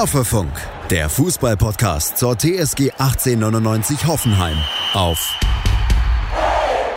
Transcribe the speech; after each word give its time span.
Hoffefunk, 0.00 0.52
der 0.88 1.10
Fußballpodcast 1.10 2.16
zur 2.16 2.34
TSG 2.34 2.92
1899 2.92 4.06
Hoffenheim 4.06 4.56
auf 4.94 5.38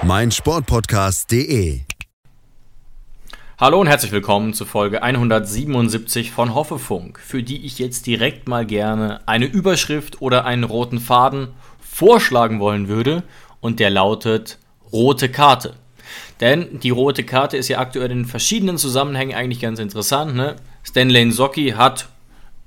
meinsportpodcast.de. 0.04 1.82
Hallo 3.60 3.82
und 3.82 3.88
herzlich 3.88 4.14
willkommen 4.14 4.54
zu 4.54 4.64
Folge 4.64 5.04
177 5.04 6.32
von 6.32 6.56
Hoffefunk, 6.56 7.20
für 7.20 7.44
die 7.44 7.66
ich 7.66 7.78
jetzt 7.78 8.08
direkt 8.08 8.48
mal 8.48 8.66
gerne 8.66 9.20
eine 9.26 9.48
Überschrift 9.48 10.22
oder 10.22 10.46
einen 10.46 10.64
roten 10.64 11.02
Faden 11.02 11.50
vorschlagen 11.82 12.62
wollen 12.62 12.88
würde 12.88 13.24
und 13.60 13.82
der 13.82 13.90
lautet 13.90 14.60
rote 14.94 15.28
Karte. 15.28 15.74
Denn 16.40 16.80
die 16.80 16.92
rote 16.92 17.26
Karte 17.26 17.58
ist 17.58 17.68
ja 17.68 17.80
aktuell 17.80 18.12
in 18.12 18.24
verschiedenen 18.24 18.78
Zusammenhängen 18.78 19.36
eigentlich 19.36 19.60
ganz 19.60 19.80
interessant. 19.80 20.36
Ne? 20.36 20.56
Stanley 20.84 21.30
Socki 21.32 21.72
hat 21.72 22.08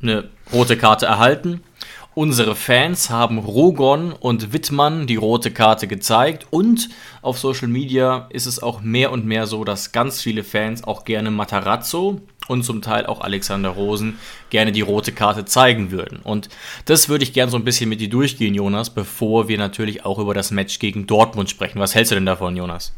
eine 0.03 0.29
rote 0.53 0.77
Karte 0.77 1.07
erhalten. 1.07 1.63
Unsere 2.15 2.57
Fans 2.57 3.11
haben 3.11 3.39
Rogon 3.39 4.13
und 4.13 4.55
Wittmann 4.55 5.07
die 5.07 5.17
rote 5.17 5.51
Karte 5.51 5.87
gezeigt 5.87 6.47
und 6.49 6.89
auf 7.21 7.39
Social 7.39 7.69
Media 7.69 8.27
ist 8.31 8.47
es 8.47 8.63
auch 8.63 8.81
mehr 8.81 9.13
und 9.13 9.27
mehr 9.27 9.47
so, 9.47 9.65
dass 9.65 9.93
ganz 9.93 10.23
viele 10.23 10.43
Fans 10.43 10.85
auch 10.85 11.05
gerne 11.05 11.31
Matarazzo 11.31 12.23
und 12.49 12.65
zum 12.65 12.81
Teil 12.81 13.05
auch 13.05 13.21
Alexander 13.21 13.69
Rosen 13.69 14.19
gerne 14.49 14.73
die 14.73 14.81
rote 14.81 15.13
Karte 15.13 15.45
zeigen 15.45 15.91
würden. 15.91 16.21
Und 16.23 16.49
das 16.87 17.11
würde 17.11 17.25
ich 17.25 17.35
gerne 17.35 17.51
so 17.51 17.59
ein 17.59 17.65
bisschen 17.65 17.91
mit 17.91 18.01
dir 18.01 18.09
durchgehen, 18.09 18.55
Jonas, 18.55 18.89
bevor 18.89 19.49
wir 19.49 19.59
natürlich 19.59 20.07
auch 20.07 20.19
über 20.19 20.33
das 20.33 20.51
Match 20.51 20.79
gegen 20.79 21.07
Dortmund 21.07 21.51
sprechen. 21.51 21.81
Was 21.81 21.95
hältst 21.95 22.13
du 22.13 22.15
denn 22.15 22.25
davon, 22.25 22.57
Jonas? 22.57 22.95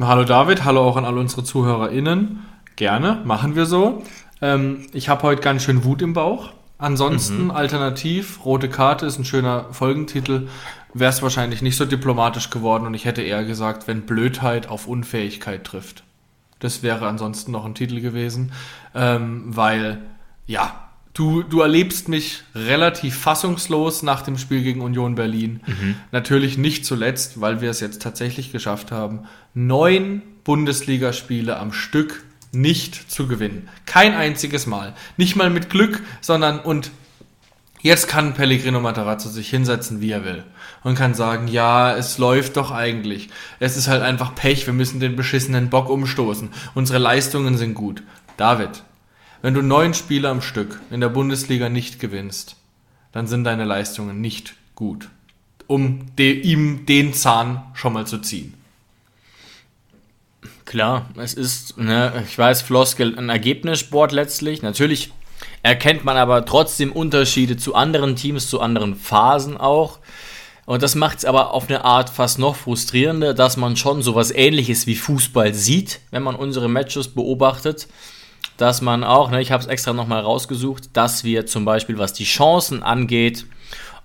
Hallo 0.00 0.24
David, 0.24 0.64
hallo 0.64 0.80
auch 0.80 0.96
an 0.96 1.04
alle 1.04 1.20
unsere 1.20 1.44
ZuhörerInnen. 1.44 2.46
Gerne, 2.76 3.20
machen 3.26 3.54
wir 3.54 3.66
so. 3.66 4.02
Ähm, 4.42 4.86
ich 4.92 5.08
habe 5.08 5.22
heute 5.22 5.40
ganz 5.40 5.62
schön 5.64 5.84
Wut 5.84 6.02
im 6.02 6.12
Bauch. 6.12 6.52
Ansonsten, 6.76 7.44
mhm. 7.44 7.50
alternativ, 7.52 8.44
rote 8.44 8.68
Karte 8.68 9.06
ist 9.06 9.16
ein 9.16 9.24
schöner 9.24 9.66
Folgentitel, 9.70 10.48
wäre 10.92 11.10
es 11.10 11.22
wahrscheinlich 11.22 11.62
nicht 11.62 11.76
so 11.76 11.84
diplomatisch 11.84 12.50
geworden 12.50 12.86
und 12.86 12.94
ich 12.94 13.04
hätte 13.04 13.22
eher 13.22 13.44
gesagt, 13.44 13.86
wenn 13.86 14.02
Blödheit 14.02 14.68
auf 14.68 14.88
Unfähigkeit 14.88 15.62
trifft. 15.62 16.02
Das 16.58 16.82
wäre 16.82 17.06
ansonsten 17.06 17.52
noch 17.52 17.64
ein 17.64 17.76
Titel 17.76 18.00
gewesen, 18.00 18.50
ähm, 18.96 19.44
weil, 19.46 20.02
ja, 20.48 20.88
du, 21.14 21.44
du 21.44 21.60
erlebst 21.60 22.08
mich 22.08 22.42
relativ 22.54 23.16
fassungslos 23.16 24.02
nach 24.02 24.22
dem 24.22 24.36
Spiel 24.36 24.64
gegen 24.64 24.80
Union 24.80 25.14
Berlin. 25.14 25.60
Mhm. 25.66 25.94
Natürlich 26.10 26.58
nicht 26.58 26.84
zuletzt, 26.84 27.40
weil 27.40 27.60
wir 27.60 27.70
es 27.70 27.78
jetzt 27.78 28.02
tatsächlich 28.02 28.50
geschafft 28.50 28.90
haben, 28.90 29.20
neun 29.54 30.22
Bundesligaspiele 30.42 31.56
am 31.58 31.72
Stück 31.72 32.24
nicht 32.52 33.10
zu 33.10 33.26
gewinnen. 33.26 33.68
Kein 33.86 34.14
einziges 34.14 34.66
Mal. 34.66 34.94
Nicht 35.16 35.36
mal 35.36 35.50
mit 35.50 35.70
Glück, 35.70 36.02
sondern 36.20 36.60
und 36.60 36.90
jetzt 37.80 38.08
kann 38.08 38.34
Pellegrino 38.34 38.80
Matarazzo 38.80 39.28
sich 39.30 39.48
hinsetzen, 39.50 40.00
wie 40.00 40.10
er 40.10 40.24
will. 40.24 40.44
Und 40.84 40.94
kann 40.94 41.14
sagen, 41.14 41.48
ja, 41.48 41.96
es 41.96 42.18
läuft 42.18 42.56
doch 42.56 42.70
eigentlich. 42.70 43.30
Es 43.58 43.76
ist 43.76 43.88
halt 43.88 44.02
einfach 44.02 44.34
Pech, 44.34 44.66
wir 44.66 44.74
müssen 44.74 45.00
den 45.00 45.16
beschissenen 45.16 45.70
Bock 45.70 45.88
umstoßen. 45.88 46.50
Unsere 46.74 46.98
Leistungen 46.98 47.56
sind 47.56 47.74
gut. 47.74 48.02
David, 48.36 48.82
wenn 49.40 49.54
du 49.54 49.62
neun 49.62 49.94
Spiele 49.94 50.28
am 50.28 50.42
Stück 50.42 50.80
in 50.90 51.00
der 51.00 51.08
Bundesliga 51.08 51.68
nicht 51.68 52.00
gewinnst, 52.00 52.56
dann 53.12 53.26
sind 53.26 53.44
deine 53.44 53.64
Leistungen 53.64 54.20
nicht 54.20 54.54
gut. 54.74 55.08
Um 55.66 56.14
de 56.16 56.32
ihm 56.32 56.86
den 56.86 57.14
Zahn 57.14 57.62
schon 57.74 57.92
mal 57.92 58.06
zu 58.06 58.18
ziehen. 58.18 58.54
Klar, 60.72 61.04
es 61.18 61.34
ist, 61.34 61.76
ne, 61.76 62.24
ich 62.26 62.38
weiß, 62.38 62.62
Floskel 62.62 63.18
ein 63.18 63.28
Ergebnissport 63.28 64.10
letztlich. 64.10 64.62
Natürlich 64.62 65.12
erkennt 65.62 66.02
man 66.02 66.16
aber 66.16 66.46
trotzdem 66.46 66.92
Unterschiede 66.92 67.58
zu 67.58 67.74
anderen 67.74 68.16
Teams, 68.16 68.48
zu 68.48 68.58
anderen 68.58 68.94
Phasen 68.94 69.58
auch. 69.58 69.98
Und 70.64 70.82
das 70.82 70.94
macht 70.94 71.18
es 71.18 71.24
aber 71.26 71.52
auf 71.52 71.68
eine 71.68 71.84
Art 71.84 72.08
fast 72.08 72.38
noch 72.38 72.56
frustrierender, 72.56 73.34
dass 73.34 73.58
man 73.58 73.76
schon 73.76 74.00
sowas 74.00 74.30
ähnliches 74.30 74.86
wie 74.86 74.94
Fußball 74.94 75.52
sieht, 75.52 76.00
wenn 76.10 76.22
man 76.22 76.36
unsere 76.36 76.70
Matches 76.70 77.08
beobachtet. 77.08 77.86
Dass 78.56 78.80
man 78.80 79.04
auch, 79.04 79.30
ne, 79.30 79.42
ich 79.42 79.52
habe 79.52 79.62
es 79.62 79.68
extra 79.68 79.92
nochmal 79.92 80.22
rausgesucht, 80.22 80.84
dass 80.94 81.22
wir 81.22 81.44
zum 81.44 81.66
Beispiel, 81.66 81.98
was 81.98 82.14
die 82.14 82.24
Chancen 82.24 82.82
angeht, 82.82 83.44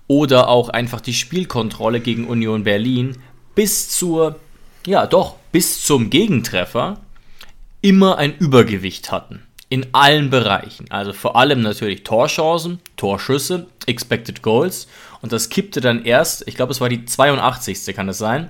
oder 0.06 0.48
auch 0.48 0.68
einfach 0.68 1.00
die 1.00 1.14
Spielkontrolle 1.14 2.00
gegen 2.00 2.26
Union 2.26 2.62
Berlin 2.62 3.16
bis 3.54 3.88
zur 3.88 4.36
ja 4.86 5.06
doch, 5.06 5.37
bis 5.52 5.84
zum 5.84 6.10
Gegentreffer 6.10 7.00
immer 7.80 8.18
ein 8.18 8.36
Übergewicht 8.36 9.12
hatten. 9.12 9.42
In 9.70 9.86
allen 9.92 10.30
Bereichen. 10.30 10.90
Also 10.90 11.12
vor 11.12 11.36
allem 11.36 11.60
natürlich 11.60 12.02
Torchancen, 12.02 12.80
Torschüsse, 12.96 13.66
Expected 13.86 14.42
Goals. 14.42 14.88
Und 15.20 15.32
das 15.32 15.50
kippte 15.50 15.80
dann 15.80 16.04
erst, 16.04 16.46
ich 16.48 16.54
glaube, 16.54 16.72
es 16.72 16.80
war 16.80 16.88
die 16.88 17.04
82. 17.04 17.94
kann 17.94 18.08
es 18.08 18.18
sein, 18.18 18.48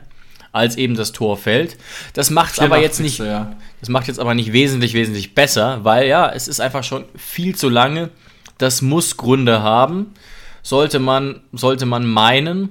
als 0.53 0.77
eben 0.77 0.95
das 0.95 1.13
Tor 1.13 1.37
fällt. 1.37 1.77
Das 2.13 2.31
macht 2.31 2.53
es 2.53 2.61
aber 2.61 2.79
jetzt 2.79 3.01
nicht. 3.01 3.19
Ja. 3.19 3.57
Das 3.81 3.89
macht 3.89 4.07
jetzt 4.07 4.21
aber 4.21 4.35
nicht 4.35 4.53
wesentlich, 4.53 4.95
wesentlich 4.95 5.35
besser, 5.35 5.85
weil 5.85 6.07
ja, 6.07 6.31
es 6.31 6.47
ist 6.47 6.61
einfach 6.61 6.85
schon 6.85 7.05
viel 7.17 7.57
zu 7.57 7.69
lange. 7.69 8.11
Das 8.59 8.83
muss 8.83 9.17
Gründe 9.17 9.63
haben. 9.63 10.15
Sollte 10.63 10.99
man, 10.99 11.41
sollte 11.53 11.87
man 11.87 12.07
meinen. 12.07 12.71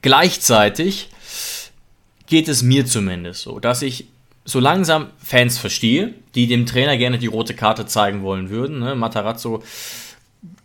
Gleichzeitig 0.00 1.10
geht 2.28 2.48
es 2.48 2.62
mir 2.62 2.86
zumindest 2.86 3.42
so, 3.42 3.58
dass 3.58 3.82
ich 3.82 4.06
so 4.44 4.60
langsam 4.60 5.08
Fans 5.22 5.58
verstehe, 5.58 6.14
die 6.34 6.46
dem 6.46 6.64
Trainer 6.64 6.96
gerne 6.96 7.18
die 7.18 7.26
rote 7.26 7.54
Karte 7.54 7.86
zeigen 7.86 8.22
wollen 8.22 8.48
würden. 8.48 8.78
Ne? 8.78 8.94
Matarazzo 8.94 9.62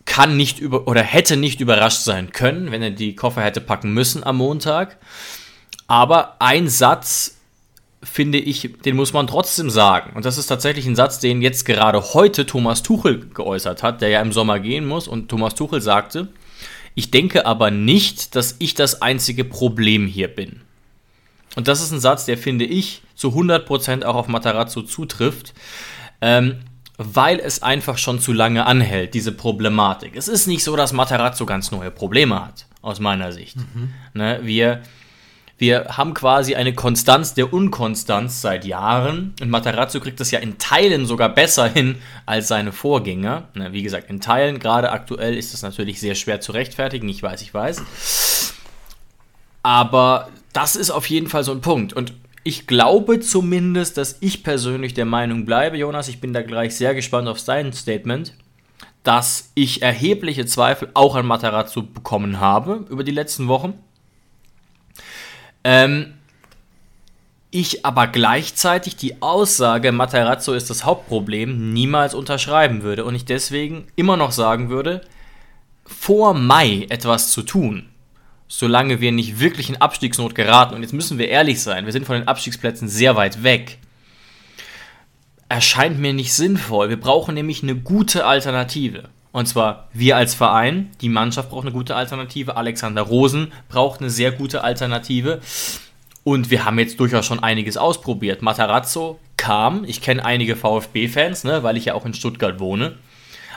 kann 0.06 0.38
nicht 0.38 0.60
über 0.60 0.88
oder 0.88 1.02
hätte 1.02 1.38
nicht 1.38 1.60
überrascht 1.60 2.04
sein 2.04 2.32
können, 2.32 2.72
wenn 2.72 2.82
er 2.82 2.92
die 2.92 3.16
Koffer 3.16 3.42
hätte 3.42 3.62
packen 3.62 3.94
müssen 3.94 4.24
am 4.24 4.38
Montag. 4.38 4.98
Aber 5.88 6.38
ein 6.40 6.70
Satz 6.70 7.38
finde 8.04 8.38
ich, 8.38 8.70
den 8.86 8.96
muss 8.96 9.14
man 9.14 9.28
trotzdem 9.28 9.70
sagen. 9.70 10.16
Und 10.16 10.26
das 10.26 10.38
ist 10.38 10.48
tatsächlich 10.48 10.86
ein 10.86 10.96
Satz, 10.96 11.20
den 11.20 11.42
jetzt 11.42 11.66
gerade 11.66 12.14
heute 12.14 12.46
Thomas 12.46 12.84
Tuchel 12.84 13.30
geäußert 13.34 13.82
hat, 13.82 14.02
der 14.02 14.10
ja 14.10 14.22
im 14.22 14.34
Sommer 14.34 14.60
gehen 14.60 14.86
muss. 14.86 15.08
Und 15.08 15.30
Thomas 15.30 15.56
Tuchel 15.56 15.82
sagte, 15.82 16.28
ich 16.96 17.12
denke 17.12 17.46
aber 17.46 17.72
nicht, 17.72 18.36
dass 18.36 18.56
ich 18.60 18.76
das 18.76 19.02
einzige 19.02 19.46
Problem 19.46 20.06
hier 20.06 20.28
bin. 20.28 20.62
Und 21.56 21.68
das 21.68 21.82
ist 21.82 21.92
ein 21.92 22.00
Satz, 22.00 22.26
der 22.26 22.38
finde 22.38 22.66
ich 22.66 23.02
zu 23.16 23.30
100% 23.30 24.04
auch 24.04 24.16
auf 24.16 24.28
Matarazzo 24.28 24.82
zutrifft, 24.82 25.54
ähm, 26.22 26.60
weil 26.98 27.40
es 27.40 27.64
einfach 27.64 27.98
schon 27.98 28.20
zu 28.20 28.34
lange 28.34 28.66
anhält, 28.66 29.14
diese 29.14 29.32
Problematik. 29.32 30.16
Es 30.16 30.28
ist 30.28 30.48
nicht 30.48 30.64
so, 30.64 30.76
dass 30.76 30.94
Matarazzo 30.94 31.46
ganz 31.46 31.72
neue 31.72 31.92
Probleme 31.92 32.44
hat, 32.44 32.68
aus 32.82 33.00
meiner 33.00 33.32
Sicht. 33.32 33.58
Mhm. 33.58 33.94
Ne, 34.14 34.40
wir, 34.44 34.82
wir 35.58 35.86
haben 35.98 36.14
quasi 36.14 36.56
eine 36.56 36.74
Konstanz 36.74 37.34
der 37.34 37.52
Unkonstanz 37.52 38.42
seit 38.42 38.66
Jahren 38.66 39.34
und 39.42 39.50
Matarazzo 39.50 40.00
kriegt 40.00 40.20
das 40.20 40.32
ja 40.32 40.40
in 40.40 40.58
Teilen 40.60 41.06
sogar 41.06 41.30
besser 41.30 41.68
hin 41.68 41.96
als 42.26 42.48
seine 42.48 42.72
Vorgänger. 42.72 43.50
Ne, 43.56 43.74
wie 43.74 43.84
gesagt, 43.84 44.10
in 44.10 44.22
Teilen, 44.22 44.60
gerade 44.60 44.92
aktuell, 44.92 45.36
ist 45.36 45.54
das 45.54 45.64
natürlich 45.64 46.00
sehr 46.00 46.16
schwer 46.16 46.42
zu 46.42 46.52
rechtfertigen, 46.52 47.10
ich 47.10 47.24
weiß, 47.24 47.42
ich 47.42 47.54
weiß. 47.54 48.54
Aber 49.64 50.30
das 50.54 50.76
ist 50.76 50.92
auf 50.92 51.08
jeden 51.10 51.28
Fall 51.28 51.44
so 51.44 51.52
ein 51.52 51.62
Punkt. 51.62 51.94
Und 51.94 52.14
ich 52.44 52.68
glaube 52.68 53.20
zumindest, 53.20 53.98
dass 53.98 54.18
ich 54.20 54.44
persönlich 54.44 54.94
der 54.94 55.06
Meinung 55.06 55.46
bleibe, 55.46 55.78
Jonas, 55.78 56.08
ich 56.08 56.22
bin 56.22 56.34
da 56.34 56.42
gleich 56.42 56.76
sehr 56.76 56.94
gespannt 56.94 57.28
auf 57.28 57.44
dein 57.44 57.74
Statement, 57.74 58.34
dass 59.04 59.52
ich 59.56 59.82
erhebliche 59.82 60.46
Zweifel 60.46 60.90
auch 60.94 61.16
an 61.16 61.26
Matarazzo 61.26 61.84
bekommen 61.84 62.40
habe 62.40 62.86
über 62.90 63.04
die 63.04 63.12
letzten 63.12 63.48
Wochen. 63.48 63.74
Ähm, 65.64 66.14
ich 67.52 67.86
aber 67.86 68.08
gleichzeitig 68.08 68.96
die 68.96 69.22
Aussage, 69.22 69.92
Matarazzo 69.92 70.54
ist 70.54 70.70
das 70.70 70.86
Hauptproblem, 70.86 71.72
niemals 71.72 72.16
unterschreiben 72.16 72.82
würde 72.82 73.06
und 73.06 73.16
ich 73.16 73.26
deswegen 73.26 73.88
immer 73.96 74.18
noch 74.18 74.32
sagen 74.32 74.70
würde, 74.70 75.02
vor 75.86 76.34
Mai 76.34 76.88
etwas 76.90 77.32
zu 77.32 77.44
tun, 77.44 77.90
solange 78.56 79.02
wir 79.02 79.12
nicht 79.12 79.40
wirklich 79.40 79.70
in 79.70 79.82
Abstiegsnot 79.82 80.36
geraten, 80.36 80.76
und 80.76 80.84
jetzt 80.84 80.94
müssen 80.94 81.18
wir 81.18 81.28
ehrlich 81.28 81.64
sein, 81.64 81.86
wir 81.86 81.92
sind 81.92 82.06
von 82.06 82.18
den 82.18 82.28
Abstiegsplätzen 82.28 82.88
sehr 82.88 83.16
weit 83.16 83.42
weg, 83.42 83.80
erscheint 85.50 85.98
mir 85.98 86.14
nicht 86.14 86.36
sinnvoll. 86.36 86.90
Wir 86.90 87.00
brauchen 87.00 87.34
nämlich 87.34 87.64
eine 87.64 87.76
gute 87.76 88.28
Alternative. 88.28 89.10
Und 89.32 89.48
zwar 89.48 89.90
wir 89.92 90.18
als 90.18 90.36
Verein, 90.36 90.92
die 91.02 91.10
Mannschaft 91.10 91.50
braucht 91.50 91.64
eine 91.64 91.72
gute 91.72 91.96
Alternative, 91.96 92.56
Alexander 92.56 93.02
Rosen 93.02 93.52
braucht 93.70 94.02
eine 94.02 94.12
sehr 94.12 94.32
gute 94.32 94.64
Alternative. 94.64 95.42
Und 96.24 96.52
wir 96.52 96.64
haben 96.64 96.78
jetzt 96.78 97.00
durchaus 97.00 97.26
schon 97.26 97.42
einiges 97.42 97.76
ausprobiert. 97.76 98.44
Matarazzo 98.44 99.20
kam, 99.36 99.84
ich 99.84 100.02
kenne 100.02 100.24
einige 100.24 100.56
VfB-Fans, 100.56 101.44
ne, 101.44 101.64
weil 101.64 101.76
ich 101.76 101.86
ja 101.86 101.96
auch 101.96 102.06
in 102.06 102.14
Stuttgart 102.14 102.60
wohne. 102.60 102.98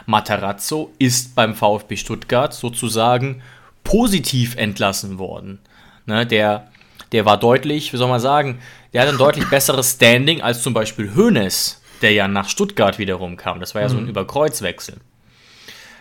Matarazzo 0.06 0.90
ist 0.98 1.34
beim 1.34 1.54
VfB 1.54 1.96
Stuttgart 1.96 2.54
sozusagen 2.54 3.42
positiv 3.86 4.56
entlassen 4.56 5.18
worden. 5.18 5.60
Ne, 6.06 6.26
der, 6.26 6.68
der 7.12 7.24
war 7.24 7.38
deutlich, 7.38 7.92
wie 7.92 7.96
soll 7.96 8.08
man 8.08 8.20
sagen, 8.20 8.60
der 8.92 9.02
hat 9.02 9.08
ein 9.08 9.18
deutlich 9.18 9.48
besseres 9.48 9.92
Standing 9.92 10.42
als 10.42 10.62
zum 10.62 10.74
Beispiel 10.74 11.14
Hoeneß, 11.14 11.80
der 12.02 12.12
ja 12.12 12.28
nach 12.28 12.48
Stuttgart 12.48 12.98
wiederum 12.98 13.36
kam. 13.36 13.60
Das 13.60 13.74
war 13.74 13.82
ja 13.82 13.88
so 13.88 13.96
ein 13.96 14.04
mhm. 14.04 14.10
Überkreuzwechsel. 14.10 14.96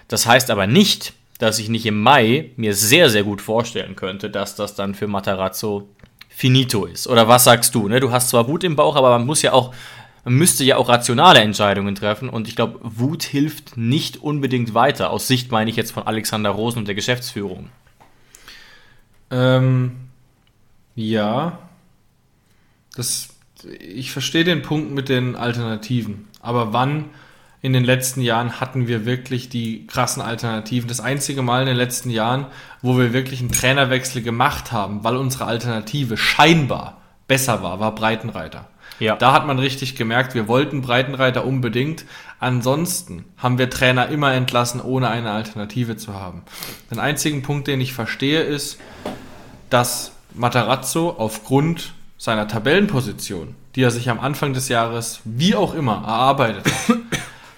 Das 0.07 0.27
heißt 0.27 0.51
aber 0.51 0.67
nicht, 0.67 1.13
dass 1.39 1.59
ich 1.59 1.69
nicht 1.69 1.85
im 1.85 2.01
Mai 2.01 2.51
mir 2.55 2.73
sehr, 2.73 3.09
sehr 3.09 3.23
gut 3.23 3.41
vorstellen 3.41 3.95
könnte, 3.95 4.29
dass 4.29 4.55
das 4.55 4.75
dann 4.75 4.95
für 4.95 5.07
Matarazzo 5.07 5.89
finito 6.29 6.85
ist. 6.85 7.07
Oder 7.07 7.27
was 7.27 7.43
sagst 7.45 7.75
du? 7.75 7.87
Ne? 7.87 7.99
Du 7.99 8.11
hast 8.11 8.29
zwar 8.29 8.47
Wut 8.47 8.63
im 8.63 8.75
Bauch, 8.75 8.95
aber 8.95 9.09
man 9.09 9.25
muss 9.25 9.41
ja 9.41 9.53
auch, 9.53 9.73
man 10.25 10.33
müsste 10.33 10.63
ja 10.63 10.77
auch 10.77 10.89
rationale 10.89 11.39
Entscheidungen 11.39 11.93
treffen. 11.93 12.29
Und 12.29 12.47
ich 12.47 12.55
glaube, 12.55 12.79
Wut 12.81 13.23
hilft 13.23 13.77
nicht 13.77 14.17
unbedingt 14.17 14.73
weiter. 14.73 15.11
Aus 15.11 15.27
Sicht 15.27 15.51
meine 15.51 15.69
ich 15.69 15.75
jetzt 15.75 15.91
von 15.91 16.03
Alexander 16.03 16.49
Rosen 16.49 16.79
und 16.79 16.87
der 16.87 16.95
Geschäftsführung. 16.95 17.69
Ähm, 19.29 19.95
ja. 20.95 21.59
Das, 22.95 23.29
ich 23.79 24.11
verstehe 24.11 24.43
den 24.43 24.63
Punkt 24.63 24.91
mit 24.91 25.09
den 25.09 25.35
Alternativen. 25.35 26.27
Aber 26.41 26.73
wann 26.73 27.05
in 27.61 27.73
den 27.73 27.83
letzten 27.83 28.21
Jahren 28.21 28.59
hatten 28.59 28.87
wir 28.87 29.05
wirklich 29.05 29.49
die 29.49 29.85
krassen 29.87 30.21
Alternativen. 30.21 30.87
Das 30.87 31.01
einzige 31.01 31.43
Mal 31.43 31.61
in 31.61 31.67
den 31.67 31.77
letzten 31.77 32.09
Jahren, 32.09 32.47
wo 32.81 32.97
wir 32.97 33.13
wirklich 33.13 33.41
einen 33.41 33.51
Trainerwechsel 33.51 34.23
gemacht 34.23 34.71
haben, 34.71 35.03
weil 35.03 35.17
unsere 35.17 35.45
Alternative 35.45 36.17
scheinbar 36.17 37.01
besser 37.27 37.61
war, 37.63 37.79
war 37.79 37.93
Breitenreiter. 37.95 38.69
Ja. 38.99 39.15
Da 39.17 39.33
hat 39.33 39.45
man 39.45 39.59
richtig 39.59 39.95
gemerkt, 39.95 40.35
wir 40.35 40.47
wollten 40.47 40.81
Breitenreiter 40.81 41.45
unbedingt. 41.45 42.05
Ansonsten 42.39 43.25
haben 43.37 43.57
wir 43.57 43.69
Trainer 43.69 44.07
immer 44.07 44.33
entlassen, 44.33 44.81
ohne 44.81 45.09
eine 45.09 45.31
Alternative 45.31 45.97
zu 45.97 46.13
haben. 46.13 46.43
Den 46.91 46.99
einzigen 46.99 47.41
Punkt, 47.41 47.67
den 47.67 47.81
ich 47.81 47.93
verstehe, 47.93 48.41
ist, 48.41 48.79
dass 49.69 50.13
Matarazzo 50.33 51.15
aufgrund 51.17 51.93
seiner 52.17 52.47
Tabellenposition, 52.47 53.55
die 53.75 53.83
er 53.83 53.91
sich 53.91 54.09
am 54.09 54.19
Anfang 54.19 54.53
des 54.53 54.69
Jahres 54.69 55.19
wie 55.25 55.55
auch 55.55 55.73
immer 55.73 56.03
erarbeitet 56.05 56.65
hat, 56.65 56.97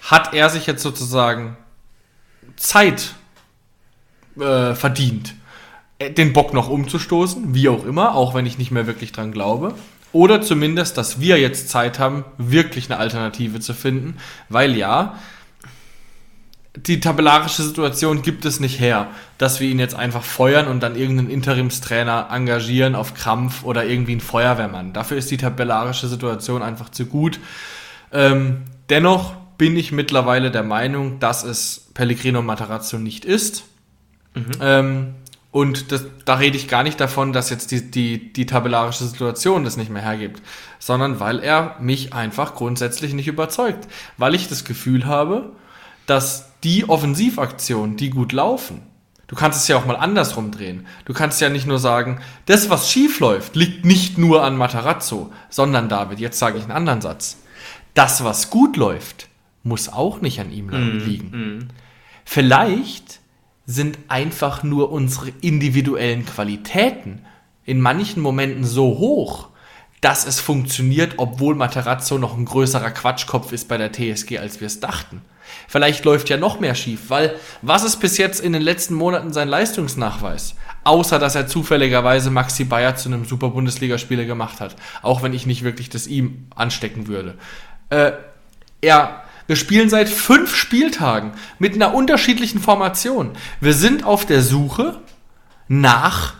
hat 0.28 0.34
er 0.34 0.50
sich 0.50 0.66
jetzt 0.66 0.82
sozusagen 0.82 1.56
Zeit 2.56 3.14
äh, 4.40 4.74
verdient, 4.74 5.34
den 6.00 6.32
Bock 6.32 6.54
noch 6.54 6.68
umzustoßen, 6.68 7.54
wie 7.54 7.68
auch 7.68 7.84
immer, 7.84 8.14
auch 8.14 8.34
wenn 8.34 8.46
ich 8.46 8.58
nicht 8.58 8.70
mehr 8.70 8.86
wirklich 8.86 9.12
dran 9.12 9.32
glaube. 9.32 9.74
Oder 10.12 10.40
zumindest, 10.40 10.96
dass 10.96 11.20
wir 11.20 11.38
jetzt 11.38 11.68
Zeit 11.68 11.98
haben, 11.98 12.24
wirklich 12.38 12.90
eine 12.90 12.98
Alternative 12.98 13.60
zu 13.60 13.74
finden, 13.74 14.16
weil 14.48 14.74
ja, 14.76 15.18
die 16.86 17.00
tabellarische 17.00 17.62
Situation 17.62 18.22
gibt 18.22 18.44
es 18.44 18.60
nicht 18.60 18.80
her, 18.80 19.08
dass 19.36 19.60
wir 19.60 19.68
ihn 19.68 19.78
jetzt 19.78 19.94
einfach 19.94 20.22
feuern 20.22 20.68
und 20.68 20.80
dann 20.80 20.96
irgendeinen 20.96 21.30
Interimstrainer 21.30 22.28
engagieren 22.30 22.94
auf 22.94 23.14
Krampf 23.14 23.64
oder 23.64 23.84
irgendwie 23.84 24.12
einen 24.12 24.20
Feuerwehrmann. 24.20 24.92
Dafür 24.92 25.16
ist 25.16 25.30
die 25.30 25.36
tabellarische 25.36 26.08
Situation 26.08 26.62
einfach 26.62 26.90
zu 26.90 27.06
gut. 27.06 27.40
Ähm, 28.12 28.62
dennoch 28.88 29.34
bin 29.56 29.76
ich 29.76 29.92
mittlerweile 29.92 30.50
der 30.50 30.62
Meinung, 30.62 31.18
dass 31.18 31.42
es 31.42 31.88
Pellegrino 31.94 32.42
Matarazzo 32.42 32.98
nicht 32.98 33.24
ist. 33.24 33.64
Mhm. 34.34 34.44
Ähm, 34.60 35.14
und 35.58 35.90
das, 35.90 36.04
da 36.24 36.34
rede 36.34 36.56
ich 36.56 36.68
gar 36.68 36.84
nicht 36.84 37.00
davon, 37.00 37.32
dass 37.32 37.50
jetzt 37.50 37.72
die, 37.72 37.90
die, 37.90 38.32
die 38.32 38.46
tabellarische 38.46 39.02
Situation 39.02 39.64
das 39.64 39.76
nicht 39.76 39.90
mehr 39.90 40.02
hergibt, 40.02 40.40
sondern 40.78 41.18
weil 41.18 41.40
er 41.40 41.74
mich 41.80 42.14
einfach 42.14 42.54
grundsätzlich 42.54 43.12
nicht 43.12 43.26
überzeugt. 43.26 43.88
Weil 44.18 44.36
ich 44.36 44.46
das 44.46 44.64
Gefühl 44.64 45.06
habe, 45.06 45.50
dass 46.06 46.52
die 46.62 46.88
Offensivaktionen, 46.88 47.96
die 47.96 48.10
gut 48.10 48.30
laufen, 48.30 48.82
du 49.26 49.34
kannst 49.34 49.60
es 49.60 49.66
ja 49.66 49.76
auch 49.76 49.84
mal 49.84 49.96
andersrum 49.96 50.52
drehen. 50.52 50.86
Du 51.06 51.12
kannst 51.12 51.40
ja 51.40 51.48
nicht 51.48 51.66
nur 51.66 51.80
sagen, 51.80 52.20
das, 52.46 52.70
was 52.70 52.88
schief 52.88 53.18
läuft, 53.18 53.56
liegt 53.56 53.84
nicht 53.84 54.16
nur 54.16 54.44
an 54.44 54.56
Matarazzo, 54.56 55.32
sondern 55.50 55.88
David, 55.88 56.20
jetzt 56.20 56.38
sage 56.38 56.58
ich 56.58 56.62
einen 56.62 56.70
anderen 56.70 57.00
Satz. 57.00 57.36
Das, 57.94 58.22
was 58.22 58.50
gut 58.50 58.76
läuft, 58.76 59.26
muss 59.64 59.88
auch 59.88 60.20
nicht 60.20 60.38
an 60.38 60.52
ihm 60.52 60.66
mm, 60.66 60.98
liegen. 61.04 61.30
Mm. 61.30 61.68
Vielleicht 62.24 63.18
sind 63.70 63.98
einfach 64.08 64.62
nur 64.62 64.90
unsere 64.90 65.28
individuellen 65.42 66.24
Qualitäten 66.24 67.20
in 67.66 67.82
manchen 67.82 68.22
Momenten 68.22 68.64
so 68.64 68.96
hoch, 68.96 69.48
dass 70.00 70.26
es 70.26 70.40
funktioniert, 70.40 71.14
obwohl 71.18 71.54
Materazzo 71.54 72.16
noch 72.16 72.34
ein 72.34 72.46
größerer 72.46 72.90
Quatschkopf 72.92 73.52
ist 73.52 73.68
bei 73.68 73.76
der 73.76 73.92
TSG, 73.92 74.38
als 74.38 74.60
wir 74.60 74.68
es 74.68 74.80
dachten. 74.80 75.20
Vielleicht 75.66 76.06
läuft 76.06 76.30
ja 76.30 76.38
noch 76.38 76.60
mehr 76.60 76.74
schief, 76.74 77.10
weil 77.10 77.34
was 77.60 77.84
ist 77.84 77.96
bis 77.96 78.16
jetzt 78.16 78.40
in 78.40 78.54
den 78.54 78.62
letzten 78.62 78.94
Monaten 78.94 79.34
sein 79.34 79.48
Leistungsnachweis? 79.48 80.54
Außer 80.84 81.18
dass 81.18 81.34
er 81.34 81.46
zufälligerweise 81.46 82.30
Maxi 82.30 82.64
Bayer 82.64 82.96
zu 82.96 83.10
einem 83.10 83.26
Super 83.26 83.50
Bundesligaspieler 83.50 84.24
gemacht 84.24 84.60
hat. 84.60 84.76
Auch 85.02 85.22
wenn 85.22 85.34
ich 85.34 85.44
nicht 85.44 85.62
wirklich 85.62 85.90
das 85.90 86.06
ihm 86.06 86.46
anstecken 86.54 87.06
würde. 87.06 87.36
Äh, 87.90 88.12
er 88.80 89.24
wir 89.48 89.56
spielen 89.56 89.88
seit 89.88 90.10
fünf 90.10 90.54
Spieltagen 90.54 91.32
mit 91.58 91.74
einer 91.74 91.94
unterschiedlichen 91.94 92.60
Formation. 92.60 93.32
Wir 93.60 93.72
sind 93.72 94.04
auf 94.04 94.26
der 94.26 94.42
Suche 94.42 95.00
nach, 95.68 96.34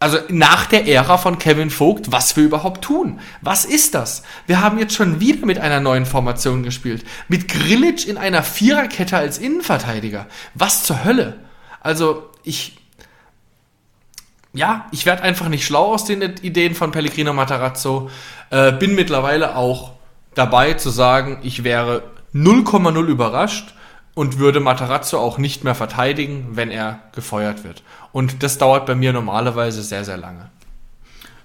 also 0.00 0.18
nach 0.28 0.66
der 0.66 0.88
Ära 0.88 1.16
von 1.16 1.38
Kevin 1.38 1.70
Vogt, 1.70 2.10
was 2.10 2.36
wir 2.36 2.42
überhaupt 2.42 2.82
tun. 2.82 3.20
Was 3.40 3.64
ist 3.64 3.94
das? 3.94 4.24
Wir 4.48 4.60
haben 4.60 4.80
jetzt 4.80 4.94
schon 4.94 5.20
wieder 5.20 5.46
mit 5.46 5.60
einer 5.60 5.78
neuen 5.78 6.06
Formation 6.06 6.64
gespielt. 6.64 7.04
Mit 7.28 7.46
Grillitsch 7.46 8.04
in 8.04 8.18
einer 8.18 8.42
Viererkette 8.42 9.16
als 9.16 9.38
Innenverteidiger. 9.38 10.26
Was 10.54 10.82
zur 10.82 11.04
Hölle? 11.04 11.38
Also, 11.80 12.30
ich, 12.42 12.78
ja, 14.52 14.86
ich 14.90 15.06
werde 15.06 15.22
einfach 15.22 15.48
nicht 15.48 15.64
schlau 15.64 15.94
aus 15.94 16.04
den 16.04 16.20
Ideen 16.20 16.74
von 16.74 16.90
Pellegrino 16.90 17.32
Matarazzo. 17.32 18.10
Äh, 18.50 18.72
bin 18.72 18.96
mittlerweile 18.96 19.54
auch 19.54 19.95
dabei 20.36 20.74
zu 20.74 20.90
sagen, 20.90 21.38
ich 21.42 21.64
wäre 21.64 22.04
0,0 22.32 23.06
überrascht 23.06 23.74
und 24.14 24.38
würde 24.38 24.60
Matarazzo 24.60 25.18
auch 25.18 25.38
nicht 25.38 25.64
mehr 25.64 25.74
verteidigen, 25.74 26.50
wenn 26.52 26.70
er 26.70 27.00
gefeuert 27.12 27.64
wird. 27.64 27.82
Und 28.12 28.42
das 28.42 28.58
dauert 28.58 28.86
bei 28.86 28.94
mir 28.94 29.12
normalerweise 29.12 29.82
sehr, 29.82 30.04
sehr 30.04 30.16
lange. 30.16 30.50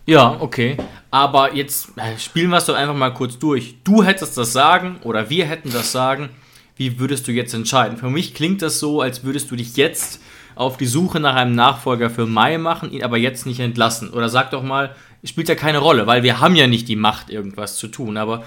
Ja, 0.05 0.37
okay. 0.39 0.77
Aber 1.09 1.53
jetzt 1.53 1.89
äh, 1.97 2.17
spielen 2.17 2.49
wir 2.49 2.57
es 2.57 2.65
doch 2.65 2.75
einfach 2.75 2.95
mal 2.95 3.13
kurz 3.13 3.39
durch. 3.39 3.75
Du 3.83 4.03
hättest 4.03 4.37
das 4.37 4.53
Sagen 4.53 4.97
oder 5.03 5.29
wir 5.29 5.45
hätten 5.45 5.71
das 5.71 5.91
Sagen. 5.91 6.29
Wie 6.75 6.99
würdest 6.99 7.27
du 7.27 7.31
jetzt 7.31 7.53
entscheiden? 7.53 7.97
Für 7.97 8.09
mich 8.09 8.33
klingt 8.33 8.61
das 8.61 8.79
so, 8.79 9.01
als 9.01 9.23
würdest 9.23 9.51
du 9.51 9.55
dich 9.55 9.77
jetzt 9.77 10.19
auf 10.55 10.77
die 10.77 10.87
Suche 10.87 11.19
nach 11.19 11.35
einem 11.35 11.55
Nachfolger 11.55 12.09
für 12.09 12.25
Mai 12.25 12.57
machen, 12.57 12.91
ihn 12.91 13.03
aber 13.03 13.17
jetzt 13.17 13.45
nicht 13.45 13.59
entlassen. 13.59 14.09
Oder 14.09 14.29
sag 14.29 14.51
doch 14.51 14.63
mal, 14.63 14.95
spielt 15.23 15.49
ja 15.49 15.55
keine 15.55 15.77
Rolle, 15.77 16.07
weil 16.07 16.23
wir 16.23 16.39
haben 16.39 16.55
ja 16.55 16.67
nicht 16.67 16.87
die 16.87 16.95
Macht, 16.95 17.29
irgendwas 17.29 17.77
zu 17.77 17.87
tun. 17.87 18.17
Aber 18.17 18.43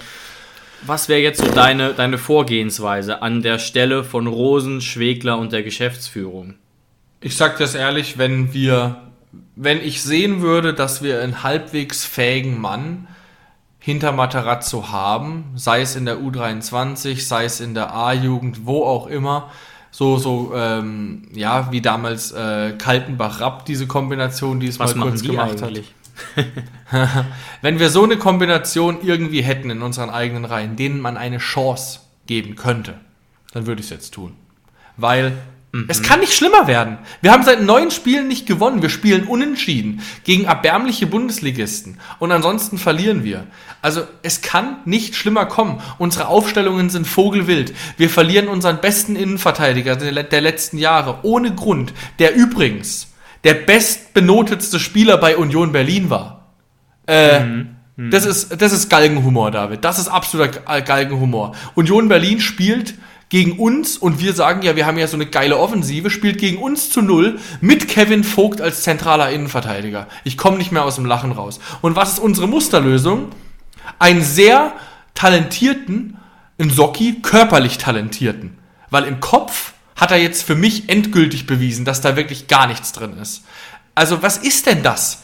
was 0.87 1.09
wäre 1.09 1.21
jetzt 1.21 1.39
so 1.39 1.51
deine, 1.51 1.93
deine 1.93 2.17
Vorgehensweise 2.17 3.21
an 3.21 3.41
der 3.41 3.59
Stelle 3.59 4.03
von 4.03 4.27
Rosen, 4.27 4.81
Schwegler 4.81 5.37
und 5.37 5.51
der 5.51 5.63
Geschäftsführung? 5.63 6.55
Ich 7.21 7.37
sag 7.37 7.57
das 7.57 7.75
ehrlich, 7.75 8.17
wenn 8.17 8.53
wir, 8.53 8.97
wenn 9.55 9.81
ich 9.81 10.01
sehen 10.01 10.41
würde, 10.41 10.73
dass 10.73 11.01
wir 11.01 11.21
einen 11.21 11.43
halbwegs 11.43 12.05
fähigen 12.05 12.59
Mann 12.59 13.07
hinter 13.79 14.11
Matarazzo 14.11 14.89
haben, 14.89 15.45
sei 15.55 15.81
es 15.81 15.95
in 15.95 16.05
der 16.05 16.17
U23, 16.17 17.19
sei 17.21 17.45
es 17.45 17.59
in 17.59 17.73
der 17.73 17.93
A-Jugend, 17.93 18.65
wo 18.65 18.83
auch 18.83 19.07
immer, 19.07 19.51
so, 19.91 20.17
so, 20.17 20.51
ähm, 20.55 21.29
ja, 21.33 21.71
wie 21.71 21.81
damals 21.81 22.31
äh, 22.31 22.73
Kaltenbach-Rapp, 22.77 23.65
diese 23.65 23.87
Kombination, 23.87 24.59
die 24.59 24.67
es 24.67 24.77
Was 24.77 24.93
mal 24.93 25.09
kurz 25.09 25.23
gemacht 25.23 25.63
eigentlich? 25.63 25.87
hat. 25.87 26.04
Wenn 27.61 27.79
wir 27.79 27.89
so 27.89 28.03
eine 28.03 28.17
Kombination 28.17 28.99
irgendwie 29.01 29.41
hätten 29.41 29.69
in 29.69 29.81
unseren 29.81 30.09
eigenen 30.09 30.45
Reihen, 30.45 30.75
denen 30.75 30.99
man 30.99 31.17
eine 31.17 31.37
Chance 31.37 31.99
geben 32.27 32.55
könnte, 32.55 32.95
dann 33.53 33.67
würde 33.67 33.79
ich 33.79 33.87
es 33.87 33.91
jetzt 33.91 34.13
tun. 34.13 34.33
Weil 34.97 35.37
mhm. 35.71 35.85
es 35.87 36.01
kann 36.01 36.19
nicht 36.19 36.33
schlimmer 36.33 36.67
werden. 36.67 36.97
Wir 37.21 37.31
haben 37.31 37.43
seit 37.43 37.61
neun 37.61 37.91
Spielen 37.91 38.27
nicht 38.27 38.45
gewonnen. 38.45 38.81
Wir 38.81 38.89
spielen 38.89 39.25
unentschieden 39.25 40.01
gegen 40.23 40.45
erbärmliche 40.45 41.07
Bundesligisten. 41.07 41.99
Und 42.19 42.31
ansonsten 42.31 42.77
verlieren 42.77 43.23
wir. 43.23 43.47
Also 43.81 44.03
es 44.23 44.41
kann 44.41 44.77
nicht 44.85 45.15
schlimmer 45.15 45.45
kommen. 45.45 45.81
Unsere 45.97 46.27
Aufstellungen 46.27 46.89
sind 46.89 47.07
vogelwild. 47.07 47.73
Wir 47.97 48.09
verlieren 48.09 48.47
unseren 48.47 48.81
besten 48.81 49.15
Innenverteidiger 49.15 49.95
der 49.95 50.41
letzten 50.41 50.77
Jahre. 50.77 51.19
Ohne 51.23 51.53
Grund. 51.53 51.93
Der 52.19 52.35
übrigens 52.35 53.07
der 53.45 53.53
bestbenotetste 53.53 54.79
Spieler 54.79 55.17
bei 55.17 55.37
Union 55.37 55.71
Berlin 55.71 56.09
war. 56.09 56.55
Äh, 57.07 57.39
mhm. 57.39 57.75
Mhm. 57.95 58.11
Das, 58.11 58.25
ist, 58.25 58.61
das 58.61 58.73
ist 58.73 58.89
Galgenhumor, 58.89 59.51
David. 59.51 59.85
Das 59.85 59.99
ist 59.99 60.09
absoluter 60.09 60.59
Galgenhumor. 60.81 61.55
Union 61.75 62.09
Berlin 62.09 62.41
spielt 62.41 62.95
gegen 63.29 63.53
uns 63.53 63.97
und 63.97 64.19
wir 64.19 64.33
sagen 64.33 64.61
ja, 64.63 64.75
wir 64.75 64.85
haben 64.85 64.97
ja 64.97 65.07
so 65.07 65.15
eine 65.15 65.27
geile 65.27 65.57
Offensive, 65.57 66.09
spielt 66.09 66.39
gegen 66.39 66.57
uns 66.57 66.89
zu 66.89 67.01
null 67.01 67.39
mit 67.61 67.87
Kevin 67.87 68.23
Vogt 68.23 68.61
als 68.61 68.81
zentraler 68.81 69.29
Innenverteidiger. 69.29 70.07
Ich 70.23 70.37
komme 70.37 70.57
nicht 70.57 70.71
mehr 70.71 70.83
aus 70.83 70.95
dem 70.95 71.05
Lachen 71.05 71.31
raus. 71.31 71.59
Und 71.81 71.95
was 71.95 72.13
ist 72.13 72.19
unsere 72.19 72.47
Musterlösung? 72.47 73.29
Einen 73.99 74.23
sehr 74.23 74.73
talentierten, 75.13 76.17
in 76.57 76.69
Socki 76.69 77.21
körperlich 77.21 77.77
talentierten. 77.77 78.57
Weil 78.89 79.03
im 79.03 79.19
Kopf 79.19 79.73
hat 79.95 80.11
er 80.11 80.17
jetzt 80.17 80.43
für 80.43 80.55
mich 80.55 80.89
endgültig 80.89 81.47
bewiesen, 81.47 81.85
dass 81.85 82.01
da 82.01 82.15
wirklich 82.15 82.47
gar 82.47 82.67
nichts 82.67 82.91
drin 82.91 83.17
ist. 83.17 83.43
Also 83.95 84.21
was 84.21 84.37
ist 84.37 84.65
denn 84.65 84.83
das? 84.83 85.23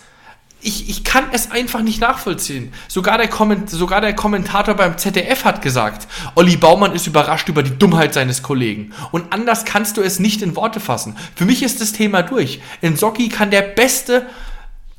ich, 0.62 0.90
ich 0.90 1.04
kann 1.04 1.26
es 1.32 1.52
einfach 1.52 1.82
nicht 1.82 2.02
nachvollziehen. 2.02 2.72
Sogar 2.88 3.18
der, 3.18 3.28
Komment, 3.28 3.70
sogar 3.70 4.02
der 4.02 4.16
Kommentator 4.16 4.76
beim 4.76 4.98
ZDF 4.98 5.44
hat 5.44 5.62
gesagt, 5.62 6.08
Olli 6.36 6.58
Baumann 6.58 6.94
ist 6.94 7.08
überrascht 7.08 7.50
über 7.50 7.64
die 7.64 7.78
Dummheit 7.78 8.14
seines 8.14 8.44
Kollegen. 8.44 8.94
Und 9.12 9.34
anders 9.34 9.66
kannst 9.66 9.98
du 9.98 10.02
es 10.02 10.20
nicht 10.20 10.42
in 10.42 10.56
Worte 10.56 10.80
fassen. 10.80 11.16
Für 11.36 11.46
mich 11.46 11.64
ist 11.64 11.82
das 11.82 11.94
Thema 11.94 12.22
durch. 12.22 12.62
In 12.82 12.96
Socki 12.96 13.30
kann 13.30 13.50
der 13.50 13.62
beste, 13.62 14.28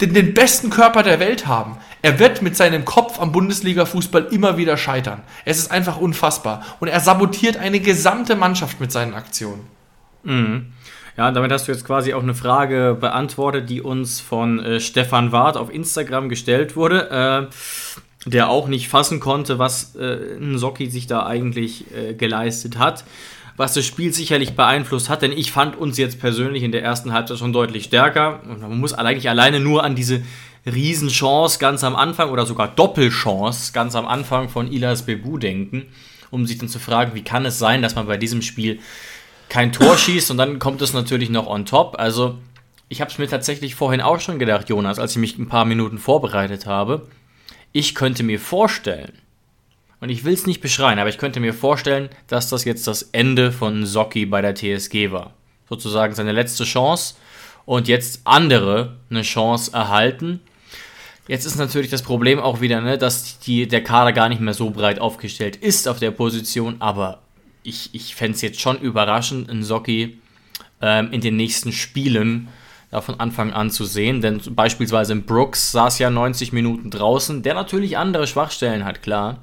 den, 0.03 0.13
den 0.13 0.35
besten 0.35 0.69
Körper 0.69 1.03
der 1.03 1.21
Welt 1.21 1.47
haben. 1.47 1.77
Er 2.03 2.19
wird 2.19 2.43
mit 2.43 2.57
seinem 2.57 2.85
Kopf 2.85 3.21
am 3.21 3.31
Bundesliga-Fußball 3.31 4.27
immer 4.33 4.57
wieder 4.57 4.77
scheitern. 4.77 5.23
Es 5.45 5.59
ist 5.59 5.71
einfach 5.71 5.99
unfassbar. 5.99 6.65
Und 6.81 6.89
er 6.89 7.01
sabotiert 7.01 7.57
eine 7.57 7.79
gesamte 7.79 8.35
Mannschaft 8.35 8.81
mit 8.81 8.91
seinen 8.91 9.15
Aktionen. 9.15 9.65
Mhm. 10.25 10.73
Ja, 11.17 11.31
damit 11.31 11.53
hast 11.53 11.69
du 11.69 11.73
jetzt 11.73 11.85
quasi 11.85 12.15
auch 12.15 12.23
eine 12.23 12.35
Frage 12.35 12.97
beantwortet, 12.99 13.71
die 13.71 13.81
uns 13.81 14.21
von 14.21 14.59
äh, 14.61 14.81
Stefan 14.81 15.31
Ward 15.31 15.57
auf 15.57 15.73
Instagram 15.73 16.29
gestellt 16.29 16.75
wurde, 16.75 17.51
äh, 18.27 18.31
der 18.31 18.49
auch 18.49 18.67
nicht 18.67 18.89
fassen 18.89 19.21
konnte, 19.21 19.59
was 19.59 19.95
äh, 19.95 20.39
Nsocki 20.41 20.91
sich 20.91 21.07
da 21.07 21.27
eigentlich 21.27 21.85
äh, 21.95 22.15
geleistet 22.15 22.79
hat. 22.79 23.05
Was 23.63 23.75
das 23.75 23.87
Spiel 23.87 24.13
sicherlich 24.13 24.57
beeinflusst 24.57 25.09
hat, 25.09 25.23
denn 25.23 25.31
ich 25.31 25.53
fand 25.53 25.77
uns 25.77 25.97
jetzt 25.97 26.19
persönlich 26.19 26.65
in 26.65 26.73
der 26.73 26.83
ersten 26.83 27.13
Halbzeit 27.13 27.39
schon 27.39 27.53
deutlich 27.53 27.85
stärker. 27.85 28.41
Und 28.43 28.61
man 28.61 28.81
muss 28.81 28.93
eigentlich 28.93 29.29
alleine 29.29 29.61
nur 29.61 29.85
an 29.85 29.95
diese 29.95 30.25
Riesenchance 30.67 31.61
ganz 31.61 31.85
am 31.85 31.95
Anfang 31.95 32.31
oder 32.31 32.45
sogar 32.45 32.67
Doppelchance 32.67 33.73
ganz 33.73 33.95
am 33.95 34.05
Anfang 34.05 34.49
von 34.49 34.73
Ilas 34.73 35.03
Bebu 35.03 35.39
denken, 35.39 35.87
um 36.33 36.45
sich 36.45 36.59
dann 36.59 36.69
zu 36.69 36.81
fragen, 36.81 37.15
wie 37.15 37.23
kann 37.23 37.47
es 37.47 37.61
sein, 37.61 37.83
dass 37.83 37.95
man 37.95 38.09
bei 38.09 38.17
diesem 38.17 38.43
Spiel 38.43 38.81
kein 39.49 39.71
Tor 39.71 39.97
schießt 39.97 40.33
und 40.33 40.39
dann 40.39 40.59
kommt 40.59 40.83
es 40.83 40.93
natürlich 40.93 41.31
noch 41.31 41.47
on 41.47 41.65
top. 41.65 41.95
Also 42.01 42.39
ich 42.89 43.01
habe 43.01 43.13
es 43.13 43.19
mir 43.19 43.29
tatsächlich 43.29 43.77
vorhin 43.77 44.01
auch 44.01 44.19
schon 44.19 44.41
gedacht, 44.41 44.71
Jonas, 44.71 44.99
als 44.99 45.13
ich 45.13 45.19
mich 45.19 45.39
ein 45.39 45.47
paar 45.47 45.67
Minuten 45.67 45.99
vorbereitet 45.99 46.67
habe. 46.67 47.07
Ich 47.71 47.95
könnte 47.95 48.25
mir 48.25 48.41
vorstellen, 48.41 49.22
und 50.03 50.09
ich 50.09 50.25
will 50.25 50.35
es 50.35 50.47
nicht 50.47 50.61
beschreien, 50.61 50.99
aber 50.99 51.11
ich 51.11 51.17
könnte 51.17 51.39
mir 51.39 51.55
vorstellen, 51.55 52.09
dass 52.27 52.49
das 52.49 52.65
jetzt 52.65 52.89
das 52.89 53.03
Ende 53.13 53.53
von 53.53 53.87
Socki 53.87 54.27
bei 54.27 54.43
der 54.43 54.57
TSG 54.57 55.13
war. 55.13 55.33
Sozusagen 55.69 56.13
seine 56.13 56.33
letzte 56.33 56.65
Chance 56.65 57.15
und 57.67 57.87
jetzt 57.87 58.23
andere 58.25 58.97
eine 59.11 59.23
Chance 59.23 59.73
erhalten. 59.73 60.41
Jetzt 61.29 61.47
ist 61.47 61.55
natürlich 61.55 61.89
das 61.89 62.03
Problem 62.03 62.41
auch 62.41 62.61
wieder, 62.61 62.81
ne, 62.81 62.99
dass 62.99 63.39
die, 63.39 63.69
der 63.69 63.85
Kader 63.85 64.13
gar 64.13 64.29
nicht 64.29 64.41
mehr 64.41 64.55
so 64.55 64.71
breit 64.71 64.99
aufgestellt 64.99 65.55
ist 65.55 65.87
auf 65.87 66.01
der 66.01 66.11
Position, 66.11 66.77
aber 66.81 67.21
ich, 67.63 67.95
ich 67.95 68.17
fände 68.17 68.35
es 68.35 68.43
jetzt 68.43 68.61
schon 68.61 68.81
überraschend, 68.81 69.49
in 69.49 69.63
Socki 69.63 70.19
ähm, 70.81 71.13
in 71.13 71.21
den 71.21 71.37
nächsten 71.37 71.71
Spielen 71.71 72.49
da 72.91 73.03
von 73.03 73.21
Anfang 73.21 73.53
an 73.53 73.71
zu 73.71 73.85
sehen. 73.85 74.21
Denn 74.21 74.41
beispielsweise 74.51 75.15
Brooks 75.15 75.71
saß 75.71 76.01
ja 76.01 76.11
90 76.11 76.53
Minuten 76.53 76.91
draußen, 76.91 77.45
der 77.45 77.55
natürlich 77.55 77.97
andere 77.97 78.27
Schwachstellen 78.27 78.85
hat, 78.85 79.01
klar. 79.01 79.39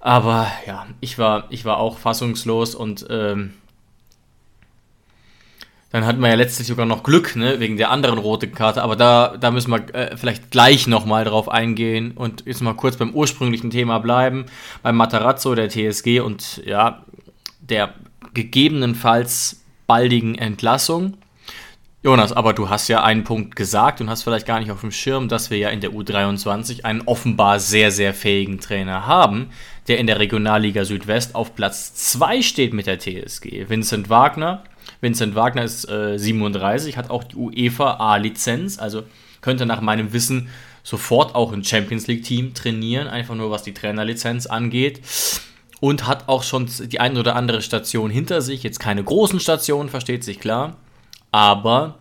Aber 0.00 0.50
ja, 0.66 0.86
ich 1.00 1.18
war, 1.18 1.44
ich 1.50 1.64
war 1.64 1.76
auch 1.76 1.98
fassungslos 1.98 2.74
und 2.74 3.06
ähm, 3.10 3.52
dann 5.90 6.06
hatten 6.06 6.20
wir 6.20 6.28
ja 6.28 6.36
letztlich 6.36 6.68
sogar 6.68 6.86
noch 6.86 7.02
Glück, 7.02 7.36
ne, 7.36 7.58
wegen 7.58 7.76
der 7.76 7.90
anderen 7.90 8.18
roten 8.18 8.54
Karte. 8.54 8.82
Aber 8.82 8.96
da, 8.96 9.36
da 9.38 9.50
müssen 9.50 9.70
wir 9.70 9.94
äh, 9.94 10.16
vielleicht 10.16 10.50
gleich 10.50 10.86
nochmal 10.86 11.24
drauf 11.24 11.48
eingehen 11.48 12.12
und 12.12 12.44
jetzt 12.46 12.62
mal 12.62 12.74
kurz 12.74 12.96
beim 12.96 13.12
ursprünglichen 13.12 13.70
Thema 13.70 13.98
bleiben. 13.98 14.46
Beim 14.82 14.96
Matarazzo, 14.96 15.54
der 15.54 15.68
TSG 15.68 16.20
und 16.20 16.62
ja, 16.64 17.04
der 17.60 17.92
gegebenenfalls 18.34 19.64
baldigen 19.86 20.36
Entlassung. 20.36 21.16
Jonas, 22.02 22.32
aber 22.32 22.54
du 22.54 22.70
hast 22.70 22.88
ja 22.88 23.04
einen 23.04 23.24
Punkt 23.24 23.56
gesagt 23.56 24.00
und 24.00 24.08
hast 24.08 24.22
vielleicht 24.22 24.46
gar 24.46 24.58
nicht 24.58 24.70
auf 24.70 24.80
dem 24.80 24.90
Schirm, 24.90 25.28
dass 25.28 25.50
wir 25.50 25.58
ja 25.58 25.68
in 25.68 25.82
der 25.82 25.90
U23 25.90 26.84
einen 26.84 27.02
offenbar 27.02 27.60
sehr, 27.60 27.92
sehr 27.92 28.14
fähigen 28.14 28.58
Trainer 28.58 29.06
haben, 29.06 29.50
der 29.86 29.98
in 29.98 30.06
der 30.06 30.18
Regionalliga 30.18 30.86
Südwest 30.86 31.34
auf 31.34 31.54
Platz 31.54 31.94
2 32.12 32.40
steht 32.40 32.72
mit 32.72 32.86
der 32.86 32.98
TSG. 32.98 33.68
Vincent 33.68 34.08
Wagner, 34.08 34.64
Vincent 35.02 35.34
Wagner 35.34 35.62
ist 35.62 35.90
äh, 35.90 36.18
37, 36.18 36.96
hat 36.96 37.10
auch 37.10 37.22
die 37.22 37.36
UEFA 37.36 37.96
A-Lizenz, 37.98 38.78
also 38.78 39.02
könnte 39.42 39.66
nach 39.66 39.82
meinem 39.82 40.14
Wissen 40.14 40.48
sofort 40.82 41.34
auch 41.34 41.52
ein 41.52 41.64
Champions 41.64 42.06
League-Team 42.06 42.54
trainieren, 42.54 43.08
einfach 43.08 43.34
nur 43.34 43.50
was 43.50 43.62
die 43.62 43.74
Trainerlizenz 43.74 44.46
angeht. 44.46 45.02
Und 45.80 46.06
hat 46.06 46.28
auch 46.28 46.44
schon 46.44 46.68
die 46.78 47.00
eine 47.00 47.18
oder 47.20 47.36
andere 47.36 47.62
Station 47.62 48.10
hinter 48.10 48.42
sich. 48.42 48.62
Jetzt 48.62 48.80
keine 48.80 49.02
großen 49.02 49.40
Stationen, 49.40 49.88
versteht 49.88 50.24
sich 50.24 50.38
klar. 50.38 50.76
Aber 51.32 51.98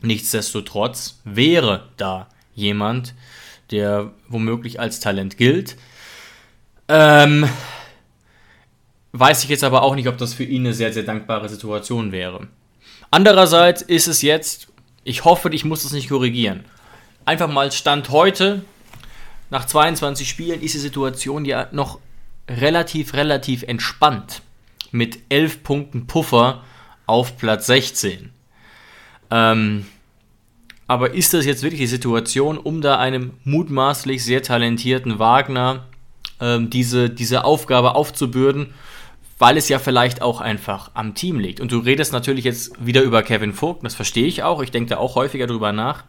nichtsdestotrotz 0.00 1.20
wäre 1.24 1.88
da 1.96 2.28
jemand, 2.54 3.14
der 3.70 4.12
womöglich 4.28 4.80
als 4.80 5.00
Talent 5.00 5.36
gilt. 5.36 5.76
Ähm, 6.88 7.48
Weiß 9.12 9.44
ich 9.44 9.50
jetzt 9.50 9.62
aber 9.62 9.82
auch 9.82 9.94
nicht, 9.94 10.08
ob 10.08 10.16
das 10.16 10.32
für 10.32 10.44
ihn 10.44 10.62
eine 10.64 10.72
sehr, 10.72 10.90
sehr 10.92 11.02
dankbare 11.02 11.48
Situation 11.48 12.12
wäre. 12.12 12.48
Andererseits 13.10 13.82
ist 13.82 14.08
es 14.08 14.22
jetzt, 14.22 14.68
ich 15.04 15.26
hoffe, 15.26 15.50
ich 15.50 15.66
muss 15.66 15.82
das 15.82 15.92
nicht 15.92 16.08
korrigieren. 16.08 16.64
Einfach 17.26 17.48
mal 17.48 17.70
Stand 17.72 18.08
heute, 18.08 18.64
nach 19.50 19.66
22 19.66 20.26
Spielen, 20.26 20.62
ist 20.62 20.74
die 20.74 20.78
Situation 20.78 21.44
ja 21.44 21.68
noch 21.72 21.98
relativ, 22.48 23.12
relativ 23.12 23.64
entspannt. 23.64 24.40
Mit 24.92 25.18
11 25.28 25.62
Punkten 25.62 26.06
Puffer 26.06 26.64
auf 27.12 27.36
Platz 27.36 27.66
16. 27.66 28.30
Ähm, 29.30 29.86
aber 30.86 31.14
ist 31.14 31.34
das 31.34 31.44
jetzt 31.44 31.62
wirklich 31.62 31.80
die 31.80 31.86
Situation, 31.86 32.56
um 32.56 32.80
da 32.80 32.98
einem 32.98 33.34
mutmaßlich 33.44 34.24
sehr 34.24 34.42
talentierten 34.42 35.18
Wagner 35.18 35.84
ähm, 36.40 36.70
diese, 36.70 37.10
diese 37.10 37.44
Aufgabe 37.44 37.94
aufzubürden? 37.94 38.74
weil 39.38 39.56
es 39.56 39.68
ja 39.68 39.80
vielleicht 39.80 40.22
auch 40.22 40.40
einfach 40.40 40.92
am 40.94 41.16
Team 41.16 41.40
liegt. 41.40 41.58
Und 41.58 41.72
du 41.72 41.80
redest 41.80 42.12
natürlich 42.12 42.44
jetzt 42.44 42.74
wieder 42.78 43.02
über 43.02 43.24
Kevin 43.24 43.52
Vogt, 43.52 43.84
das 43.84 43.96
verstehe 43.96 44.26
ich 44.26 44.44
auch, 44.44 44.62
ich 44.62 44.70
denke 44.70 44.90
da 44.90 44.98
auch 44.98 45.16
häufiger 45.16 45.48
drüber 45.48 45.72
nach, 45.72 46.04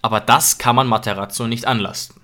aber 0.00 0.18
das 0.18 0.58
kann 0.58 0.74
man 0.74 0.88
Materazzo 0.88 1.46
nicht 1.46 1.68
anlasten. 1.68 2.20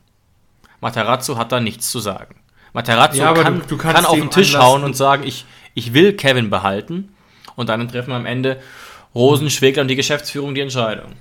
Materazzo 0.81 1.39
hat 1.39 1.53
da 1.53 1.61
nichts 1.61 1.93
zu 1.93 2.01
sagen. 2.01 2.35
Materazzo 2.73 3.23
ja, 3.23 3.35
kann, 3.35 3.61
du, 3.61 3.67
du 3.67 3.77
kann 3.77 4.05
auf 4.05 4.17
den 4.17 4.31
Tisch 4.31 4.57
anlasten. 4.57 4.73
hauen 4.73 4.83
und 4.83 4.97
sagen, 4.97 5.23
ich, 5.25 5.45
ich 5.75 5.95
will 5.95 6.15
Kevin 6.15 6.51
behalten 6.51 7.11
und 7.59 7.69
dann 7.69 7.89
treffen 7.89 8.13
am 8.13 8.25
Ende 8.25 8.61
Rosen, 9.15 9.51
Schwegler 9.51 9.83
und 9.83 9.89
die 9.89 9.97
Geschäftsführung 9.97 10.55
die 10.55 10.61
Entscheidung. 10.61 11.13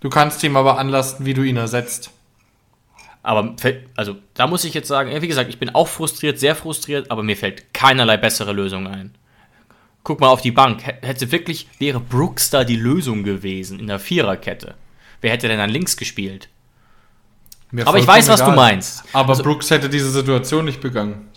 Du 0.00 0.10
kannst 0.10 0.42
ihm 0.42 0.56
aber 0.56 0.78
anlasten, 0.78 1.24
wie 1.24 1.32
du 1.32 1.42
ihn 1.42 1.56
ersetzt. 1.56 2.10
Aber 3.22 3.56
also 3.96 4.16
da 4.34 4.46
muss 4.46 4.64
ich 4.64 4.74
jetzt 4.74 4.88
sagen, 4.88 5.10
wie 5.20 5.26
gesagt, 5.26 5.48
ich 5.48 5.58
bin 5.58 5.74
auch 5.74 5.88
frustriert, 5.88 6.38
sehr 6.38 6.54
frustriert, 6.54 7.10
aber 7.10 7.22
mir 7.22 7.36
fällt 7.36 7.72
keinerlei 7.72 8.18
bessere 8.18 8.52
Lösung 8.52 8.86
ein. 8.86 9.14
Guck 10.04 10.20
mal 10.20 10.28
auf 10.28 10.42
die 10.42 10.52
Bank. 10.52 10.84
Hätte 10.84 11.32
wirklich, 11.32 11.66
wäre 11.78 11.98
Brooks 11.98 12.50
da 12.50 12.62
die 12.62 12.76
Lösung 12.76 13.24
gewesen 13.24 13.80
in 13.80 13.86
der 13.86 13.98
Viererkette. 13.98 14.74
Wer 15.22 15.32
hätte 15.32 15.48
denn 15.48 15.58
dann 15.58 15.70
links 15.70 15.96
gespielt? 15.96 16.48
Mir 17.70 17.86
aber 17.86 17.98
ich 17.98 18.06
weiß, 18.06 18.28
was 18.28 18.40
egal. 18.40 18.50
du 18.50 18.56
meinst. 18.56 19.02
Aber 19.12 19.30
also, 19.30 19.42
Brooks 19.42 19.70
hätte 19.70 19.88
diese 19.88 20.10
Situation 20.10 20.66
nicht 20.66 20.80
begangen. 20.80 21.28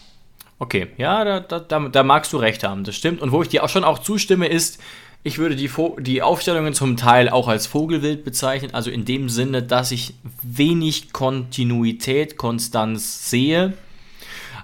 Okay, 0.60 0.88
ja, 0.98 1.24
da, 1.24 1.40
da, 1.40 1.60
da, 1.60 1.80
da 1.80 2.04
magst 2.04 2.34
du 2.34 2.38
recht 2.38 2.64
haben, 2.64 2.84
das 2.84 2.96
stimmt. 2.96 3.22
Und 3.22 3.32
wo 3.32 3.42
ich 3.42 3.48
dir 3.48 3.64
auch 3.64 3.70
schon 3.70 3.86
auch 3.86 4.00
zustimme, 4.00 4.48
ist, 4.48 4.80
ich 5.24 5.38
würde 5.38 5.56
die, 5.56 5.70
die 6.00 6.22
Aufstellungen 6.22 6.74
zum 6.74 6.98
Teil 6.98 7.30
auch 7.30 7.48
als 7.48 7.66
Vogelwild 7.66 8.24
bezeichnen, 8.24 8.74
also 8.74 8.90
in 8.90 9.06
dem 9.06 9.30
Sinne, 9.30 9.64
dass 9.64 9.92
ich 9.92 10.14
wenig 10.42 11.14
Kontinuität, 11.14 12.38
Konstanz 12.38 13.30
sehe. 13.30 13.74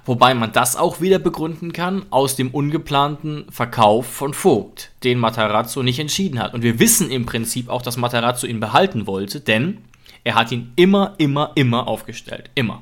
Wobei 0.05 0.33
man 0.35 0.51
das 0.51 0.75
auch 0.75 1.01
wieder 1.01 1.17
begründen 1.17 1.73
kann 1.73 2.05
aus 2.11 2.35
dem 2.35 2.51
ungeplanten 2.51 3.45
Verkauf 3.49 4.05
von 4.05 4.33
Vogt, 4.33 4.91
den 5.03 5.17
Matarazzo 5.17 5.81
nicht 5.81 5.99
entschieden 5.99 6.39
hat. 6.39 6.53
Und 6.53 6.61
wir 6.61 6.77
wissen 6.77 7.09
im 7.09 7.25
Prinzip 7.25 7.69
auch, 7.69 7.81
dass 7.81 7.97
Matarazzo 7.97 8.45
ihn 8.45 8.59
behalten 8.59 9.07
wollte, 9.07 9.39
denn 9.39 9.79
er 10.23 10.35
hat 10.35 10.51
ihn 10.51 10.71
immer, 10.75 11.15
immer, 11.17 11.51
immer 11.55 11.87
aufgestellt. 11.87 12.49
Immer. 12.53 12.81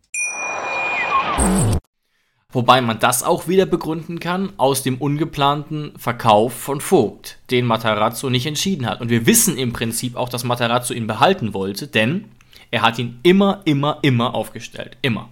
Wobei 2.53 2.81
man 2.81 2.99
das 2.99 3.23
auch 3.23 3.47
wieder 3.47 3.65
begründen 3.65 4.19
kann 4.19 4.51
aus 4.57 4.83
dem 4.83 4.97
ungeplanten 4.97 5.93
Verkauf 5.97 6.53
von 6.53 6.81
Vogt, 6.81 7.37
den 7.49 7.65
Matarazzo 7.65 8.29
nicht 8.29 8.45
entschieden 8.45 8.85
hat. 8.85 8.99
Und 8.99 9.09
wir 9.09 9.25
wissen 9.25 9.57
im 9.57 9.71
Prinzip 9.71 10.17
auch, 10.17 10.27
dass 10.27 10.43
Matarazzo 10.43 10.93
ihn 10.93 11.07
behalten 11.07 11.53
wollte, 11.53 11.87
denn 11.87 12.25
er 12.69 12.81
hat 12.81 12.99
ihn 12.99 13.19
immer, 13.23 13.61
immer, 13.63 13.99
immer 14.01 14.35
aufgestellt. 14.35 14.97
Immer. 15.01 15.29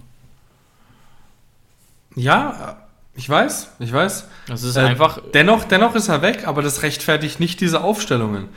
Ja, 2.15 2.77
ich 3.15 3.29
weiß, 3.29 3.73
ich 3.79 3.91
weiß. 3.91 4.27
Das 4.47 4.63
ist 4.63 4.77
Äh, 4.77 4.81
einfach. 4.81 5.19
Dennoch, 5.33 5.65
dennoch 5.65 5.95
ist 5.95 6.07
er 6.07 6.21
weg, 6.21 6.47
aber 6.47 6.61
das 6.61 6.83
rechtfertigt 6.83 7.39
nicht 7.41 7.59
diese 7.59 7.81
Aufstellungen. 7.83 8.47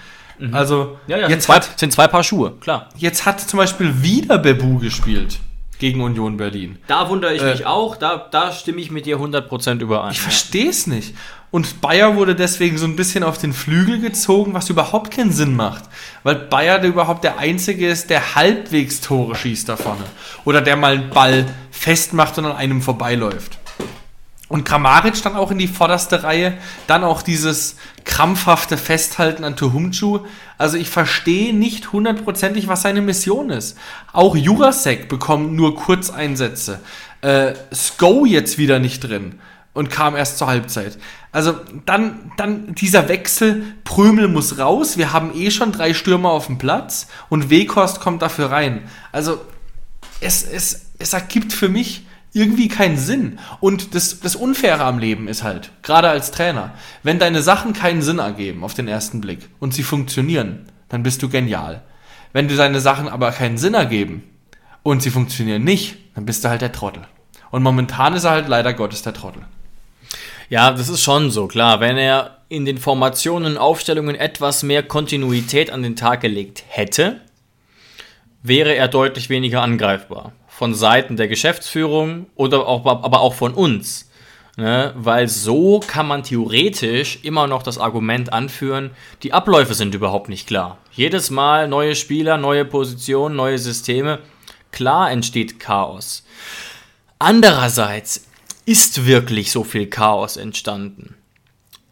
Also, 0.50 0.98
Ja, 1.06 1.18
ja, 1.18 1.28
jetzt, 1.28 1.46
sind, 1.46 1.54
hat, 1.54 1.64
zwei, 1.64 1.78
sind 1.78 1.92
zwei 1.92 2.08
Paar 2.08 2.24
Schuhe, 2.24 2.52
klar. 2.58 2.88
jetzt 2.96 3.26
hat 3.26 3.40
zum 3.40 3.58
Beispiel 3.58 4.02
wieder 4.02 4.38
Bebu 4.38 4.78
gespielt 4.78 5.38
gegen 5.82 6.00
Union 6.00 6.36
Berlin. 6.36 6.78
Da 6.86 7.08
wundere 7.08 7.34
ich 7.34 7.42
Äh, 7.42 7.50
mich 7.50 7.66
auch, 7.66 7.96
da, 7.96 8.28
da 8.30 8.52
stimme 8.52 8.80
ich 8.80 8.92
mit 8.92 9.04
dir 9.04 9.18
100% 9.18 9.80
überein. 9.80 10.12
Ich 10.12 10.20
verstehe 10.20 10.70
es 10.70 10.86
nicht. 10.86 11.12
Und 11.50 11.80
Bayer 11.80 12.14
wurde 12.14 12.36
deswegen 12.36 12.78
so 12.78 12.86
ein 12.86 12.94
bisschen 12.94 13.24
auf 13.24 13.36
den 13.36 13.52
Flügel 13.52 13.98
gezogen, 14.00 14.54
was 14.54 14.70
überhaupt 14.70 15.10
keinen 15.10 15.32
Sinn 15.32 15.56
macht. 15.56 15.82
Weil 16.22 16.36
Bayer 16.36 16.78
der 16.78 16.88
überhaupt 16.88 17.24
der 17.24 17.38
Einzige 17.38 17.88
ist, 17.88 18.10
der 18.10 18.36
halbwegs 18.36 19.00
Tore 19.00 19.34
schießt 19.34 19.68
da 19.68 19.76
vorne. 19.76 20.04
Oder 20.44 20.60
der 20.60 20.76
mal 20.76 20.92
einen 20.92 21.10
Ball 21.10 21.46
festmacht 21.72 22.38
und 22.38 22.44
an 22.44 22.56
einem 22.56 22.80
vorbeiläuft. 22.80 23.58
Und 24.52 24.64
Kramaric 24.64 25.22
dann 25.22 25.34
auch 25.34 25.50
in 25.50 25.56
die 25.56 25.66
vorderste 25.66 26.24
Reihe. 26.24 26.52
Dann 26.86 27.04
auch 27.04 27.22
dieses 27.22 27.76
krampfhafte 28.04 28.76
Festhalten 28.76 29.44
an 29.44 29.56
Tuhumchu. 29.56 30.26
Also 30.58 30.76
ich 30.76 30.90
verstehe 30.90 31.54
nicht 31.54 31.94
hundertprozentig, 31.94 32.68
was 32.68 32.82
seine 32.82 33.00
Mission 33.00 33.48
ist. 33.48 33.78
Auch 34.12 34.36
Jurasek 34.36 35.08
bekommt 35.08 35.54
nur 35.54 35.74
Kurzeinsätze. 35.74 36.80
Äh, 37.22 37.54
Sko 37.72 38.26
jetzt 38.26 38.58
wieder 38.58 38.78
nicht 38.78 39.00
drin 39.00 39.40
und 39.72 39.88
kam 39.88 40.14
erst 40.16 40.36
zur 40.36 40.48
Halbzeit. 40.48 40.98
Also 41.32 41.54
dann, 41.86 42.30
dann 42.36 42.74
dieser 42.74 43.08
Wechsel, 43.08 43.64
Prömel 43.84 44.28
muss 44.28 44.58
raus, 44.58 44.98
wir 44.98 45.14
haben 45.14 45.34
eh 45.34 45.50
schon 45.50 45.72
drei 45.72 45.94
Stürmer 45.94 46.28
auf 46.28 46.48
dem 46.48 46.58
Platz 46.58 47.06
und 47.30 47.48
Weghorst 47.48 48.00
kommt 48.00 48.20
dafür 48.20 48.50
rein. 48.50 48.82
Also 49.12 49.40
es, 50.20 50.42
es, 50.42 50.88
es 50.98 51.14
ergibt 51.14 51.54
für 51.54 51.70
mich 51.70 52.04
irgendwie 52.32 52.68
keinen 52.68 52.96
Sinn. 52.96 53.38
Und 53.60 53.94
das, 53.94 54.20
das 54.20 54.36
Unfaire 54.36 54.84
am 54.84 54.98
Leben 54.98 55.28
ist 55.28 55.42
halt, 55.42 55.70
gerade 55.82 56.08
als 56.08 56.30
Trainer, 56.30 56.74
wenn 57.02 57.18
deine 57.18 57.42
Sachen 57.42 57.72
keinen 57.72 58.02
Sinn 58.02 58.18
ergeben 58.18 58.64
auf 58.64 58.74
den 58.74 58.88
ersten 58.88 59.20
Blick 59.20 59.48
und 59.60 59.74
sie 59.74 59.82
funktionieren, 59.82 60.66
dann 60.88 61.02
bist 61.02 61.22
du 61.22 61.28
genial. 61.28 61.82
Wenn 62.32 62.48
dir 62.48 62.56
deine 62.56 62.80
Sachen 62.80 63.08
aber 63.08 63.30
keinen 63.32 63.58
Sinn 63.58 63.74
ergeben 63.74 64.22
und 64.82 65.02
sie 65.02 65.10
funktionieren 65.10 65.64
nicht, 65.64 65.96
dann 66.14 66.24
bist 66.24 66.44
du 66.44 66.48
halt 66.48 66.62
der 66.62 66.72
Trottel. 66.72 67.02
Und 67.50 67.62
momentan 67.62 68.14
ist 68.14 68.24
er 68.24 68.30
halt 68.30 68.48
leider 68.48 68.72
Gottes 68.72 69.02
der 69.02 69.12
Trottel. 69.12 69.42
Ja, 70.48 70.70
das 70.70 70.88
ist 70.88 71.02
schon 71.02 71.30
so, 71.30 71.46
klar. 71.46 71.80
Wenn 71.80 71.96
er 71.96 72.38
in 72.48 72.64
den 72.64 72.78
Formationen 72.78 73.56
Aufstellungen 73.56 74.14
etwas 74.14 74.62
mehr 74.62 74.82
Kontinuität 74.82 75.70
an 75.70 75.82
den 75.82 75.96
Tag 75.96 76.20
gelegt 76.20 76.64
hätte, 76.68 77.20
wäre 78.42 78.74
er 78.74 78.88
deutlich 78.88 79.30
weniger 79.30 79.62
angreifbar. 79.62 80.32
Von 80.62 80.74
Seiten 80.74 81.16
der 81.16 81.26
Geschäftsführung 81.26 82.26
oder 82.36 82.68
auch, 82.68 82.86
aber 82.86 83.20
auch 83.20 83.34
von 83.34 83.52
uns. 83.52 84.08
Ne? 84.56 84.92
Weil 84.96 85.26
so 85.26 85.80
kann 85.80 86.06
man 86.06 86.22
theoretisch 86.22 87.18
immer 87.24 87.48
noch 87.48 87.64
das 87.64 87.78
Argument 87.78 88.32
anführen, 88.32 88.92
die 89.24 89.32
Abläufe 89.32 89.74
sind 89.74 89.92
überhaupt 89.92 90.28
nicht 90.28 90.46
klar. 90.46 90.78
Jedes 90.92 91.30
Mal 91.30 91.66
neue 91.66 91.96
Spieler, 91.96 92.38
neue 92.38 92.64
Positionen, 92.64 93.34
neue 93.34 93.58
Systeme. 93.58 94.20
Klar 94.70 95.10
entsteht 95.10 95.58
Chaos. 95.58 96.24
Andererseits 97.18 98.28
ist 98.64 99.04
wirklich 99.04 99.50
so 99.50 99.64
viel 99.64 99.88
Chaos 99.88 100.36
entstanden. 100.36 101.16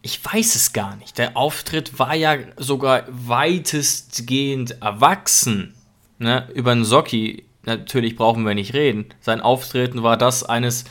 Ich 0.01 0.25
weiß 0.25 0.55
es 0.55 0.73
gar 0.73 0.95
nicht. 0.95 1.19
Der 1.19 1.37
Auftritt 1.37 1.99
war 1.99 2.15
ja 2.15 2.37
sogar 2.57 3.03
weitestgehend 3.09 4.81
erwachsen. 4.81 5.75
Ne? 6.21 6.49
Über 6.55 6.73
den 6.73 6.85
Socki 6.85 7.50
natürlich 7.65 8.17
brauchen 8.17 8.47
wir 8.47 8.55
nicht 8.55 8.75
reden. 8.75 9.07
Sein 9.21 9.41
Auftreten 9.41 10.03
war 10.03 10.17
das 10.17 10.43
eines, 10.45 10.85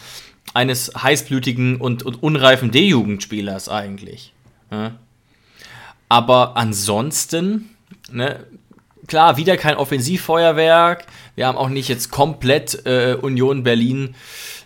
eines 0.54 0.92
heißblütigen 0.96 1.78
und, 1.78 2.04
und 2.04 2.22
unreifen 2.22 2.72
D-Jugendspielers 2.72 3.70
eigentlich. 3.70 4.34
Ne? 4.72 4.96
Aber 6.08 6.58
ansonsten, 6.58 7.70
ne, 8.12 8.46
klar, 9.08 9.38
wieder 9.38 9.58
kein 9.58 9.76
Offensivfeuerwerk. 9.76 11.06
Wir 11.36 11.48
haben 11.48 11.58
auch 11.58 11.70
nicht 11.70 11.88
jetzt 11.88 12.12
komplett 12.12 12.86
äh, 12.86 13.16
Union 13.20 13.64
Berlin 13.64 14.16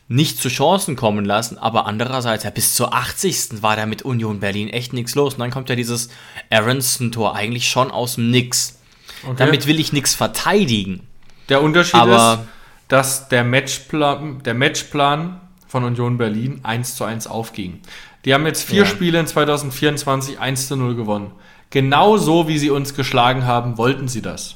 nicht 0.08 0.38
zu 0.38 0.50
Chancen 0.50 0.96
kommen 0.96 1.26
lassen, 1.26 1.58
aber 1.58 1.86
andererseits, 1.86 2.44
ja, 2.44 2.50
bis 2.50 2.76
zur 2.76 2.94
80. 2.94 3.62
war 3.64 3.76
da 3.76 3.86
mit 3.86 4.04
Union 4.04 4.40
Berlin 4.40 4.70
echt 4.70 4.94
nichts 4.94 5.16
los. 5.16 5.34
Und 5.34 5.40
dann 5.40 5.52
kommt 5.52 5.70
ja 5.70 5.76
dieses 5.76 6.10
Aronson-Tor 6.50 7.36
eigentlich 7.36 7.68
schon 7.68 7.90
aus 7.90 8.16
dem 8.16 8.30
Nix. 8.30 8.80
Okay. 9.24 9.36
Damit 9.38 9.66
will 9.66 9.80
ich 9.80 9.94
nichts 9.94 10.14
verteidigen. 10.14 11.08
Der 11.54 11.62
Unterschied 11.62 12.00
Aber- 12.02 12.34
ist, 12.34 12.40
dass 12.88 13.30
der 13.30 13.44
Matchplan, 13.44 14.42
der 14.44 14.56
Matchplan 14.56 15.40
von 15.68 15.84
Union 15.84 16.18
Berlin 16.18 16.60
1 16.64 16.96
zu 16.96 17.04
1 17.06 17.28
aufging. 17.28 17.80
Die 18.26 18.34
haben 18.34 18.46
jetzt 18.48 18.64
vier 18.64 18.80
Ja. 18.84 18.86
Spiele 18.88 19.20
in 19.20 19.28
2024 19.28 20.40
1 20.40 20.68
zu 20.68 20.76
0 20.76 20.96
gewonnen. 20.96 21.32
Genau 21.70 22.18
so, 22.18 22.48
wie 22.48 22.58
sie 22.58 22.72
uns 22.72 22.96
geschlagen 22.96 23.46
haben, 23.46 23.78
wollten 23.78 24.08
sie 24.08 24.24
das. 24.24 24.56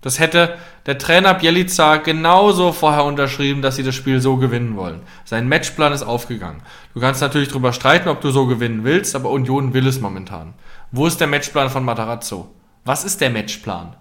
Das 0.00 0.18
hätte 0.18 0.56
der 0.86 0.98
Trainer 0.98 1.34
Bielica 1.34 1.96
genauso 1.98 2.72
vorher 2.72 3.04
unterschrieben, 3.04 3.62
dass 3.62 3.76
sie 3.76 3.84
das 3.84 3.94
Spiel 3.94 4.20
so 4.20 4.36
gewinnen 4.36 4.74
wollen. 4.76 5.00
Sein 5.24 5.48
Matchplan 5.48 5.92
ist 5.92 6.02
aufgegangen. 6.02 6.62
Du 6.94 7.00
kannst 7.00 7.20
natürlich 7.20 7.48
drüber 7.48 7.72
streiten, 7.72 8.08
ob 8.08 8.20
du 8.20 8.30
so 8.32 8.46
gewinnen 8.46 8.82
willst, 8.82 9.14
aber 9.14 9.30
Union 9.30 9.72
will 9.72 9.86
es 9.86 10.00
momentan. 10.00 10.54
Wo 10.90 11.06
ist 11.06 11.20
der 11.20 11.28
Matchplan 11.28 11.70
von 11.70 11.84
Matarazzo? 11.84 12.50
Was 12.84 13.04
ist 13.04 13.20
der 13.20 13.30
Matchplan? 13.30 13.94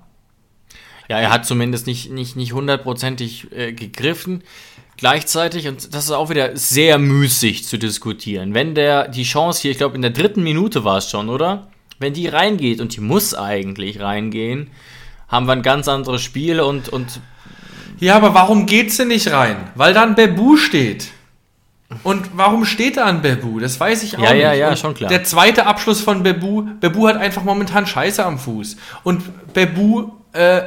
Ja, 1.13 1.19
er 1.19 1.29
hat 1.31 1.45
zumindest 1.45 1.85
nicht, 1.85 2.09
nicht, 2.09 2.35
nicht 2.35 2.53
hundertprozentig 2.53 3.51
äh, 3.55 3.71
gegriffen. 3.71 4.41
Gleichzeitig, 4.97 5.67
und 5.67 5.93
das 5.93 6.05
ist 6.05 6.11
auch 6.11 6.31
wieder 6.31 6.57
sehr 6.57 6.97
müßig 6.97 7.65
zu 7.65 7.77
diskutieren, 7.77 8.55
wenn 8.55 8.73
der 8.73 9.07
die 9.09 9.21
Chance 9.23 9.61
hier, 9.61 9.69
ich 9.69 9.77
glaube 9.77 9.95
in 9.95 10.01
der 10.01 10.09
dritten 10.09 10.41
Minute 10.41 10.83
war 10.85 10.97
es 10.97 11.11
schon, 11.11 11.29
oder? 11.29 11.67
Wenn 11.99 12.13
die 12.13 12.27
reingeht, 12.27 12.81
und 12.81 12.95
die 12.95 13.01
muss 13.01 13.35
eigentlich 13.35 13.99
reingehen, 14.01 14.71
haben 15.27 15.45
wir 15.45 15.51
ein 15.53 15.61
ganz 15.61 15.87
anderes 15.87 16.23
Spiel 16.23 16.59
und, 16.61 16.89
und 16.89 17.19
Ja, 17.99 18.15
aber 18.15 18.33
warum 18.33 18.65
geht 18.65 18.91
sie 18.91 19.05
nicht 19.05 19.31
rein? 19.31 19.57
Weil 19.75 19.93
da 19.93 20.01
ein 20.01 20.15
Bebu 20.15 20.57
steht. 20.57 21.09
Und 22.01 22.31
warum 22.35 22.65
steht 22.65 22.97
da 22.97 23.05
ein 23.05 23.21
Bebu? 23.21 23.59
Das 23.59 23.79
weiß 23.79 24.01
ich 24.01 24.17
auch 24.17 24.23
Ja, 24.23 24.33
nicht. 24.33 24.41
ja, 24.41 24.53
ja, 24.53 24.69
Und 24.69 24.79
schon 24.79 24.95
klar. 24.95 25.09
Der 25.09 25.23
zweite 25.23 25.67
Abschluss 25.67 26.01
von 26.01 26.23
Bebu, 26.23 26.63
Bebu 26.79 27.07
hat 27.07 27.17
einfach 27.17 27.43
momentan 27.43 27.85
Scheiße 27.85 28.25
am 28.25 28.39
Fuß. 28.39 28.77
Und 29.03 29.21
Bebu, 29.53 30.09
äh, 30.33 30.61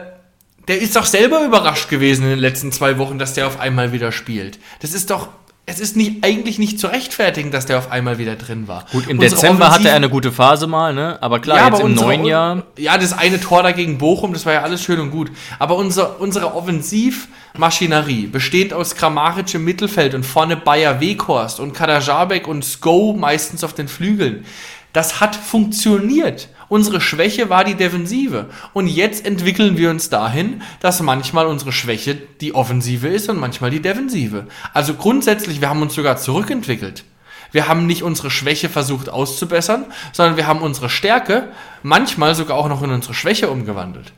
der 0.69 0.81
ist 0.81 0.97
doch 0.97 1.07
selber 1.07 1.45
überrascht 1.45 1.89
gewesen 1.89 2.25
in 2.25 2.31
den 2.31 2.39
letzten 2.39 2.73
zwei 2.73 2.99
Wochen, 2.99 3.19
dass 3.19 3.35
der 3.35 3.47
auf 3.47 3.61
einmal 3.61 3.93
wieder 3.93 4.11
spielt. 4.13 4.59
Das 4.81 4.93
ist 4.95 5.11
doch, 5.11 5.29
es 5.69 5.81
ist 5.81 5.97
nicht, 5.97 6.25
eigentlich 6.25 6.59
nicht 6.59 6.79
zu 6.79 6.87
rechtfertigen, 6.87 7.51
dass 7.51 7.67
der 7.67 7.79
auf 7.79 7.91
einmal 7.91 8.19
wieder 8.19 8.37
drin 8.37 8.69
war. 8.69 8.85
gut, 8.93 9.09
im 9.09 9.19
Unsere 9.19 9.41
Dezember 9.41 9.67
hatte 9.67 9.75
Offensiv- 9.81 9.89
er 9.91 9.97
eine 9.97 10.09
gute 10.09 10.31
Phase 10.33 10.67
mal, 10.69 10.95
ne? 10.95 11.19
Aber 11.21 11.41
klar, 11.41 11.59
jetzt 11.59 11.67
aber 11.67 11.81
im 11.81 11.87
unsere- 11.87 12.07
neuen 12.07 12.25
Jahr. 12.25 12.63
Ja, 12.79 12.97
das 12.99 13.13
eine 13.17 13.41
Tor 13.41 13.63
da 13.65 13.73
gegen 13.73 13.99
Bochum, 13.99 14.33
das 14.33 14.47
war 14.47 14.53
ja 14.53 14.63
alles 14.63 14.83
schön 14.83 15.01
und 15.01 15.11
gut. 15.11 15.31
Aber 15.59 15.77
unser, 15.77 16.21
unsere 16.21 16.55
Offensivmaschinerie 16.55 18.27
besteht 18.29 18.73
aus 18.73 18.95
Kramaric 18.95 19.55
im 19.55 19.65
Mittelfeld 19.65 20.15
und 20.15 20.25
vorne 20.25 20.57
Bayer 20.57 21.01
Weghorst 21.01 21.61
und 21.61 21.73
Kadajabek 21.75 22.47
und 22.47 22.65
Sko 22.65 23.15
meistens 23.19 23.65
auf 23.65 23.73
den 23.75 23.89
Flügeln. 23.89 24.45
Das 24.93 25.21
hat 25.21 25.37
funktioniert. 25.37 26.49
Unsere 26.69 27.01
Schwäche 27.01 27.49
war 27.49 27.65
die 27.65 27.75
Defensive. 27.75 28.47
Und 28.73 28.89
jetzt 28.89 29.25
entwickeln 29.25 29.77
wir 29.77 29.91
uns 29.91 30.09
dahin, 30.09 30.63
dass 30.81 31.01
manchmal 31.01 31.47
unsere 31.47 31.73
Schwäche 31.73 32.17
die 32.41 32.55
Offensive 32.55 33.09
ist 33.09 33.29
und 33.29 33.39
manchmal 33.39 33.71
die 33.71 33.83
Defensive. 33.83 34.47
Also 34.73 34.95
grundsätzlich, 34.95 35.61
wir 35.61 35.69
haben 35.69 35.83
uns 35.83 35.95
sogar 35.95 36.17
zurückentwickelt. 36.17 37.05
Wir 37.53 37.69
haben 37.69 37.87
nicht 37.87 38.03
unsere 38.03 38.31
Schwäche 38.31 38.69
versucht 38.69 39.09
auszubessern, 39.09 39.87
sondern 40.13 40.37
wir 40.37 40.47
haben 40.47 40.61
unsere 40.61 40.91
Stärke 40.91 41.49
manchmal 41.83 42.35
sogar 42.35 42.57
auch 42.57 42.69
noch 42.69 42.83
in 42.83 42.91
unsere 42.91 43.15
Schwäche 43.15 43.49
umgewandelt. 43.49 44.13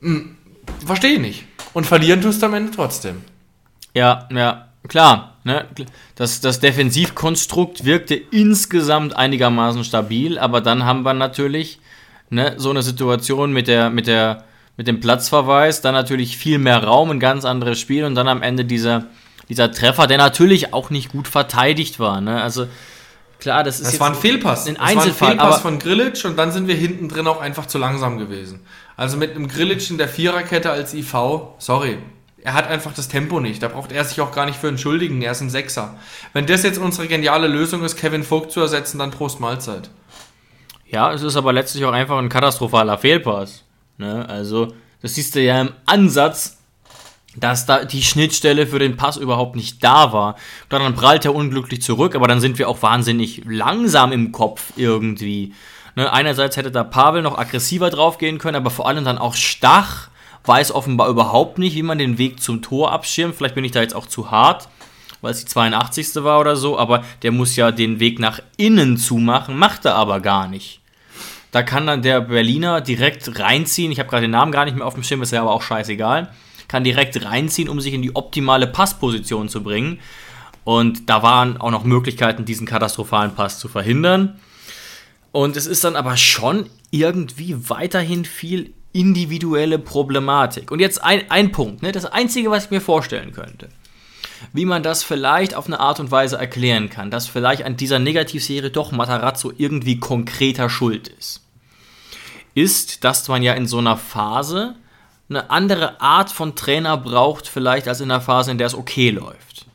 Hm, 0.00 0.36
verstehe 0.86 1.14
ich 1.14 1.20
nicht. 1.20 1.44
Und 1.72 1.86
verlieren 1.86 2.20
tust 2.20 2.42
du 2.42 2.46
am 2.46 2.54
Ende 2.54 2.70
trotzdem. 2.70 3.22
Ja, 3.94 4.28
ja, 4.30 4.68
klar. 4.86 5.37
Ne? 5.48 5.64
Das, 6.14 6.42
das 6.42 6.60
Defensivkonstrukt 6.60 7.86
wirkte 7.86 8.14
insgesamt 8.14 9.16
einigermaßen 9.16 9.82
stabil, 9.82 10.38
aber 10.38 10.60
dann 10.60 10.84
haben 10.84 11.04
wir 11.04 11.14
natürlich 11.14 11.80
ne, 12.28 12.54
so 12.58 12.68
eine 12.68 12.82
Situation 12.82 13.50
mit, 13.50 13.66
der, 13.66 13.88
mit, 13.88 14.06
der, 14.06 14.44
mit 14.76 14.86
dem 14.86 15.00
Platzverweis, 15.00 15.80
dann 15.80 15.94
natürlich 15.94 16.36
viel 16.36 16.58
mehr 16.58 16.84
Raum, 16.84 17.10
ein 17.10 17.18
ganz 17.18 17.46
anderes 17.46 17.80
Spiel 17.80 18.04
und 18.04 18.14
dann 18.14 18.28
am 18.28 18.42
Ende 18.42 18.66
dieser, 18.66 19.06
dieser 19.48 19.72
Treffer, 19.72 20.06
der 20.06 20.18
natürlich 20.18 20.74
auch 20.74 20.90
nicht 20.90 21.10
gut 21.10 21.28
verteidigt 21.28 21.98
war. 21.98 22.20
Ne? 22.20 22.42
Also 22.42 22.66
Klar, 23.40 23.62
das 23.62 23.80
ist 23.80 23.92
Das 23.92 24.00
war 24.00 24.08
ein 24.08 24.16
Fehlpass. 24.16 24.66
ein 24.66 24.74
das 24.74 24.82
war 24.82 24.88
ein 24.90 24.98
Einzelfall, 24.98 25.28
Fehlpass 25.30 25.60
von 25.60 25.78
Grillitsch 25.78 26.24
und 26.24 26.36
dann 26.36 26.50
sind 26.50 26.66
wir 26.66 26.74
hinten 26.74 27.08
drin 27.08 27.26
auch 27.26 27.40
einfach 27.40 27.66
zu 27.66 27.78
langsam 27.78 28.18
gewesen. 28.18 28.60
Also 28.96 29.16
mit 29.16 29.30
einem 29.30 29.48
Grillitsch 29.48 29.90
in 29.90 29.96
der 29.96 30.08
Viererkette 30.08 30.70
als 30.70 30.92
IV, 30.92 31.14
sorry. 31.58 31.98
Er 32.42 32.54
hat 32.54 32.68
einfach 32.68 32.94
das 32.94 33.08
Tempo 33.08 33.40
nicht. 33.40 33.62
Da 33.62 33.68
braucht 33.68 33.92
er 33.92 34.04
sich 34.04 34.20
auch 34.20 34.32
gar 34.32 34.46
nicht 34.46 34.58
für 34.58 34.68
entschuldigen. 34.68 35.20
Er 35.22 35.32
ist 35.32 35.40
ein 35.40 35.50
Sechser. 35.50 35.96
Wenn 36.32 36.46
das 36.46 36.62
jetzt 36.62 36.78
unsere 36.78 37.08
geniale 37.08 37.48
Lösung 37.48 37.82
ist, 37.82 37.96
Kevin 37.96 38.22
Vogt 38.22 38.52
zu 38.52 38.60
ersetzen, 38.60 38.98
dann 38.98 39.10
Prost 39.10 39.40
Mahlzeit. 39.40 39.90
Ja, 40.86 41.12
es 41.12 41.22
ist 41.22 41.36
aber 41.36 41.52
letztlich 41.52 41.84
auch 41.84 41.92
einfach 41.92 42.18
ein 42.18 42.28
katastrophaler 42.28 42.96
Fehlpass. 42.96 43.64
Ne? 43.98 44.26
Also, 44.28 44.72
das 45.02 45.14
siehst 45.14 45.34
du 45.34 45.40
ja 45.42 45.60
im 45.60 45.72
Ansatz, 45.84 46.58
dass 47.36 47.66
da 47.66 47.84
die 47.84 48.02
Schnittstelle 48.02 48.66
für 48.66 48.78
den 48.78 48.96
Pass 48.96 49.16
überhaupt 49.16 49.56
nicht 49.56 49.82
da 49.84 50.12
war. 50.12 50.36
Dann 50.68 50.94
prallt 50.94 51.24
er 51.24 51.34
unglücklich 51.34 51.82
zurück, 51.82 52.14
aber 52.14 52.26
dann 52.26 52.40
sind 52.40 52.58
wir 52.58 52.68
auch 52.68 52.82
wahnsinnig 52.82 53.42
langsam 53.46 54.12
im 54.12 54.32
Kopf 54.32 54.72
irgendwie. 54.76 55.54
Ne? 55.94 56.12
Einerseits 56.12 56.56
hätte 56.56 56.70
da 56.70 56.84
Pavel 56.84 57.22
noch 57.22 57.36
aggressiver 57.36 57.90
draufgehen 57.90 58.38
können, 58.38 58.56
aber 58.56 58.70
vor 58.70 58.88
allem 58.88 59.04
dann 59.04 59.18
auch 59.18 59.34
Stach 59.34 60.08
weiß 60.48 60.72
offenbar 60.72 61.08
überhaupt 61.08 61.58
nicht, 61.58 61.76
wie 61.76 61.82
man 61.82 61.98
den 61.98 62.18
Weg 62.18 62.42
zum 62.42 62.62
Tor 62.62 62.90
abschirmt. 62.92 63.36
Vielleicht 63.36 63.54
bin 63.54 63.64
ich 63.64 63.72
da 63.72 63.82
jetzt 63.82 63.94
auch 63.94 64.06
zu 64.06 64.30
hart, 64.30 64.68
weil 65.20 65.32
es 65.32 65.44
die 65.44 65.46
82. 65.46 66.24
war 66.24 66.40
oder 66.40 66.56
so, 66.56 66.78
aber 66.78 67.04
der 67.22 67.32
muss 67.32 67.54
ja 67.54 67.70
den 67.70 68.00
Weg 68.00 68.18
nach 68.18 68.40
innen 68.56 68.96
zumachen, 68.96 69.58
macht 69.58 69.84
er 69.84 69.94
aber 69.94 70.20
gar 70.20 70.48
nicht. 70.48 70.80
Da 71.50 71.62
kann 71.62 71.86
dann 71.86 72.02
der 72.02 72.20
Berliner 72.20 72.80
direkt 72.80 73.38
reinziehen. 73.38 73.90
Ich 73.92 73.98
habe 73.98 74.08
gerade 74.08 74.22
den 74.22 74.32
Namen 74.32 74.52
gar 74.52 74.64
nicht 74.64 74.76
mehr 74.76 74.86
auf 74.86 74.94
dem 74.94 75.02
Schirm, 75.02 75.22
ist 75.22 75.32
ja 75.32 75.40
aber 75.40 75.52
auch 75.52 75.62
scheißegal. 75.62 76.32
Kann 76.66 76.84
direkt 76.84 77.24
reinziehen, 77.24 77.68
um 77.68 77.80
sich 77.80 77.94
in 77.94 78.02
die 78.02 78.14
optimale 78.14 78.66
Passposition 78.66 79.48
zu 79.48 79.62
bringen. 79.62 80.00
Und 80.64 81.08
da 81.08 81.22
waren 81.22 81.56
auch 81.58 81.70
noch 81.70 81.84
Möglichkeiten, 81.84 82.44
diesen 82.44 82.66
katastrophalen 82.66 83.34
Pass 83.34 83.58
zu 83.58 83.68
verhindern. 83.68 84.38
Und 85.32 85.56
es 85.56 85.66
ist 85.66 85.84
dann 85.84 85.96
aber 85.96 86.18
schon 86.18 86.68
irgendwie 86.90 87.70
weiterhin 87.70 88.26
viel 88.26 88.74
individuelle 88.92 89.78
Problematik. 89.78 90.70
Und 90.70 90.80
jetzt 90.80 91.02
ein, 91.02 91.30
ein 91.30 91.52
Punkt, 91.52 91.82
ne? 91.82 91.92
das 91.92 92.06
Einzige, 92.06 92.50
was 92.50 92.66
ich 92.66 92.70
mir 92.70 92.80
vorstellen 92.80 93.32
könnte, 93.32 93.68
wie 94.52 94.64
man 94.64 94.82
das 94.82 95.02
vielleicht 95.02 95.54
auf 95.54 95.66
eine 95.66 95.80
Art 95.80 96.00
und 96.00 96.10
Weise 96.10 96.38
erklären 96.38 96.88
kann, 96.88 97.10
dass 97.10 97.26
vielleicht 97.26 97.64
an 97.64 97.76
dieser 97.76 97.98
Negativserie 97.98 98.70
doch 98.70 98.92
Matarazzo 98.92 99.52
irgendwie 99.56 99.98
konkreter 99.98 100.70
schuld 100.70 101.08
ist, 101.08 101.44
ist, 102.54 103.04
dass 103.04 103.28
man 103.28 103.42
ja 103.42 103.54
in 103.54 103.66
so 103.66 103.78
einer 103.78 103.96
Phase 103.96 104.74
eine 105.28 105.50
andere 105.50 106.00
Art 106.00 106.30
von 106.30 106.54
Trainer 106.54 106.96
braucht, 106.96 107.48
vielleicht 107.48 107.86
als 107.88 108.00
in 108.00 108.10
einer 108.10 108.20
Phase, 108.20 108.50
in 108.50 108.58
der 108.58 108.68
es 108.68 108.74
okay 108.74 109.10
läuft. 109.10 109.66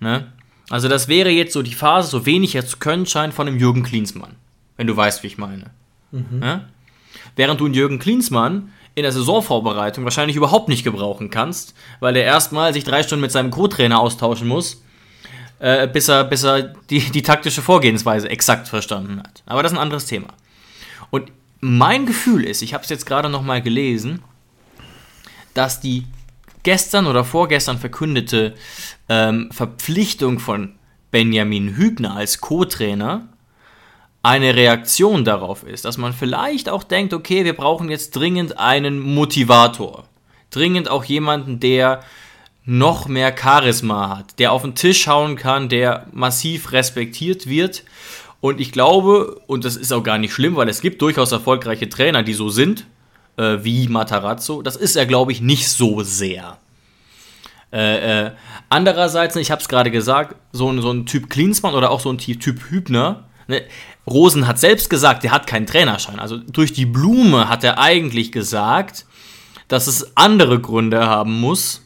Ne? 0.00 0.32
Also 0.68 0.88
das 0.88 1.08
wäre 1.08 1.30
jetzt 1.30 1.54
so 1.54 1.62
die 1.62 1.74
Phase, 1.74 2.10
so 2.10 2.26
wenig 2.26 2.54
er 2.54 2.66
zu 2.66 2.76
können 2.76 3.06
scheint 3.06 3.32
von 3.32 3.48
einem 3.48 3.58
Jürgen 3.58 3.82
Klinsmann, 3.82 4.36
wenn 4.76 4.86
du 4.86 4.96
weißt, 4.96 5.22
wie 5.22 5.28
ich 5.28 5.38
meine. 5.38 5.70
Ne? 6.40 6.68
Während 7.38 7.60
du 7.60 7.66
einen 7.66 7.74
Jürgen 7.74 8.00
Klinsmann 8.00 8.72
in 8.96 9.04
der 9.04 9.12
Saisonvorbereitung 9.12 10.02
wahrscheinlich 10.02 10.34
überhaupt 10.34 10.68
nicht 10.68 10.82
gebrauchen 10.82 11.30
kannst, 11.30 11.72
weil 12.00 12.16
er 12.16 12.24
erstmal 12.24 12.74
sich 12.74 12.82
drei 12.82 13.04
Stunden 13.04 13.20
mit 13.20 13.30
seinem 13.30 13.52
Co-Trainer 13.52 14.00
austauschen 14.00 14.48
muss, 14.48 14.82
äh, 15.60 15.86
bis 15.86 16.08
er, 16.08 16.24
bis 16.24 16.42
er 16.42 16.74
die, 16.90 16.98
die 16.98 17.22
taktische 17.22 17.62
Vorgehensweise 17.62 18.28
exakt 18.28 18.66
verstanden 18.66 19.20
hat. 19.20 19.44
Aber 19.46 19.62
das 19.62 19.70
ist 19.70 19.78
ein 19.78 19.82
anderes 19.82 20.06
Thema. 20.06 20.26
Und 21.10 21.30
mein 21.60 22.06
Gefühl 22.06 22.42
ist, 22.42 22.60
ich 22.60 22.74
habe 22.74 22.82
es 22.82 22.90
jetzt 22.90 23.06
gerade 23.06 23.28
noch 23.28 23.42
mal 23.42 23.62
gelesen, 23.62 24.20
dass 25.54 25.78
die 25.78 26.06
gestern 26.64 27.06
oder 27.06 27.24
vorgestern 27.24 27.78
verkündete 27.78 28.56
ähm, 29.08 29.48
Verpflichtung 29.52 30.40
von 30.40 30.74
Benjamin 31.12 31.76
Hübner 31.76 32.16
als 32.16 32.40
Co-Trainer 32.40 33.28
eine 34.22 34.54
Reaktion 34.54 35.24
darauf 35.24 35.62
ist, 35.62 35.84
dass 35.84 35.98
man 35.98 36.12
vielleicht 36.12 36.68
auch 36.68 36.82
denkt, 36.82 37.12
okay, 37.12 37.44
wir 37.44 37.54
brauchen 37.54 37.88
jetzt 37.88 38.16
dringend 38.16 38.58
einen 38.58 38.98
Motivator. 38.98 40.04
Dringend 40.50 40.90
auch 40.90 41.04
jemanden, 41.04 41.60
der 41.60 42.02
noch 42.64 43.08
mehr 43.08 43.34
Charisma 43.34 44.18
hat, 44.18 44.38
der 44.38 44.52
auf 44.52 44.62
den 44.62 44.74
Tisch 44.74 45.06
hauen 45.06 45.36
kann, 45.36 45.68
der 45.68 46.06
massiv 46.12 46.72
respektiert 46.72 47.48
wird. 47.48 47.84
Und 48.40 48.60
ich 48.60 48.72
glaube, 48.72 49.40
und 49.46 49.64
das 49.64 49.76
ist 49.76 49.92
auch 49.92 50.02
gar 50.02 50.18
nicht 50.18 50.34
schlimm, 50.34 50.56
weil 50.56 50.68
es 50.68 50.80
gibt 50.80 51.00
durchaus 51.00 51.32
erfolgreiche 51.32 51.88
Trainer, 51.88 52.22
die 52.22 52.34
so 52.34 52.50
sind, 52.50 52.86
äh, 53.36 53.58
wie 53.62 53.88
Matarazzo. 53.88 54.62
Das 54.62 54.76
ist 54.76 54.96
er, 54.96 55.06
glaube 55.06 55.32
ich, 55.32 55.40
nicht 55.40 55.68
so 55.68 56.02
sehr. 56.02 56.58
Äh, 57.72 58.26
äh, 58.26 58.30
andererseits, 58.68 59.36
ich 59.36 59.50
habe 59.50 59.62
es 59.62 59.68
gerade 59.68 59.90
gesagt, 59.90 60.36
so, 60.52 60.78
so 60.80 60.90
ein 60.90 61.06
Typ 61.06 61.30
Klinsmann 61.30 61.74
oder 61.74 61.90
auch 61.90 62.00
so 62.00 62.10
ein 62.10 62.18
Typ 62.18 62.70
Hübner. 62.70 63.24
Ne? 63.48 63.62
Rosen 64.06 64.46
hat 64.46 64.58
selbst 64.58 64.88
gesagt, 64.88 65.24
der 65.24 65.32
hat 65.32 65.46
keinen 65.46 65.66
Trainerschein. 65.66 66.20
Also 66.20 66.36
durch 66.36 66.72
die 66.72 66.86
Blume 66.86 67.48
hat 67.48 67.64
er 67.64 67.78
eigentlich 67.78 68.30
gesagt, 68.30 69.04
dass 69.66 69.86
es 69.86 70.16
andere 70.16 70.60
Gründe 70.60 71.06
haben 71.06 71.40
muss, 71.40 71.82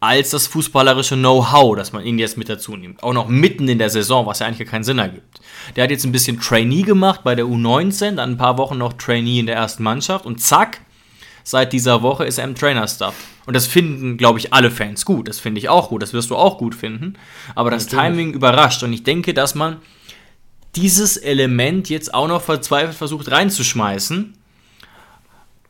als 0.00 0.30
das 0.30 0.46
fußballerische 0.46 1.16
Know-how, 1.16 1.76
das 1.76 1.92
man 1.92 2.04
ihn 2.04 2.18
jetzt 2.18 2.36
mit 2.36 2.48
dazu 2.48 2.76
nimmt. 2.76 3.02
Auch 3.02 3.14
noch 3.14 3.28
mitten 3.28 3.68
in 3.68 3.78
der 3.78 3.88
Saison, 3.88 4.26
was 4.26 4.40
ja 4.40 4.46
eigentlich 4.46 4.68
keinen 4.68 4.84
Sinn 4.84 4.98
ergibt. 4.98 5.40
Der 5.76 5.84
hat 5.84 5.90
jetzt 5.90 6.04
ein 6.04 6.12
bisschen 6.12 6.40
Trainee 6.40 6.82
gemacht 6.82 7.22
bei 7.24 7.34
der 7.34 7.46
U19, 7.46 8.16
dann 8.16 8.32
ein 8.32 8.36
paar 8.36 8.58
Wochen 8.58 8.76
noch 8.76 8.92
Trainee 8.92 9.40
in 9.40 9.46
der 9.46 9.56
ersten 9.56 9.82
Mannschaft 9.82 10.26
und 10.26 10.42
zack, 10.42 10.82
seit 11.42 11.72
dieser 11.72 12.02
Woche 12.02 12.24
ist 12.26 12.36
er 12.38 12.44
im 12.44 12.54
Trainerstuff. 12.54 13.14
Und 13.46 13.54
das 13.54 13.66
finden, 13.66 14.16
glaube 14.16 14.38
ich, 14.38 14.52
alle 14.52 14.70
Fans 14.70 15.04
gut. 15.04 15.28
Das 15.28 15.38
finde 15.38 15.58
ich 15.58 15.68
auch 15.68 15.90
gut. 15.90 16.02
Das 16.02 16.12
wirst 16.12 16.30
du 16.30 16.36
auch 16.36 16.58
gut 16.58 16.74
finden. 16.74 17.14
Aber 17.54 17.70
das 17.70 17.86
Timing 17.86 18.32
überrascht. 18.32 18.82
Und 18.82 18.92
ich 18.92 19.04
denke, 19.04 19.34
dass 19.34 19.54
man 19.54 19.76
dieses 20.76 21.16
Element 21.16 21.88
jetzt 21.88 22.14
auch 22.14 22.28
noch 22.28 22.42
verzweifelt 22.42 22.96
versucht 22.96 23.30
reinzuschmeißen 23.30 24.34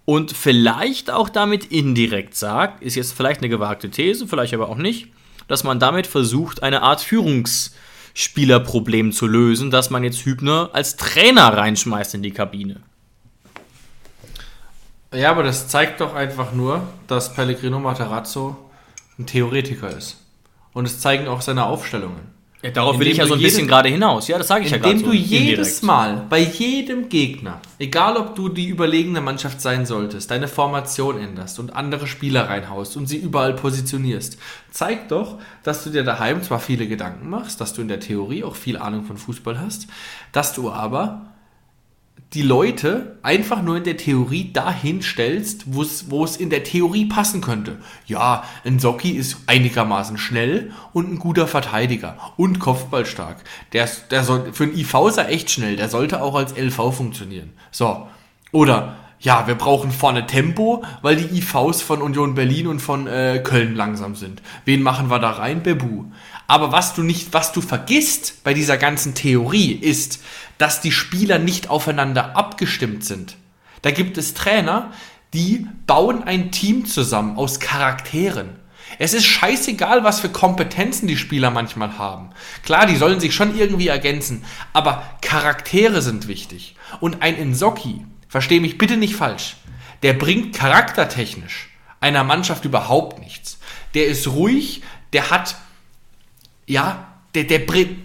und 0.04 0.32
vielleicht 0.32 1.10
auch 1.10 1.28
damit 1.28 1.66
indirekt 1.66 2.34
sagt, 2.34 2.82
ist 2.82 2.94
jetzt 2.94 3.14
vielleicht 3.14 3.40
eine 3.40 3.48
gewagte 3.48 3.90
These, 3.90 4.26
vielleicht 4.26 4.54
aber 4.54 4.68
auch 4.68 4.76
nicht, 4.76 5.08
dass 5.48 5.64
man 5.64 5.78
damit 5.78 6.06
versucht, 6.06 6.62
eine 6.62 6.82
Art 6.82 7.00
Führungsspielerproblem 7.00 9.12
zu 9.12 9.26
lösen, 9.26 9.70
dass 9.70 9.90
man 9.90 10.04
jetzt 10.04 10.24
Hübner 10.24 10.70
als 10.72 10.96
Trainer 10.96 11.56
reinschmeißt 11.56 12.14
in 12.14 12.22
die 12.22 12.32
Kabine. 12.32 12.80
Ja, 15.12 15.30
aber 15.30 15.44
das 15.44 15.68
zeigt 15.68 16.00
doch 16.00 16.14
einfach 16.14 16.52
nur, 16.52 16.82
dass 17.06 17.34
Pellegrino 17.34 17.78
Matarazzo 17.78 18.56
ein 19.18 19.26
Theoretiker 19.26 19.96
ist. 19.96 20.20
Und 20.72 20.86
es 20.86 20.98
zeigen 20.98 21.28
auch 21.28 21.40
seine 21.40 21.66
Aufstellungen. 21.66 22.33
Ja, 22.64 22.70
darauf 22.70 22.98
will 22.98 23.08
ich 23.08 23.18
ja 23.18 23.26
so 23.26 23.34
ein 23.34 23.42
bisschen 23.42 23.68
gerade 23.68 23.90
hinaus. 23.90 24.26
Ja, 24.26 24.38
das 24.38 24.48
sage 24.48 24.64
ich 24.64 24.70
ja 24.70 24.78
gerade 24.78 24.92
Indem 24.92 25.04
so. 25.04 25.12
du 25.12 25.18
jedes 25.18 25.68
indirekt. 25.68 25.82
Mal 25.82 26.26
bei 26.30 26.38
jedem 26.38 27.10
Gegner, 27.10 27.60
egal 27.78 28.16
ob 28.16 28.34
du 28.36 28.48
die 28.48 28.68
überlegene 28.68 29.20
Mannschaft 29.20 29.60
sein 29.60 29.84
solltest, 29.84 30.30
deine 30.30 30.48
Formation 30.48 31.18
änderst 31.18 31.58
und 31.58 31.76
andere 31.76 32.06
Spieler 32.06 32.48
reinhaust 32.48 32.96
und 32.96 33.06
sie 33.06 33.18
überall 33.18 33.52
positionierst, 33.52 34.38
zeigt 34.70 35.12
doch, 35.12 35.40
dass 35.62 35.84
du 35.84 35.90
dir 35.90 36.04
daheim 36.04 36.42
zwar 36.42 36.58
viele 36.58 36.88
Gedanken 36.88 37.28
machst, 37.28 37.60
dass 37.60 37.74
du 37.74 37.82
in 37.82 37.88
der 37.88 38.00
Theorie 38.00 38.44
auch 38.44 38.56
viel 38.56 38.78
Ahnung 38.78 39.04
von 39.04 39.18
Fußball 39.18 39.60
hast, 39.60 39.86
dass 40.32 40.54
du 40.54 40.70
aber 40.70 41.33
die 42.34 42.42
Leute 42.42 43.16
einfach 43.22 43.62
nur 43.62 43.76
in 43.76 43.84
der 43.84 43.96
Theorie 43.96 44.52
dahin 44.52 45.02
stellst, 45.02 45.64
wo 45.66 46.24
es 46.24 46.36
in 46.36 46.50
der 46.50 46.64
Theorie 46.64 47.06
passen 47.06 47.40
könnte. 47.40 47.78
Ja, 48.06 48.42
ein 48.64 48.80
Socki 48.80 49.10
ist 49.12 49.36
einigermaßen 49.46 50.18
schnell 50.18 50.72
und 50.92 51.12
ein 51.12 51.18
guter 51.20 51.46
Verteidiger 51.46 52.16
und 52.36 52.58
kopfballstark. 52.58 53.36
Der, 53.72 53.88
der 54.10 54.24
soll, 54.24 54.52
für 54.52 54.64
einen 54.64 54.76
IV 54.76 54.94
ist 55.08 55.16
er 55.18 55.28
echt 55.28 55.50
schnell, 55.50 55.76
der 55.76 55.88
sollte 55.88 56.22
auch 56.22 56.34
als 56.34 56.56
LV 56.56 56.92
funktionieren. 56.92 57.52
So. 57.70 58.08
Oder, 58.50 58.96
ja, 59.20 59.46
wir 59.46 59.54
brauchen 59.54 59.92
vorne 59.92 60.26
Tempo, 60.26 60.84
weil 61.02 61.16
die 61.16 61.38
IVs 61.38 61.82
von 61.82 62.02
Union 62.02 62.34
Berlin 62.34 62.66
und 62.66 62.80
von 62.80 63.06
äh, 63.06 63.40
Köln 63.44 63.76
langsam 63.76 64.16
sind. 64.16 64.42
Wen 64.64 64.82
machen 64.82 65.08
wir 65.08 65.20
da 65.20 65.30
rein? 65.30 65.62
Bebu. 65.62 66.04
Aber 66.46 66.72
was 66.72 66.94
du 66.94 67.02
nicht, 67.02 67.32
was 67.32 67.52
du 67.52 67.60
vergisst 67.60 68.44
bei 68.44 68.54
dieser 68.54 68.76
ganzen 68.76 69.14
Theorie 69.14 69.72
ist, 69.72 70.22
dass 70.58 70.80
die 70.80 70.92
Spieler 70.92 71.38
nicht 71.38 71.70
aufeinander 71.70 72.36
abgestimmt 72.36 73.04
sind. 73.04 73.36
Da 73.82 73.90
gibt 73.90 74.18
es 74.18 74.34
Trainer, 74.34 74.92
die 75.32 75.66
bauen 75.86 76.22
ein 76.22 76.52
Team 76.52 76.86
zusammen 76.86 77.36
aus 77.36 77.60
Charakteren. 77.60 78.60
Es 78.98 79.14
ist 79.14 79.26
scheißegal, 79.26 80.04
was 80.04 80.20
für 80.20 80.28
Kompetenzen 80.28 81.08
die 81.08 81.16
Spieler 81.16 81.50
manchmal 81.50 81.98
haben. 81.98 82.30
Klar, 82.62 82.86
die 82.86 82.96
sollen 82.96 83.18
sich 83.18 83.34
schon 83.34 83.56
irgendwie 83.58 83.88
ergänzen, 83.88 84.44
aber 84.72 85.02
Charaktere 85.20 86.02
sind 86.02 86.28
wichtig. 86.28 86.76
Und 87.00 87.22
ein 87.22 87.36
Insocki, 87.36 88.04
verstehe 88.28 88.60
mich 88.60 88.78
bitte 88.78 88.96
nicht 88.96 89.16
falsch, 89.16 89.56
der 90.02 90.12
bringt 90.12 90.54
charaktertechnisch 90.54 91.70
einer 92.00 92.22
Mannschaft 92.22 92.64
überhaupt 92.66 93.18
nichts. 93.18 93.58
Der 93.94 94.06
ist 94.06 94.28
ruhig, 94.28 94.82
der 95.14 95.30
hat 95.30 95.56
ja, 96.66 97.06
der, 97.34 97.44
der, 97.44 97.60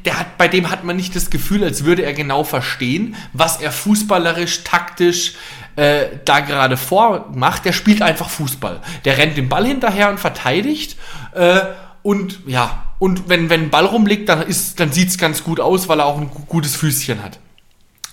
der 0.05 0.19
hat, 0.19 0.37
bei 0.37 0.47
dem 0.47 0.69
hat 0.71 0.83
man 0.83 0.95
nicht 0.95 1.15
das 1.15 1.29
Gefühl, 1.29 1.63
als 1.63 1.85
würde 1.85 2.03
er 2.03 2.13
genau 2.13 2.43
verstehen, 2.43 3.15
was 3.33 3.61
er 3.61 3.71
fußballerisch, 3.71 4.63
taktisch 4.63 5.33
äh, 5.75 6.05
da 6.25 6.39
gerade 6.39 6.77
vormacht. 6.77 7.63
Der 7.65 7.73
spielt 7.73 8.01
einfach 8.01 8.29
Fußball. 8.29 8.81
Der 9.05 9.17
rennt 9.17 9.37
den 9.37 9.47
Ball 9.47 9.65
hinterher 9.67 10.09
und 10.09 10.19
verteidigt. 10.19 10.97
Äh, 11.35 11.59
und 12.01 12.39
ja, 12.47 12.85
Und 12.97 13.29
wenn, 13.29 13.49
wenn 13.49 13.63
ein 13.65 13.69
Ball 13.69 13.85
rumliegt, 13.85 14.27
dann, 14.29 14.41
ist, 14.41 14.79
dann 14.79 14.91
sieht 14.91 15.09
es 15.09 15.17
ganz 15.17 15.43
gut 15.43 15.59
aus, 15.59 15.87
weil 15.87 15.99
er 15.99 16.05
auch 16.05 16.17
ein 16.17 16.29
gu- 16.29 16.45
gutes 16.47 16.75
Füßchen 16.75 17.21
hat. 17.23 17.39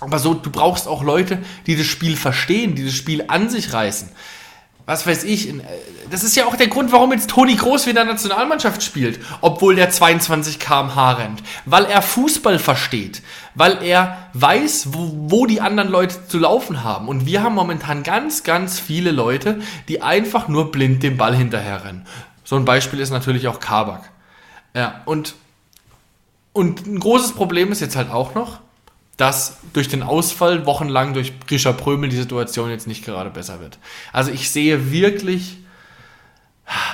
Aber 0.01 0.19
so, 0.19 0.35
du 0.35 0.51
brauchst 0.51 0.87
auch 0.87 1.03
Leute, 1.03 1.39
die 1.67 1.77
das 1.77 1.87
Spiel 1.87 2.17
verstehen, 2.17 2.75
die 2.75 2.85
das 2.85 2.95
Spiel 2.95 3.25
an 3.29 3.49
sich 3.49 3.73
reißen. 3.73 4.11
Was 4.87 5.05
weiß 5.05 5.25
ich, 5.25 5.49
äh, 5.49 5.63
das 6.11 6.23
ist 6.23 6.37
ja 6.37 6.47
auch 6.47 6.55
der 6.55 6.69
Grund, 6.69 6.93
warum 6.93 7.13
jetzt 7.13 7.29
Toni 7.29 7.57
Groß 7.57 7.87
wieder 7.87 8.05
Nationalmannschaft 8.05 8.83
spielt, 8.83 9.19
obwohl 9.41 9.75
der 9.75 9.91
22 9.91 10.61
km/h 10.61 11.13
rennt. 11.13 11.43
Weil 11.65 11.87
er 11.87 12.01
Fußball 12.03 12.61
versteht, 12.61 13.23
weil 13.57 13.83
er 13.83 14.31
weiß, 14.33 14.89
wo, 14.93 15.11
wo 15.29 15.47
die 15.47 15.61
anderen 15.61 15.91
Leute 15.91 16.29
zu 16.29 16.39
laufen 16.39 16.85
haben. 16.85 17.09
Und 17.09 17.27
wir 17.27 17.43
haben 17.43 17.57
momentan 17.57 18.05
ganz, 18.05 18.45
ganz 18.45 18.79
viele 18.79 19.11
Leute, 19.11 19.61
die 19.89 20.03
einfach 20.03 20.47
nur 20.47 20.71
blind 20.71 21.03
dem 21.03 21.17
Ball 21.17 21.35
hinterherrennen. 21.35 22.07
So 22.45 22.55
ein 22.55 22.65
Beispiel 22.65 23.01
ist 23.01 23.11
natürlich 23.11 23.49
auch 23.49 23.59
Kabak. 23.59 24.09
Ja, 24.73 25.03
und, 25.05 25.35
und 26.53 26.87
ein 26.87 27.01
großes 27.01 27.33
Problem 27.33 27.73
ist 27.73 27.81
jetzt 27.81 27.97
halt 27.97 28.11
auch 28.11 28.37
noch, 28.37 28.61
dass 29.17 29.59
durch 29.73 29.89
den 29.89 30.03
Ausfall 30.03 30.67
wochenlang 30.67 31.15
durch 31.15 31.33
Grisha 31.47 31.73
Prömel 31.73 32.11
die 32.11 32.17
Situation 32.17 32.71
jetzt 32.71 32.87
nicht 32.87 33.05
gerade 33.05 33.31
besser 33.31 33.61
wird. 33.61 33.79
Also 34.13 34.31
ich 34.31 34.51
sehe 34.51 34.91
wirklich, 34.93 35.57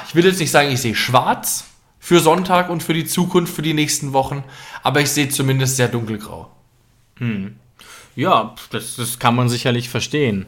ich 0.07 0.15
will 0.15 0.25
jetzt 0.25 0.39
nicht 0.39 0.51
sagen, 0.51 0.71
ich 0.71 0.81
sehe 0.81 0.95
schwarz 0.95 1.65
für 1.99 2.21
Sonntag 2.21 2.71
und 2.71 2.83
für 2.83 2.95
die 2.95 3.07
Zukunft, 3.07 3.55
für 3.55 3.63
die 3.63 3.75
nächsten 3.75 4.13
Wochen, 4.13 4.45
aber 4.83 5.01
ich 5.01 5.11
sehe 5.11 5.29
zumindest 5.29 5.77
sehr 5.77 5.89
dunkelgrau. 5.89 6.51
Ja, 8.15 8.55
das, 8.71 8.97
das 8.97 9.19
kann 9.19 9.35
man 9.35 9.49
sicherlich 9.49 9.89
verstehen. 9.89 10.47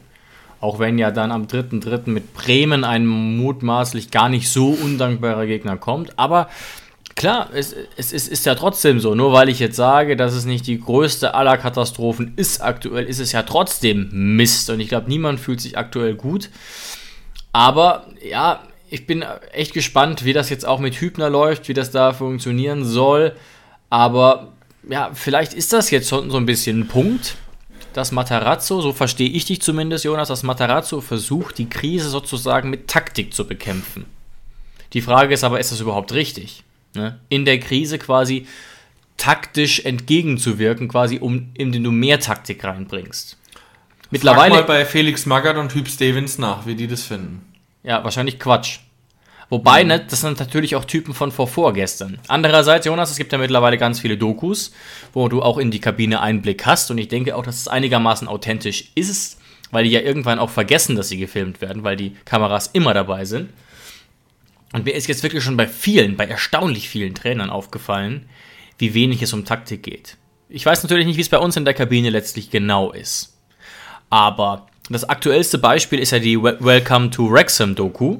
Auch 0.61 0.79
wenn 0.79 0.99
ja 0.99 1.11
dann 1.11 1.31
am 1.31 1.47
3.3. 1.47 2.09
mit 2.09 2.35
Bremen 2.35 2.85
ein 2.85 3.07
mutmaßlich 3.07 4.11
gar 4.11 4.29
nicht 4.29 4.49
so 4.49 4.71
undankbarer 4.71 5.47
Gegner 5.47 5.77
kommt. 5.77 6.19
Aber 6.19 6.49
klar, 7.17 7.51
es, 7.53 7.75
es, 7.97 8.13
es 8.13 8.29
ist 8.29 8.47
ja 8.47 8.55
trotzdem 8.55 9.01
so. 9.01 9.15
Nur 9.15 9.33
weil 9.33 9.49
ich 9.49 9.59
jetzt 9.59 9.77
sage, 9.77 10.17
dass 10.17 10.35
es 10.35 10.45
nicht 10.45 10.67
die 10.67 10.81
größte 10.81 11.35
aller 11.35 11.57
Katastrophen 11.57 12.35
ist 12.37 12.61
aktuell, 12.61 13.05
ist 13.05 13.21
es 13.21 13.33
ja 13.33 13.43
trotzdem 13.43 14.09
Mist. 14.37 14.71
Und 14.71 14.81
ich 14.81 14.89
glaube, 14.89 15.09
niemand 15.09 15.41
fühlt 15.41 15.61
sich 15.61 15.79
aktuell 15.79 16.15
gut. 16.15 16.51
Aber 17.53 18.07
ja, 18.23 18.63
ich 18.91 19.07
bin 19.07 19.25
echt 19.53 19.75
gespannt, 19.75 20.25
wie 20.25 20.33
das 20.33 20.51
jetzt 20.51 20.67
auch 20.67 20.81
mit 20.81 21.01
Hübner 21.01 21.31
läuft, 21.31 21.69
wie 21.69 21.75
das 21.75 21.91
da 21.91 22.13
funktionieren 22.13 22.85
soll. 22.85 23.33
Aber 23.91 24.53
ja, 24.89 25.11
vielleicht 25.15 25.55
ist 25.55 25.73
das 25.73 25.91
jetzt 25.91 26.09
schon 26.09 26.31
so 26.31 26.37
ein 26.37 26.47
bisschen 26.47 26.81
ein 26.81 26.89
Punkt, 26.89 27.37
dass 27.93 28.13
Matarazzo, 28.13 28.81
so 28.81 28.93
verstehe 28.93 29.31
ich 29.31 29.45
dich 29.45 29.63
zumindest, 29.63 30.05
Jonas, 30.05 30.29
dass 30.29 30.43
Matarazzo 30.43 31.01
versucht, 31.01 31.59
die 31.59 31.69
Krise 31.69 32.09
sozusagen 32.09 32.71
mit 32.71 32.89
Taktik 32.89 33.33
zu 33.33 33.47
bekämpfen. 33.47 34.05
Die 34.93 35.01
Frage 35.01 35.35
ist 35.35 35.45
aber, 35.45 35.61
ist 35.61 35.73
das 35.73 35.81
überhaupt 35.81 36.13
richtig? 36.13 36.65
Ne? 36.95 37.19
In 37.29 37.45
der 37.45 37.61
Krise 37.61 37.99
quasi 37.99 38.47
taktisch 39.17 39.81
entgegenzuwirken, 39.85 40.89
quasi, 40.89 41.19
um, 41.19 41.51
indem 41.55 41.85
du 41.85 41.91
mehr 41.91 42.21
Taktik 42.21 42.65
reinbringst. 42.65 43.37
Frag 44.03 44.13
Mittlerweile. 44.13 44.55
mal 44.55 44.65
bei 44.65 44.85
Felix 44.85 45.27
Magath 45.27 45.57
und 45.57 45.75
Hüb 45.75 45.89
Stevens 45.89 46.39
nach, 46.39 46.67
wie 46.67 46.75
die 46.75 46.87
das 46.87 47.03
finden. 47.03 47.43
Ja, 47.83 48.03
wahrscheinlich 48.05 48.39
Quatsch. 48.39 48.79
Wobei, 49.51 49.83
ne, 49.85 50.01
das 50.01 50.23
sind 50.23 50.41
natürlich 50.41 50.75
auch 50.75 50.85
Typen 50.85 51.15
von 51.15 51.31
vor 51.31 51.47
vorgestern. 51.47 52.19
Andererseits, 52.29 52.87
Jonas, 52.87 53.11
es 53.11 53.19
gibt 53.19 53.33
ja 53.33 53.39
mittlerweile 53.39 53.77
ganz 53.79 54.01
viele 54.01 54.17
Dokus, 54.17 54.73
wo 55.13 55.29
du 55.29 55.43
auch 55.43 55.59
in 55.59 55.71
die 55.71 55.81
Kabine 55.81 56.21
Einblick 56.21 56.65
hast 56.65 56.91
und 56.91 56.99
ich 56.99 57.09
denke 57.09 57.37
auch, 57.37 57.45
dass 57.45 57.61
es 57.61 57.69
einigermaßen 57.69 58.27
authentisch 58.27 58.91
ist, 58.95 59.39
weil 59.71 59.85
die 59.85 59.91
ja 59.91 60.01
irgendwann 60.01 60.39
auch 60.39 60.51
vergessen, 60.51 60.97
dass 60.97 61.09
sie 61.09 61.19
gefilmt 61.19 61.61
werden, 61.61 61.85
weil 61.85 61.97
die 61.97 62.17
Kameras 62.25 62.71
immer 62.73 62.95
dabei 62.95 63.25
sind. 63.25 63.51
Und 64.75 64.85
mir 64.85 64.95
ist 64.95 65.07
jetzt 65.07 65.23
wirklich 65.23 65.43
schon 65.45 65.57
bei 65.57 65.69
vielen, 65.69 66.17
bei 66.17 66.27
erstaunlich 66.27 66.89
vielen 66.89 67.15
Trainern 67.15 67.49
aufgefallen, 67.49 68.29
wie 68.79 68.93
wenig 68.93 69.23
es 69.23 69.33
um 69.33 69.45
Taktik 69.45 69.85
geht. 69.85 70.17
Ich 70.49 70.67
weiß 70.67 70.83
natürlich 70.83 71.07
nicht, 71.07 71.17
wie 71.17 71.23
es 71.23 71.29
bei 71.29 71.39
uns 71.39 71.57
in 71.57 71.65
der 71.65 71.75
Kabine 71.75 72.11
letztlich 72.11 72.51
genau 72.51 72.91
ist. 72.93 73.39
Aber 74.11 74.67
das 74.91 75.09
aktuellste 75.09 75.59
Beispiel 75.59 76.01
ist 76.01 76.11
ja 76.11 76.19
die 76.19 76.41
We- 76.41 76.59
Welcome 76.61 77.11
to 77.11 77.31
Wrexham 77.31 77.75
Doku. 77.75 78.19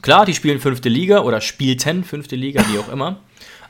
Klar, 0.00 0.24
die 0.24 0.34
spielen 0.34 0.60
fünfte 0.60 0.88
Liga 0.88 1.20
oder 1.20 1.40
spielten 1.40 2.04
fünfte 2.04 2.36
Liga, 2.36 2.64
wie 2.72 2.78
auch 2.78 2.88
immer. 2.90 3.18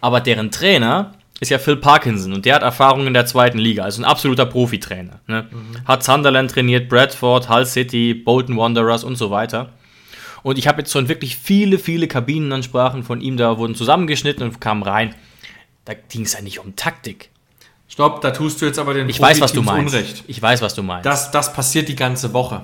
Aber 0.01 0.21
deren 0.21 0.51
Trainer 0.51 1.15
ist 1.41 1.51
ja 1.51 1.59
Phil 1.59 1.77
Parkinson 1.77 2.35
und 2.35 2.45
der 2.45 2.57
hat 2.57 2.63
Erfahrung 2.63 3.07
in 3.07 3.15
der 3.15 3.25
zweiten 3.25 3.59
Liga, 3.59 3.85
also 3.85 4.03
ein 4.03 4.05
absoluter 4.05 4.45
Profitrainer. 4.45 5.21
Ne? 5.27 5.47
Hat 5.87 6.05
Sunderland 6.05 6.51
trainiert, 6.51 6.89
Bradford, 6.91 7.49
Hull 7.49 7.65
City, 7.65 8.13
Bolton 8.13 8.59
Wanderers 8.59 9.05
und 9.05 9.17
so 9.17 9.31
weiter. 9.31 9.73
Und 10.43 10.59
ich 10.59 10.67
habe 10.69 10.81
jetzt 10.81 10.93
schon 10.93 11.09
wirklich 11.09 11.37
viele, 11.37 11.79
viele 11.79 12.09
Kabinenansprachen 12.09 13.03
von 13.03 13.21
ihm 13.21 13.37
da 13.37 13.59
wurden 13.59 13.75
zusammengeschnitten 13.75 14.43
und 14.43 14.61
kamen 14.61 14.83
rein. 14.83 15.15
Da 15.85 15.95
ging 15.95 16.23
es 16.23 16.35
ja 16.35 16.41
nicht 16.41 16.61
um 16.61 16.77
Taktik. 16.77 17.31
Stopp, 17.89 18.21
da 18.21 18.31
tust 18.31 18.63
du 18.63 18.67
jetzt 18.67 18.79
aber 18.79 18.95
den 18.95 19.09
Ich 19.09 19.21
weiß, 19.21 19.41
was 19.41 19.53
du 19.53 19.63
meinst. 19.63 19.95
Unrecht. 19.95 20.25
Ich 20.29 20.41
weiß, 20.41 20.63
was 20.63 20.75
du 20.75 20.83
meinst. 20.83 21.07
Das, 21.07 21.31
das 21.33 21.53
passiert 21.53 21.89
die 21.89 21.97
ganze 21.97 22.33
Woche. 22.33 22.63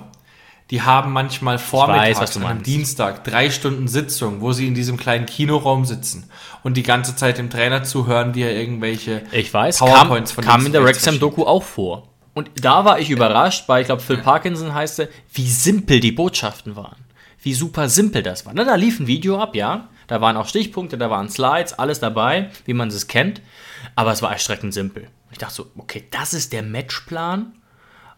Die 0.71 0.83
haben 0.83 1.13
manchmal 1.13 1.59
vormittags 1.59 2.37
einem 2.37 2.45
meinst. 2.45 2.67
Dienstag 2.67 3.25
drei 3.25 3.51
Stunden 3.51 3.87
Sitzung, 3.87 4.41
wo 4.41 4.53
sie 4.53 4.67
in 4.67 4.75
diesem 4.75 4.97
kleinen 4.97 5.27
Kinoraum 5.27 5.85
sitzen 5.85 6.29
und 6.65 6.77
die 6.77 6.83
ganze 6.83 7.15
Zeit 7.15 7.39
dem 7.39 7.51
Trainer 7.51 7.85
zuhören, 7.85 8.35
wie 8.35 8.43
er 8.43 8.53
irgendwelche 8.53 9.23
Ich 9.31 9.53
weiß, 9.53 9.79
kam, 9.79 9.89
PowerPoints 9.89 10.33
von 10.33 10.45
kam 10.45 10.67
in 10.67 10.73
der 10.73 10.85
Wrexham-Doku 10.85 11.45
auch 11.45 11.63
vor. 11.63 12.09
Und 12.35 12.51
da 12.61 12.85
war 12.85 12.99
ich 12.99 13.11
überrascht, 13.11 13.67
bei, 13.67 13.81
ich 13.81 13.87
glaube, 13.87 14.03
Phil 14.03 14.19
Parkinson 14.19 14.75
heißt 14.75 14.99
er, 15.01 15.09
wie 15.33 15.49
simpel 15.49 16.01
die 16.01 16.13
Botschaften 16.13 16.77
waren. 16.77 17.06
Wie 17.47 17.55
super 17.55 17.89
simpel 17.89 18.25
das 18.25 18.45
war. 18.45 18.55
Na, 18.55 18.65
da 18.65 18.75
lief 18.75 18.99
ein 18.99 19.07
Video 19.07 19.39
ab, 19.39 19.55
ja. 19.55 19.87
Da 20.09 20.21
waren 20.21 20.37
auch 20.37 20.49
Stichpunkte, 20.49 20.99
da 20.99 21.11
waren 21.11 21.29
Slides, 21.29 21.75
alles 21.75 22.01
dabei, 22.01 22.51
wie 22.65 22.75
man 22.75 22.89
es 22.89 23.07
kennt. 23.07 23.41
Aber 23.95 24.11
es 24.11 24.21
war 24.21 24.33
erschreckend 24.33 24.75
simpel. 24.75 25.07
Ich 25.31 25.39
dachte 25.39 25.55
so, 25.55 25.71
okay, 25.79 26.03
das 26.11 26.35
ist 26.35 26.53
der 26.53 26.65
Matchplan. 26.65 27.53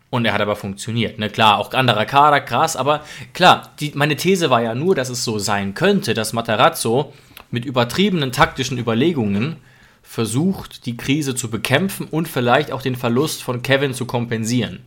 Und 0.09 0.25
er 0.25 0.33
hat 0.33 0.41
aber 0.41 0.57
funktioniert. 0.57 1.19
Ne? 1.19 1.29
Klar, 1.29 1.59
auch 1.59 1.75
anderer 1.75 2.07
Kader, 2.07 2.41
krass, 2.41 2.75
aber 2.75 3.05
klar, 3.35 3.71
die, 3.81 3.93
meine 3.95 4.17
These 4.17 4.49
war 4.49 4.62
ja 4.62 4.75
nur, 4.75 4.95
dass 4.95 5.11
es 5.11 5.25
so 5.25 5.38
sein 5.38 5.75
könnte, 5.75 6.14
dass 6.14 6.33
Matarazzo 6.33 7.12
mit 7.51 7.67
übertriebenen 7.67 8.33
taktischen 8.33 8.79
Überlegungen 8.79 9.57
versucht, 10.03 10.87
die 10.87 10.97
Krise 10.97 11.35
zu 11.35 11.51
bekämpfen 11.51 12.07
und 12.07 12.29
vielleicht 12.29 12.73
auch 12.73 12.81
den 12.81 12.97
Verlust 12.97 13.43
von 13.43 13.61
Kevin 13.61 13.93
zu 13.93 14.07
kompensieren. 14.07 14.81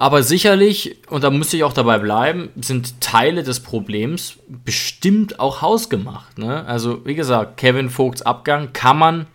Aber 0.00 0.22
sicherlich, 0.22 0.96
und 1.08 1.24
da 1.24 1.30
müsste 1.30 1.56
ich 1.56 1.64
auch 1.64 1.72
dabei 1.72 1.98
bleiben, 1.98 2.50
sind 2.54 3.00
Teile 3.00 3.42
des 3.42 3.58
Problems 3.58 4.38
bestimmt 4.46 5.40
auch 5.40 5.60
hausgemacht. 5.60 6.38
Ne? 6.38 6.64
Also, 6.66 7.04
wie 7.04 7.16
gesagt, 7.16 7.56
Kevin 7.56 7.90
Vogts 7.90 8.22
Abgang 8.22 8.72
kann 8.72 8.96
man 8.96 9.26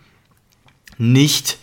nicht 0.97 1.57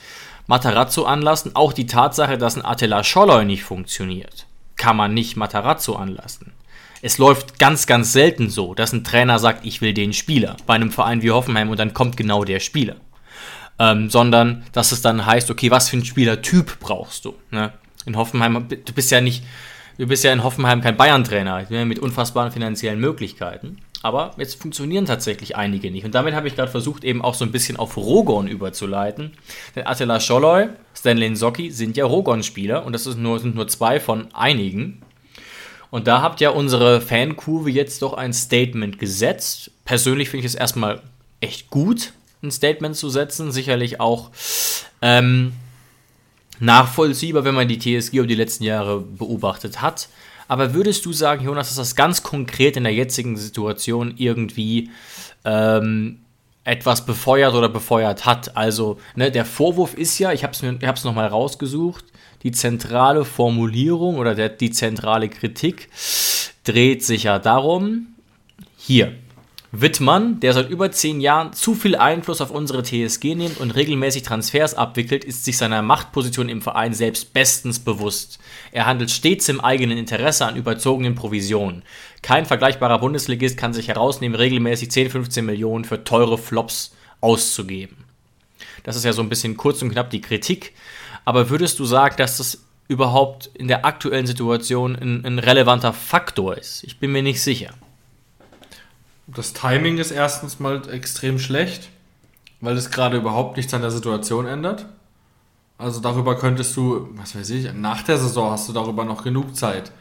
Matarazzo 0.49 1.05
anlassen. 1.05 1.53
Auch 1.55 1.73
die 1.73 1.87
Tatsache, 1.87 2.37
dass 2.37 2.57
ein 2.57 2.65
Attila 2.65 3.03
Scholloy 3.03 3.47
nicht 3.47 3.65
funktioniert, 3.65 4.45
kann 4.77 4.99
man 4.99 5.15
nicht 5.15 5.35
Matarazzo 5.35 5.95
anlassen. 5.95 6.53
Es 7.01 7.17
läuft 7.17 7.59
ganz, 7.59 7.87
ganz 7.87 8.13
selten 8.13 8.51
so, 8.51 8.75
dass 8.75 8.93
ein 8.93 9.03
Trainer 9.03 9.39
sagt, 9.39 9.65
ich 9.65 9.81
will 9.81 9.95
den 9.95 10.13
Spieler 10.13 10.59
bei 10.67 10.75
einem 10.75 10.91
Verein 10.91 11.23
wie 11.23 11.31
Hoffenheim 11.31 11.71
und 11.71 11.81
dann 11.81 11.95
kommt 11.95 12.19
genau 12.19 12.45
der 12.45 12.61
Spieler. 12.61 12.97
Ähm, 13.79 14.11
sondern 14.11 14.63
dass 14.73 14.93
es 14.93 15.01
dann 15.01 15.25
heißt, 15.25 15.51
okay, 15.51 15.71
was 15.71 15.89
für 15.89 15.97
ein 15.97 16.05
Spielertyp 16.05 16.81
brauchst 16.81 17.25
du? 17.25 17.35
Ne? 17.51 17.73
In 18.07 18.17
Hoffenheim, 18.17 18.67
du 18.69 18.93
bist 18.93 19.11
ja 19.11 19.21
nicht, 19.21 19.45
du 19.99 20.07
bist 20.07 20.25
ja 20.25 20.33
in 20.33 20.43
Hoffenheim 20.43 20.81
kein 20.81 20.97
Bayern-Trainer 20.97 21.67
ne, 21.69 21.85
mit 21.85 21.99
unfassbaren 21.99 22.53
finanziellen 22.53 23.01
Möglichkeiten. 23.01 23.79
Aber 24.03 24.33
jetzt 24.39 24.61
funktionieren 24.61 25.05
tatsächlich 25.05 25.57
einige 25.57 25.91
nicht. 25.91 26.07
Und 26.07 26.15
damit 26.15 26.35
habe 26.35 26.49
ich 26.49 26.57
gerade 26.57 26.71
versucht, 26.71 27.05
eben 27.05 27.23
auch 27.23 27.35
so 27.35 27.45
ein 27.45 27.53
bisschen 27.53 27.77
auf 27.77 27.99
Rogon 27.99 28.49
überzuleiten. 28.49 29.33
Denn 29.77 29.87
Attila 29.87 30.21
Scholloy, 30.21 30.69
Stanley 30.95 31.37
Socki 31.37 31.71
sind 31.71 31.99
ja 31.99 32.07
Rogon-Spieler 32.07 32.87
und 32.87 32.95
das 32.95 33.05
nur, 33.17 33.39
sind 33.39 33.55
nur 33.55 33.69
zwei 33.69 34.01
von 34.01 34.29
einigen. 34.33 35.03
Und 35.91 36.07
da 36.07 36.23
habt 36.23 36.41
ja 36.41 36.51
unsere 36.51 37.01
Fankurve 37.01 37.71
jetzt 37.71 38.01
doch 38.01 38.15
ein 38.15 38.33
Statement 38.33 38.99
gesetzt. 38.99 39.71
Persönlich 39.85 40.31
finde 40.31 40.47
ich 40.47 40.53
es 40.53 40.59
erstmal 40.59 41.03
echt 41.41 41.69
gut, 41.69 42.13
ein 42.43 42.51
Statement 42.51 42.97
zu 42.97 43.11
setzen. 43.11 43.53
Sicherlich 43.53 44.01
auch 44.01 44.31
ähm, 45.03 45.53
nachvollziehbar, 46.61 47.45
wenn 47.45 47.55
man 47.55 47.69
die 47.69 47.79
TSG 47.79 48.19
über 48.19 48.27
die 48.27 48.35
letzten 48.35 48.65
Jahre 48.65 49.01
beobachtet 49.01 49.83
hat. 49.83 50.09
Aber 50.49 50.75
würdest 50.75 51.07
du 51.07 51.13
sagen, 51.13 51.45
Jonas, 51.45 51.69
dass 51.69 51.77
das 51.77 51.97
ganz 51.97 52.23
konkret 52.23 52.77
in 52.77 52.85
der 52.85 52.93
jetzigen 52.93 53.37
Situation 53.37 54.15
irgendwie 54.17 54.91
ähm, 55.45 56.21
etwas 56.65 57.07
befeuert 57.07 57.55
oder 57.55 57.69
befeuert 57.69 58.27
hat? 58.27 58.57
Also, 58.57 58.99
ne, 59.15 59.31
der 59.31 59.45
Vorwurf 59.45 59.95
ist 59.95 60.19
ja, 60.19 60.33
ich 60.33 60.45
habe 60.45 60.53
es 60.53 61.05
nochmal 61.05 61.29
rausgesucht, 61.29 62.05
die 62.43 62.53
zentrale 62.53 63.25
Formulierung 63.25 64.17
oder 64.17 64.35
der, 64.35 64.49
die 64.49 64.71
zentrale 64.71 65.29
Kritik 65.29 65.89
dreht 66.65 67.05
sich 67.05 67.25
ja 67.25 67.39
darum, 67.39 68.09
hier, 68.77 69.15
Wittmann, 69.73 70.41
der 70.41 70.53
seit 70.53 70.69
über 70.69 70.91
zehn 70.91 71.21
Jahren 71.21 71.53
zu 71.53 71.77
viel 71.77 71.95
Einfluss 71.95 72.41
auf 72.41 72.51
unsere 72.51 72.83
TSG 72.83 73.37
nimmt 73.37 73.59
und 73.59 73.71
regelmäßig 73.71 74.25
Transfers 74.25 74.75
abwickelt, 74.75 75.25
ist 75.25 75.45
sich 75.45 75.57
seiner 75.57 75.81
Machtposition 75.81 76.49
im 76.49 76.61
Verein 76.61 76.93
selbst 76.93 77.33
bestens 77.33 77.79
bewusst. 77.79 78.41
Er 78.73 78.87
handelt 78.87 79.13
stets 79.13 79.49
im 79.49 79.61
eigenen 79.61 79.97
Interesse 79.97 80.45
an 80.45 80.57
überzogenen 80.57 81.15
Provisionen. 81.15 81.85
Kein 82.21 82.47
vergleichbarer 82.47 82.99
Bundesligist 82.99 83.57
kann 83.57 83.73
sich 83.73 83.87
herausnehmen, 83.87 84.35
regelmäßig 84.35 84.91
10, 84.91 85.11
15 85.11 85.47
Millionen 85.47 85.85
für 85.85 86.03
teure 86.03 86.37
Flops 86.37 86.93
auszugeben. 87.21 87.97
Das 88.83 88.97
ist 88.97 89.05
ja 89.05 89.13
so 89.13 89.23
ein 89.23 89.29
bisschen 89.29 89.57
kurz 89.57 89.83
und 89.83 89.91
knapp 89.91 90.11
die 90.11 90.21
Kritik. 90.21 90.73
Aber 91.25 91.49
würdest 91.49 91.79
du 91.79 91.85
sagen, 91.85 92.17
dass 92.17 92.39
das 92.39 92.65
überhaupt 92.89 93.49
in 93.55 93.69
der 93.69 93.85
aktuellen 93.85 94.27
Situation 94.27 94.97
ein, 94.97 95.25
ein 95.25 95.39
relevanter 95.39 95.93
Faktor 95.93 96.59
ist? 96.59 96.83
Ich 96.83 96.99
bin 96.99 97.13
mir 97.13 97.23
nicht 97.23 97.41
sicher. 97.41 97.71
Das 99.35 99.53
Timing 99.53 99.99
ist 99.99 100.11
erstens 100.11 100.61
mal 100.61 100.89
extrem 100.91 101.39
schlecht, 101.39 101.91
weil 102.61 102.77
es 102.77 102.91
gerade 102.91 103.17
überhaupt 103.17 103.57
nichts 103.57 103.73
an 103.75 103.83
der 103.83 103.91
Situation 103.91 104.47
ändert. 104.47 104.87
Also 105.79 106.01
darüber 106.01 106.37
könntest 106.37 106.77
du, 106.77 107.09
was 107.13 107.35
weiß 107.35 107.51
ich, 107.51 107.73
nach 107.73 108.03
der 108.03 108.19
Saison 108.19 108.51
hast 108.51 108.69
du 108.69 108.73
darüber 108.73 109.05
noch 109.05 109.25
genug 109.25 109.57
Zeit 109.57 109.93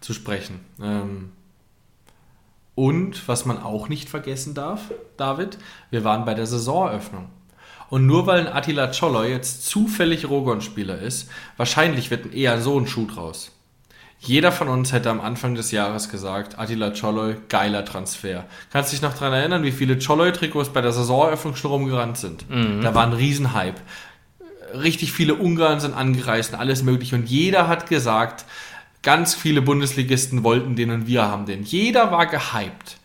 zu 0.00 0.12
sprechen. 0.12 0.60
Ähm 0.80 1.32
und 2.74 3.28
was 3.28 3.46
man 3.46 3.62
auch 3.62 3.88
nicht 3.88 4.08
vergessen 4.08 4.54
darf, 4.54 4.92
David, 5.16 5.58
wir 5.90 6.04
waren 6.04 6.24
bei 6.24 6.34
der 6.34 6.46
Saisoneröffnung. 6.46 7.28
Und 7.88 8.06
nur 8.06 8.26
weil 8.26 8.40
ein 8.40 8.52
Attila 8.52 8.88
Czollo 8.88 9.22
jetzt 9.24 9.66
zufällig 9.66 10.28
Rogon-Spieler 10.28 10.98
ist, 10.98 11.30
wahrscheinlich 11.56 12.10
wird 12.10 12.34
eher 12.34 12.60
so 12.60 12.78
ein 12.78 12.86
Schuh 12.86 13.06
draus. 13.06 13.52
Jeder 14.26 14.52
von 14.52 14.68
uns 14.68 14.92
hätte 14.92 15.10
am 15.10 15.20
Anfang 15.20 15.54
des 15.54 15.70
Jahres 15.70 16.08
gesagt, 16.08 16.58
Attila 16.58 16.92
Czolloy, 16.92 17.36
geiler 17.48 17.84
Transfer. 17.84 18.44
Kannst 18.72 18.90
du 18.90 18.96
dich 18.96 19.02
noch 19.02 19.14
daran 19.14 19.34
erinnern, 19.34 19.62
wie 19.62 19.72
viele 19.72 19.98
Czolloy-Trikots 19.98 20.70
bei 20.70 20.80
der 20.80 20.92
Saisoneröffnung 20.92 21.56
schon 21.56 21.70
rumgerannt 21.70 22.16
sind? 22.16 22.48
Mhm. 22.48 22.80
Da 22.80 22.94
war 22.94 23.06
ein 23.06 23.12
Riesenhype. 23.12 23.80
Richtig 24.72 25.12
viele 25.12 25.34
Ungarn 25.34 25.78
sind 25.78 25.94
angereist 25.94 26.54
und 26.54 26.58
alles 26.58 26.82
mögliche. 26.82 27.16
Und 27.16 27.28
jeder 27.28 27.68
hat 27.68 27.88
gesagt, 27.88 28.46
ganz 29.02 29.34
viele 29.34 29.62
Bundesligisten 29.62 30.42
wollten 30.42 30.74
den 30.74 30.90
und 30.90 31.06
wir 31.06 31.24
haben 31.24 31.46
den. 31.46 31.62
Jeder 31.62 32.10
war 32.10 32.26
gehypt. 32.26 32.98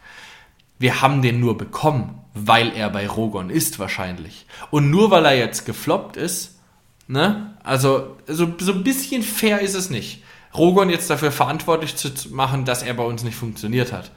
Wir 0.79 1.01
haben 1.01 1.21
den 1.21 1.41
nur 1.41 1.57
bekommen, 1.57 2.21
weil 2.33 2.71
er 2.73 2.89
bei 2.89 3.07
Rogon 3.07 3.49
ist 3.49 3.77
wahrscheinlich. 3.77 4.45
Und 4.71 4.89
nur 4.89 5.11
weil 5.11 5.25
er 5.25 5.37
jetzt 5.37 5.65
gefloppt 5.65 6.15
ist, 6.15 6.59
ne? 7.07 7.53
Also 7.61 8.15
so, 8.25 8.53
so 8.57 8.71
ein 8.71 8.83
bisschen 8.83 9.21
fair 9.21 9.59
ist 9.59 9.75
es 9.75 9.89
nicht. 9.89 10.23
Rogon 10.55 10.89
jetzt 10.89 11.09
dafür 11.09 11.31
verantwortlich 11.31 11.95
zu 11.95 12.09
machen, 12.31 12.65
dass 12.65 12.83
er 12.83 12.93
bei 12.93 13.03
uns 13.03 13.23
nicht 13.23 13.35
funktioniert 13.35 13.93
hat. 13.93 14.11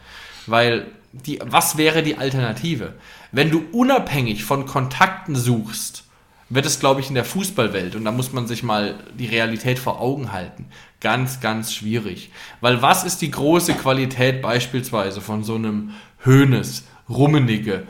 Weil 0.47 0.87
die, 1.13 1.39
was 1.45 1.77
wäre 1.77 2.03
die 2.03 2.17
Alternative? 2.17 2.95
Wenn 3.33 3.51
du 3.51 3.65
unabhängig 3.73 4.45
von 4.45 4.67
Kontakten 4.67 5.37
suchst, 5.37 6.05
wird 6.49 6.67
es, 6.67 6.81
glaube 6.81 7.01
ich, 7.01 7.09
in 7.09 7.15
der 7.15 7.25
Fußballwelt, 7.25 7.95
und 7.95 8.05
da 8.05 8.13
muss 8.13 8.33
man 8.33 8.47
sich 8.47 8.63
mal 8.63 8.99
die 9.19 9.27
Realität 9.27 9.79
vor 9.79 10.01
Augen 10.01 10.33
halten, 10.33 10.67
ganz, 11.01 11.41
ganz 11.41 11.73
schwierig. 11.73 12.31
Weil 12.61 12.83
was 12.83 13.05
ist 13.05 13.23
die 13.23 13.31
große 13.31 13.75
Qualität 13.75 14.43
beispielsweise 14.43 15.23
von 15.23 15.45
so 15.45 15.55
einem 15.55 15.93
Höhnes, 16.19 16.85
Rummenigge, 17.09 17.87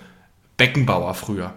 Beckenbauer 0.57 1.15
früher? 1.15 1.55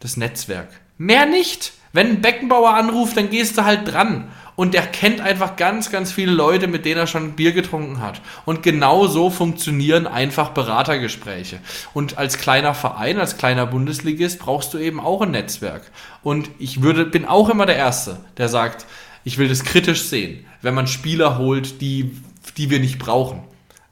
Das 0.00 0.16
Netzwerk. 0.16 0.68
Mehr 0.96 1.26
nicht. 1.26 1.72
Wenn 1.92 2.08
ein 2.08 2.20
Beckenbauer 2.22 2.74
anruft, 2.74 3.16
dann 3.16 3.30
gehst 3.30 3.56
du 3.56 3.64
halt 3.64 3.92
dran 3.92 4.28
und 4.58 4.74
der 4.74 4.88
kennt 4.88 5.20
einfach 5.20 5.54
ganz, 5.54 5.88
ganz 5.88 6.10
viele 6.10 6.32
Leute, 6.32 6.66
mit 6.66 6.84
denen 6.84 6.98
er 6.98 7.06
schon 7.06 7.34
Bier 7.34 7.52
getrunken 7.52 8.00
hat. 8.02 8.20
Und 8.44 8.64
genau 8.64 9.06
so 9.06 9.30
funktionieren 9.30 10.08
einfach 10.08 10.48
Beratergespräche. 10.48 11.60
Und 11.94 12.18
als 12.18 12.38
kleiner 12.38 12.74
Verein, 12.74 13.20
als 13.20 13.36
kleiner 13.36 13.66
Bundesligist 13.66 14.40
brauchst 14.40 14.74
du 14.74 14.78
eben 14.78 14.98
auch 14.98 15.22
ein 15.22 15.30
Netzwerk. 15.30 15.82
Und 16.24 16.50
ich 16.58 16.82
würde, 16.82 17.04
bin 17.04 17.24
auch 17.24 17.50
immer 17.50 17.66
der 17.66 17.76
Erste, 17.76 18.18
der 18.36 18.48
sagt, 18.48 18.86
ich 19.22 19.38
will 19.38 19.48
das 19.48 19.62
kritisch 19.62 20.02
sehen, 20.02 20.44
wenn 20.60 20.74
man 20.74 20.88
Spieler 20.88 21.38
holt, 21.38 21.80
die, 21.80 22.10
die 22.56 22.68
wir 22.68 22.80
nicht 22.80 22.98
brauchen. 22.98 23.44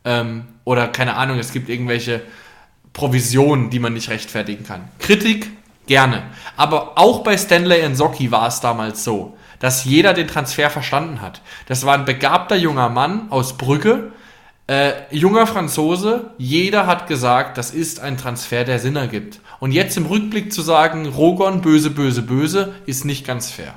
Ähm, 0.05 0.47
oder 0.65 0.89
keine 0.89 1.15
Ahnung, 1.15 1.39
es 1.39 1.53
gibt 1.53 1.69
irgendwelche 1.69 2.23
Provisionen, 2.93 3.71
die 3.71 3.79
man 3.79 3.93
nicht 3.93 4.11
rechtfertigen 4.11 4.65
kann. 4.65 4.89
Kritik 4.99 5.49
gerne. 5.87 6.25
Aber 6.57 6.99
auch 6.99 7.23
bei 7.23 7.39
Stanley 7.39 7.89
Nsocki 7.89 8.33
war 8.33 8.49
es 8.49 8.59
damals 8.59 9.05
so 9.05 9.37
dass 9.59 9.85
jeder 9.85 10.15
den 10.15 10.29
Transfer 10.29 10.71
verstanden 10.71 11.21
hat. 11.21 11.41
Das 11.67 11.87
war 11.87 11.95
ein 11.95 12.05
begabter 12.05 12.57
junger 12.57 12.89
Mann 12.89 13.31
aus 13.31 13.57
Brügge, 13.57 14.13
äh, 14.69 14.93
junger 15.11 15.47
Franzose, 15.47 16.31
jeder 16.39 16.89
hat 16.89 17.07
gesagt, 17.07 17.57
das 17.57 17.71
ist 17.71 18.01
ein 18.01 18.17
Transfer, 18.17 18.65
der 18.65 18.81
Sinn 18.81 18.97
ergibt. 18.97 19.41
Und 19.61 19.71
jetzt 19.71 19.97
im 19.97 20.07
Rückblick 20.07 20.53
zu 20.53 20.61
sagen, 20.61 21.07
Rogon, 21.07 21.61
böse, 21.61 21.91
böse, 21.91 22.23
böse, 22.23 22.75
ist 22.85 23.05
nicht 23.05 23.25
ganz 23.25 23.51
fair. 23.53 23.75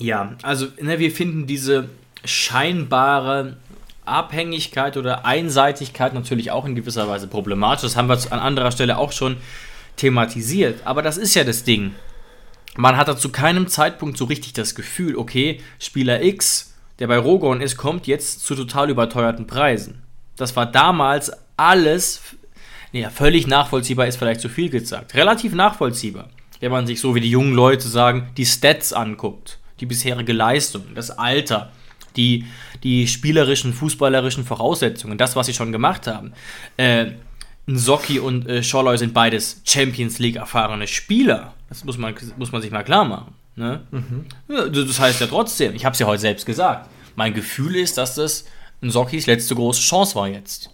Ja, 0.00 0.32
also 0.42 0.66
ne, 0.80 0.98
wir 0.98 1.12
finden 1.12 1.46
diese 1.46 1.90
scheinbare 2.24 3.56
Abhängigkeit 4.04 4.96
oder 4.96 5.24
Einseitigkeit 5.24 6.12
natürlich 6.12 6.50
auch 6.50 6.64
in 6.64 6.74
gewisser 6.74 7.08
Weise 7.08 7.28
problematisch. 7.28 7.82
Das 7.82 7.96
haben 7.96 8.08
wir 8.08 8.18
an 8.32 8.40
anderer 8.40 8.72
Stelle 8.72 8.98
auch 8.98 9.12
schon 9.12 9.36
thematisiert. 9.96 10.80
Aber 10.84 11.02
das 11.02 11.16
ist 11.16 11.34
ja 11.34 11.44
das 11.44 11.62
Ding 11.62 11.94
man 12.76 12.96
hat 12.96 13.20
zu 13.20 13.28
keinem 13.30 13.68
Zeitpunkt 13.68 14.16
so 14.16 14.24
richtig 14.24 14.52
das 14.52 14.74
Gefühl, 14.74 15.16
okay, 15.16 15.60
Spieler 15.78 16.22
X, 16.22 16.74
der 16.98 17.06
bei 17.06 17.18
Rogon 17.18 17.60
ist, 17.60 17.76
kommt 17.76 18.06
jetzt 18.06 18.44
zu 18.44 18.54
total 18.54 18.90
überteuerten 18.90 19.46
Preisen. 19.46 20.02
Das 20.36 20.56
war 20.56 20.66
damals 20.66 21.32
alles, 21.56 22.20
ja, 22.92 23.10
völlig 23.10 23.46
nachvollziehbar 23.46 24.06
ist 24.06 24.16
vielleicht 24.16 24.40
zu 24.40 24.48
viel 24.48 24.70
gesagt, 24.70 25.14
relativ 25.14 25.54
nachvollziehbar, 25.54 26.28
wenn 26.60 26.72
man 26.72 26.86
sich 26.86 27.00
so 27.00 27.14
wie 27.14 27.20
die 27.20 27.30
jungen 27.30 27.54
Leute 27.54 27.88
sagen, 27.88 28.28
die 28.36 28.46
Stats 28.46 28.92
anguckt, 28.92 29.58
die 29.80 29.86
bisherige 29.86 30.32
Leistung, 30.32 30.82
das 30.94 31.10
Alter, 31.10 31.72
die, 32.16 32.46
die 32.82 33.06
spielerischen, 33.08 33.72
fußballerischen 33.72 34.44
Voraussetzungen, 34.44 35.18
das, 35.18 35.36
was 35.36 35.46
sie 35.46 35.54
schon 35.54 35.72
gemacht 35.72 36.06
haben. 36.06 36.32
Äh, 36.76 37.12
Nsocki 37.66 38.18
und 38.18 38.46
äh, 38.46 38.62
Scholloy 38.62 38.98
sind 38.98 39.14
beides 39.14 39.62
Champions 39.64 40.18
League 40.18 40.36
erfahrene 40.36 40.86
Spieler. 40.86 41.54
Das 41.74 41.84
muss 41.84 41.98
man, 41.98 42.14
muss 42.36 42.52
man 42.52 42.62
sich 42.62 42.70
mal 42.70 42.84
klar 42.84 43.04
machen. 43.04 43.34
Ne? 43.56 43.82
Mhm. 43.90 44.26
Ja, 44.48 44.68
das 44.68 45.00
heißt 45.00 45.20
ja 45.20 45.26
trotzdem, 45.26 45.74
ich 45.74 45.84
habe 45.84 45.94
es 45.94 45.98
ja 45.98 46.06
heute 46.06 46.20
selbst 46.20 46.46
gesagt, 46.46 46.88
mein 47.16 47.34
Gefühl 47.34 47.74
ist, 47.74 47.98
dass 47.98 48.14
das 48.14 48.44
Nsockis 48.80 49.26
letzte 49.26 49.56
große 49.56 49.80
Chance 49.80 50.14
war 50.14 50.28
jetzt. 50.28 50.70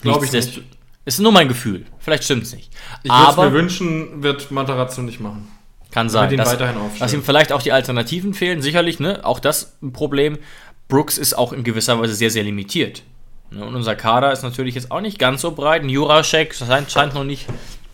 Glaube 0.00 0.24
ich 0.24 0.32
nicht. 0.32 0.62
Ist 1.04 1.18
nur 1.18 1.32
mein 1.32 1.48
Gefühl. 1.48 1.86
Vielleicht 1.98 2.24
stimmt 2.24 2.44
es 2.44 2.54
nicht. 2.54 2.70
Ich 3.02 3.10
würde 3.10 3.50
mir 3.50 3.52
wünschen, 3.52 4.22
wird 4.22 4.50
Matarazzo 4.50 5.02
nicht 5.02 5.18
machen. 5.18 5.48
Kann 5.90 6.08
sein. 6.08 6.36
Dass, 6.36 6.56
dass, 6.98 7.12
ihm 7.12 7.24
vielleicht 7.24 7.50
auch 7.50 7.62
die 7.62 7.72
Alternativen 7.72 8.34
fehlen, 8.34 8.60
sicherlich, 8.62 9.00
ne? 9.00 9.24
Auch 9.24 9.40
das 9.40 9.78
ein 9.82 9.92
Problem. 9.92 10.38
Brooks 10.86 11.18
ist 11.18 11.34
auch 11.36 11.52
in 11.52 11.64
gewisser 11.64 11.98
Weise 11.98 12.14
sehr, 12.14 12.30
sehr 12.30 12.44
limitiert. 12.44 13.02
Ne, 13.50 13.64
und 13.64 13.74
unser 13.74 13.96
Kader 13.96 14.30
ist 14.32 14.42
natürlich 14.42 14.74
jetzt 14.74 14.90
auch 14.90 15.00
nicht 15.00 15.18
ganz 15.18 15.40
so 15.40 15.52
breit. 15.52 15.82
Ein 15.82 15.88
Jurasek 15.88 16.54
scheint, 16.54 16.90
scheint 16.90 17.14
noch 17.14 17.24
nicht 17.24 17.46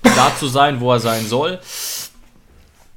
da 0.05 0.33
zu 0.39 0.47
sein, 0.47 0.81
wo 0.81 0.93
er 0.93 1.01
sein 1.01 1.27
soll. 1.27 1.59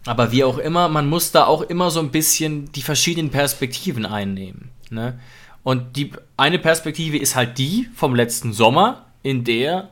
Aber 0.05 0.31
wie 0.31 0.43
auch 0.43 0.57
immer, 0.57 0.87
man 0.87 1.09
muss 1.09 1.31
da 1.31 1.45
auch 1.45 1.61
immer 1.61 1.91
so 1.91 1.99
ein 1.99 2.11
bisschen 2.11 2.71
die 2.71 2.81
verschiedenen 2.81 3.29
Perspektiven 3.29 4.05
einnehmen. 4.05 4.69
Ne? 4.89 5.19
Und 5.63 5.97
die 5.97 6.13
eine 6.37 6.59
Perspektive 6.59 7.17
ist 7.17 7.35
halt 7.35 7.57
die 7.57 7.89
vom 7.93 8.15
letzten 8.15 8.53
Sommer, 8.53 9.07
in 9.21 9.43
der 9.43 9.89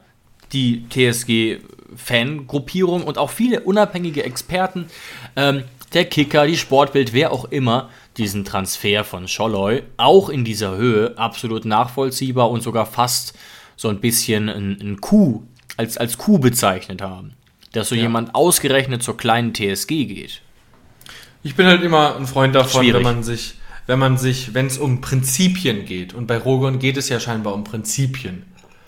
die 0.54 0.88
TSG-Fangruppierung 0.90 3.04
und 3.04 3.18
auch 3.18 3.30
viele 3.30 3.60
unabhängige 3.62 4.24
Experten, 4.24 4.86
ähm, 5.36 5.66
der 5.94 6.06
Kicker, 6.06 6.48
die 6.48 6.58
Sportbild, 6.58 7.14
wer 7.14 7.32
auch 7.32 7.46
immer, 7.46 7.90
diesen 8.18 8.44
Transfer 8.46 9.04
von 9.04 9.28
Scholloy 9.28 9.84
auch 9.98 10.30
in 10.30 10.46
dieser 10.46 10.78
Höhe 10.78 11.18
absolut 11.18 11.66
nachvollziehbar 11.66 12.50
und 12.50 12.62
sogar 12.62 12.86
fast 12.86 13.38
so 13.76 13.90
ein 13.90 14.00
bisschen 14.00 14.50
ein, 14.50 14.80
ein 14.82 15.02
Coup, 15.02 15.44
als, 15.78 15.98
als 15.98 16.18
Coup 16.18 16.42
bezeichnet 16.42 17.02
haben. 17.02 17.34
Dass 17.72 17.90
so 17.90 17.96
ja. 17.96 18.04
jemand 18.04 18.36
ausgerechnet 18.36 19.04
zur 19.04 19.18
kleinen 19.18 19.54
TSG 19.54 20.06
geht. 20.06 20.42
Ich 21.44 21.56
bin 21.56 21.68
halt 21.68 21.84
immer 21.84 22.16
ein 22.16 22.26
Freund 22.26 22.56
davon, 22.56 22.84
Schwierig. 22.84 23.06
wenn 23.06 23.16
man 23.16 23.24
sich, 23.24 23.56
wenn 23.86 24.00
man 24.00 24.18
sich, 24.18 24.54
wenn 24.54 24.68
es 24.68 24.78
um 24.78 25.02
Prinzipien 25.02 25.86
geht, 25.86 26.14
und 26.14 26.26
bei 26.28 26.38
Rogon 26.38 26.80
geht 26.80 26.98
es 26.98 27.10
ja 27.10 27.20
scheinbar 27.20 27.54
um 27.54 27.64
Prinzipien, 27.64 28.44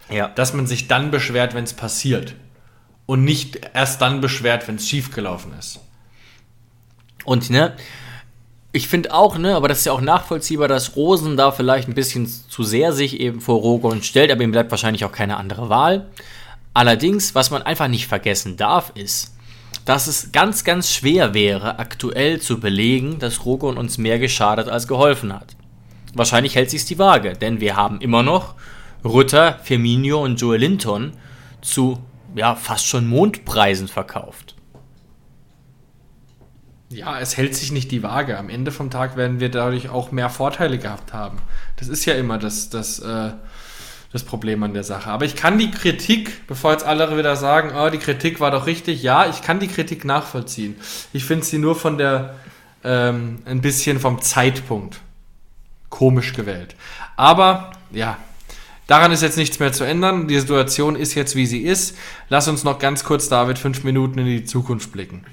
ja. 0.09 0.29
dass 0.29 0.53
man 0.53 0.65
sich 0.67 0.87
dann 0.87 1.11
beschwert, 1.11 1.53
wenn 1.53 1.65
es 1.65 1.73
passiert. 1.73 2.35
Und 3.05 3.23
nicht 3.23 3.61
erst 3.73 4.01
dann 4.01 4.19
beschwert, 4.19 4.67
wenn 4.67 4.75
es 4.75 4.89
schiefgelaufen 4.89 5.53
ist. 5.57 5.79
Und 7.23 7.49
ne, 7.49 7.73
ich 8.71 8.87
finde 8.87 9.13
auch, 9.13 9.37
ne, 9.37 9.55
aber 9.55 9.67
das 9.67 9.79
ist 9.79 9.85
ja 9.85 9.91
auch 9.91 10.01
nachvollziehbar, 10.01 10.67
dass 10.67 10.95
Rosen 10.95 11.37
da 11.37 11.51
vielleicht 11.51 11.87
ein 11.87 11.93
bisschen 11.93 12.27
zu 12.27 12.63
sehr 12.63 12.91
sich 12.91 13.19
eben 13.19 13.39
vor 13.39 13.59
Rogon 13.59 14.03
stellt, 14.03 14.31
aber 14.31 14.43
ihm 14.43 14.51
bleibt 14.51 14.71
wahrscheinlich 14.71 15.05
auch 15.05 15.11
keine 15.11 15.37
andere 15.37 15.69
Wahl. 15.69 16.07
Allerdings, 16.73 17.33
was 17.35 17.49
man 17.49 17.63
einfach 17.63 17.87
nicht 17.87 18.07
vergessen 18.07 18.57
darf, 18.57 18.91
ist, 18.95 19.35
dass 19.85 20.07
es 20.07 20.31
ganz, 20.31 20.63
ganz 20.63 20.91
schwer 20.91 21.33
wäre, 21.33 21.79
aktuell 21.79 22.41
zu 22.41 22.59
belegen, 22.59 23.19
dass 23.19 23.45
Rogon 23.45 23.77
uns 23.77 23.97
mehr 23.97 24.19
geschadet 24.19 24.67
als 24.67 24.87
geholfen 24.87 25.33
hat. 25.33 25.55
Wahrscheinlich 26.13 26.55
hält 26.55 26.69
sich 26.69 26.85
die 26.85 26.99
Waage, 26.99 27.33
denn 27.33 27.61
wir 27.61 27.75
haben 27.75 28.01
immer 28.01 28.23
noch 28.23 28.55
Rütter, 29.03 29.59
Firmino 29.63 30.23
und 30.23 30.41
Joel 30.41 30.59
Linton 30.59 31.13
zu 31.61 31.99
ja, 32.35 32.55
fast 32.55 32.85
schon 32.85 33.07
Mondpreisen 33.07 33.87
verkauft. 33.87 34.55
Ja, 36.89 37.19
es 37.19 37.35
hält 37.35 37.55
sich 37.55 37.71
nicht 37.71 37.91
die 37.91 38.03
Waage. 38.03 38.37
Am 38.37 38.49
Ende 38.49 38.71
vom 38.71 38.89
Tag 38.89 39.17
werden 39.17 39.39
wir 39.39 39.49
dadurch 39.49 39.89
auch 39.89 40.11
mehr 40.11 40.29
Vorteile 40.29 40.77
gehabt 40.77 41.13
haben. 41.13 41.39
Das 41.75 41.89
ist 41.89 42.05
ja 42.05 42.13
immer 42.15 42.37
das, 42.37 42.69
das, 42.69 42.99
äh, 42.99 43.31
das 44.11 44.23
Problem 44.23 44.63
an 44.63 44.73
der 44.73 44.83
Sache. 44.83 45.09
Aber 45.09 45.25
ich 45.25 45.35
kann 45.35 45.57
die 45.57 45.71
Kritik, 45.71 46.47
bevor 46.47 46.71
jetzt 46.71 46.85
alle 46.85 47.17
wieder 47.17 47.35
sagen, 47.35 47.71
oh, 47.77 47.89
die 47.89 47.97
Kritik 47.97 48.39
war 48.39 48.51
doch 48.51 48.65
richtig, 48.65 49.03
ja, 49.03 49.27
ich 49.29 49.41
kann 49.41 49.59
die 49.59 49.67
Kritik 49.67 50.05
nachvollziehen. 50.05 50.75
Ich 51.13 51.25
finde 51.25 51.45
sie 51.45 51.57
nur 51.57 51.75
von 51.75 51.97
der, 51.97 52.35
ähm, 52.83 53.39
ein 53.45 53.61
bisschen 53.61 53.99
vom 53.99 54.21
Zeitpunkt 54.21 54.99
komisch 55.89 56.33
gewählt. 56.33 56.75
Aber 57.15 57.71
ja, 57.91 58.17
daran 58.87 59.11
ist 59.11 59.21
jetzt 59.21 59.37
nichts 59.37 59.59
mehr 59.59 59.73
zu 59.73 59.83
ändern. 59.83 60.27
Die 60.27 60.39
Situation 60.39 60.95
ist 60.95 61.15
jetzt, 61.15 61.35
wie 61.35 61.45
sie 61.45 61.61
ist. 61.61 61.97
Lass 62.29 62.47
uns 62.47 62.63
noch 62.63 62.79
ganz 62.79 63.03
kurz, 63.03 63.27
David, 63.29 63.57
fünf 63.57 63.83
Minuten 63.83 64.19
in 64.19 64.25
die 64.25 64.45
Zukunft 64.45 64.91
blicken. 64.91 65.25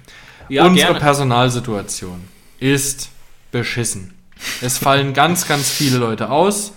Ja, 0.48 0.66
Unsere 0.66 0.88
gerne. 0.88 1.00
Personalsituation 1.00 2.24
ist 2.58 3.10
beschissen. 3.50 4.14
Es 4.60 4.78
fallen 4.78 5.14
ganz, 5.14 5.46
ganz 5.46 5.70
viele 5.70 5.98
Leute 5.98 6.30
aus. 6.30 6.72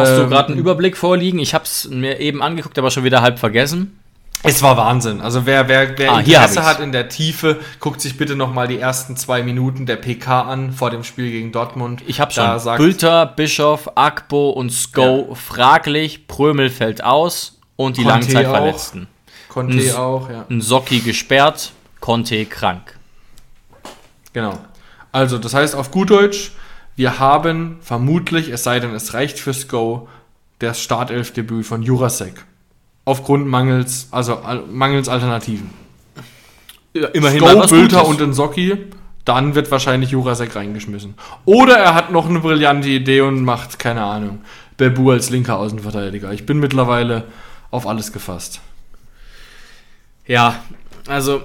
Hast 0.00 0.16
du 0.18 0.22
Ähm, 0.22 0.30
gerade 0.30 0.48
einen 0.50 0.58
Überblick 0.58 0.96
vorliegen? 0.96 1.38
Ich 1.38 1.54
habe 1.54 1.64
es 1.64 1.88
mir 1.88 2.18
eben 2.20 2.42
angeguckt, 2.42 2.78
aber 2.78 2.90
schon 2.90 3.04
wieder 3.04 3.22
halb 3.22 3.38
vergessen. 3.38 3.98
Es 4.44 4.60
war 4.60 4.76
Wahnsinn. 4.76 5.20
Also 5.20 5.46
wer, 5.46 5.68
wer, 5.68 5.96
wer 5.96 6.12
Ah, 6.14 6.18
Interesse 6.18 6.64
hat 6.64 6.80
in 6.80 6.90
der 6.90 7.08
Tiefe, 7.08 7.60
guckt 7.78 8.00
sich 8.00 8.16
bitte 8.16 8.34
nochmal 8.34 8.66
die 8.66 8.78
ersten 8.78 9.16
zwei 9.16 9.42
Minuten 9.44 9.86
der 9.86 9.94
PK 9.96 10.42
an 10.42 10.72
vor 10.72 10.90
dem 10.90 11.04
Spiel 11.04 11.30
gegen 11.30 11.52
Dortmund. 11.52 12.02
Ich 12.08 12.20
habe 12.20 12.32
schon 12.32 12.58
sagt- 12.58 12.78
Bülter, 12.78 13.24
Bischof, 13.26 13.90
Akbo 13.94 14.50
und 14.50 14.70
Sko 14.70 15.36
fraglich, 15.36 16.26
Prömel 16.26 16.70
fällt 16.70 17.04
aus 17.04 17.60
und 17.76 17.98
die 17.98 18.02
Conte 18.02 18.14
Langzeitverletzten. 18.32 19.06
Conte 19.48 19.76
Ns- 19.76 19.94
auch, 19.94 20.28
ja. 20.28 20.44
Ein 20.50 20.60
Socki 20.60 20.98
gesperrt, 21.00 21.70
Conte 22.00 22.44
krank. 22.46 22.96
Genau. 24.32 24.58
Also, 25.12 25.38
das 25.38 25.54
heißt 25.54 25.76
auf 25.76 25.90
gut 25.90 26.10
Deutsch, 26.10 26.52
wir 26.96 27.18
haben 27.18 27.78
vermutlich, 27.80 28.48
es 28.48 28.64
sei 28.64 28.80
denn, 28.80 28.94
es 28.94 29.14
reicht 29.14 29.38
fürs 29.38 29.68
Go, 29.68 30.08
das 30.58 30.80
Startelfdebüt 30.80 31.66
von 31.66 31.82
Jurasek. 31.82 32.44
Aufgrund 33.04 33.46
mangels, 33.46 34.08
also 34.10 34.36
al- 34.36 34.64
mangels 34.70 35.08
Alternativen. 35.08 35.70
Ja, 36.94 37.08
immerhin 37.08 37.40
Go, 37.40 37.66
Bülter 37.66 38.06
und 38.06 38.20
Nsocki, 38.20 38.78
dann 39.24 39.54
wird 39.54 39.70
wahrscheinlich 39.70 40.10
Jurasek 40.10 40.54
reingeschmissen. 40.54 41.14
Oder 41.44 41.78
er 41.78 41.94
hat 41.94 42.12
noch 42.12 42.28
eine 42.28 42.40
brillante 42.40 42.88
Idee 42.88 43.22
und 43.22 43.42
macht, 43.42 43.78
keine 43.78 44.02
Ahnung, 44.02 44.40
Bebu 44.76 45.10
als 45.10 45.30
linker 45.30 45.58
Außenverteidiger. 45.58 46.32
Ich 46.32 46.46
bin 46.46 46.58
mittlerweile 46.58 47.24
auf 47.70 47.86
alles 47.86 48.12
gefasst. 48.12 48.60
Ja, 50.26 50.62
also 51.08 51.42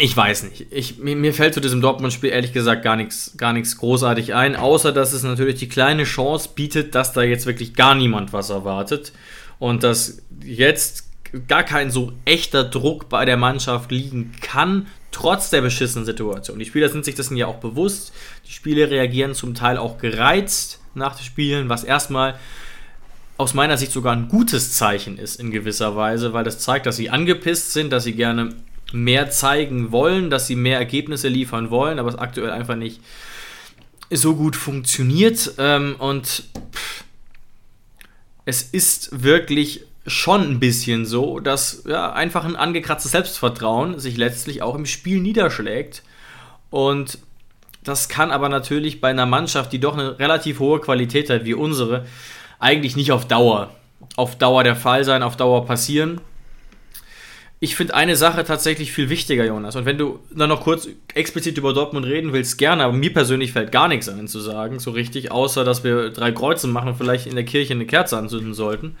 ich 0.00 0.16
weiß 0.16 0.44
nicht. 0.44 0.66
Ich, 0.70 0.98
mir, 0.98 1.14
mir 1.14 1.34
fällt 1.34 1.54
zu 1.54 1.60
diesem 1.60 1.80
Dortmund-Spiel 1.82 2.30
ehrlich 2.30 2.52
gesagt 2.52 2.82
gar 2.82 2.96
nichts 2.96 3.34
gar 3.36 3.52
großartig 3.54 4.34
ein, 4.34 4.56
außer 4.56 4.92
dass 4.92 5.12
es 5.12 5.22
natürlich 5.22 5.56
die 5.56 5.68
kleine 5.68 6.04
Chance 6.04 6.50
bietet, 6.54 6.94
dass 6.94 7.12
da 7.12 7.22
jetzt 7.22 7.46
wirklich 7.46 7.74
gar 7.74 7.94
niemand 7.94 8.32
was 8.32 8.48
erwartet 8.48 9.12
und 9.58 9.82
dass 9.82 10.22
jetzt 10.42 11.04
gar 11.48 11.62
kein 11.62 11.90
so 11.90 12.12
echter 12.24 12.64
Druck 12.64 13.08
bei 13.08 13.24
der 13.24 13.36
Mannschaft 13.36 13.90
liegen 13.90 14.32
kann, 14.40 14.86
trotz 15.12 15.50
der 15.50 15.60
beschissenen 15.60 16.06
Situation. 16.06 16.58
Die 16.58 16.64
Spieler 16.64 16.88
sind 16.88 17.04
sich 17.04 17.14
dessen 17.14 17.36
ja 17.36 17.46
auch 17.46 17.58
bewusst. 17.58 18.12
Die 18.48 18.52
Spieler 18.52 18.90
reagieren 18.90 19.34
zum 19.34 19.54
Teil 19.54 19.76
auch 19.76 19.98
gereizt 19.98 20.80
nach 20.94 21.14
den 21.14 21.24
Spielen, 21.24 21.68
was 21.68 21.84
erstmal 21.84 22.36
aus 23.36 23.54
meiner 23.54 23.76
Sicht 23.76 23.92
sogar 23.92 24.14
ein 24.14 24.28
gutes 24.28 24.72
Zeichen 24.72 25.18
ist 25.18 25.40
in 25.40 25.50
gewisser 25.50 25.94
Weise, 25.94 26.32
weil 26.32 26.44
das 26.44 26.58
zeigt, 26.58 26.86
dass 26.86 26.96
sie 26.96 27.10
angepisst 27.10 27.72
sind, 27.72 27.90
dass 27.90 28.04
sie 28.04 28.12
gerne 28.12 28.54
mehr 28.92 29.30
zeigen 29.30 29.92
wollen, 29.92 30.30
dass 30.30 30.46
sie 30.46 30.56
mehr 30.56 30.78
Ergebnisse 30.78 31.28
liefern 31.28 31.70
wollen, 31.70 31.98
aber 31.98 32.08
es 32.08 32.18
aktuell 32.18 32.50
einfach 32.50 32.76
nicht 32.76 33.00
so 34.10 34.34
gut 34.36 34.56
funktioniert. 34.56 35.54
Ähm, 35.58 35.96
und 35.98 36.44
pff, 36.72 37.04
es 38.44 38.62
ist 38.62 39.22
wirklich 39.22 39.84
schon 40.06 40.42
ein 40.42 40.60
bisschen 40.60 41.06
so, 41.06 41.40
dass 41.40 41.84
ja, 41.86 42.12
einfach 42.12 42.44
ein 42.44 42.56
angekratztes 42.56 43.12
Selbstvertrauen 43.12 43.98
sich 44.00 44.16
letztlich 44.16 44.62
auch 44.62 44.74
im 44.74 44.86
Spiel 44.86 45.20
niederschlägt. 45.20 46.02
Und 46.70 47.18
das 47.84 48.08
kann 48.08 48.30
aber 48.30 48.48
natürlich 48.48 49.00
bei 49.00 49.10
einer 49.10 49.26
Mannschaft, 49.26 49.72
die 49.72 49.80
doch 49.80 49.94
eine 49.94 50.18
relativ 50.18 50.58
hohe 50.58 50.80
Qualität 50.80 51.30
hat 51.30 51.44
wie 51.44 51.54
unsere, 51.54 52.06
eigentlich 52.58 52.96
nicht 52.96 53.12
auf 53.12 53.26
Dauer, 53.26 53.70
auf 54.16 54.36
Dauer 54.36 54.64
der 54.64 54.76
Fall 54.76 55.04
sein, 55.04 55.22
auf 55.22 55.36
Dauer 55.36 55.64
passieren. 55.66 56.20
Ich 57.62 57.76
finde 57.76 57.92
eine 57.92 58.16
Sache 58.16 58.42
tatsächlich 58.42 58.90
viel 58.90 59.10
wichtiger, 59.10 59.44
Jonas. 59.44 59.76
Und 59.76 59.84
wenn 59.84 59.98
du 59.98 60.20
dann 60.34 60.48
noch 60.48 60.62
kurz 60.62 60.88
explizit 61.12 61.58
über 61.58 61.74
Dortmund 61.74 62.06
reden 62.06 62.32
willst, 62.32 62.56
gerne. 62.56 62.84
Aber 62.84 62.94
mir 62.94 63.12
persönlich 63.12 63.52
fällt 63.52 63.70
gar 63.70 63.86
nichts 63.86 64.08
ein 64.08 64.28
zu 64.28 64.40
sagen, 64.40 64.78
so 64.78 64.92
richtig, 64.92 65.30
außer 65.30 65.62
dass 65.62 65.84
wir 65.84 66.08
drei 66.08 66.32
Kreuze 66.32 66.68
machen 66.68 66.88
und 66.88 66.96
vielleicht 66.96 67.26
in 67.26 67.34
der 67.34 67.44
Kirche 67.44 67.74
eine 67.74 67.84
Kerze 67.84 68.16
anzünden 68.16 68.54
sollten. 68.54 68.96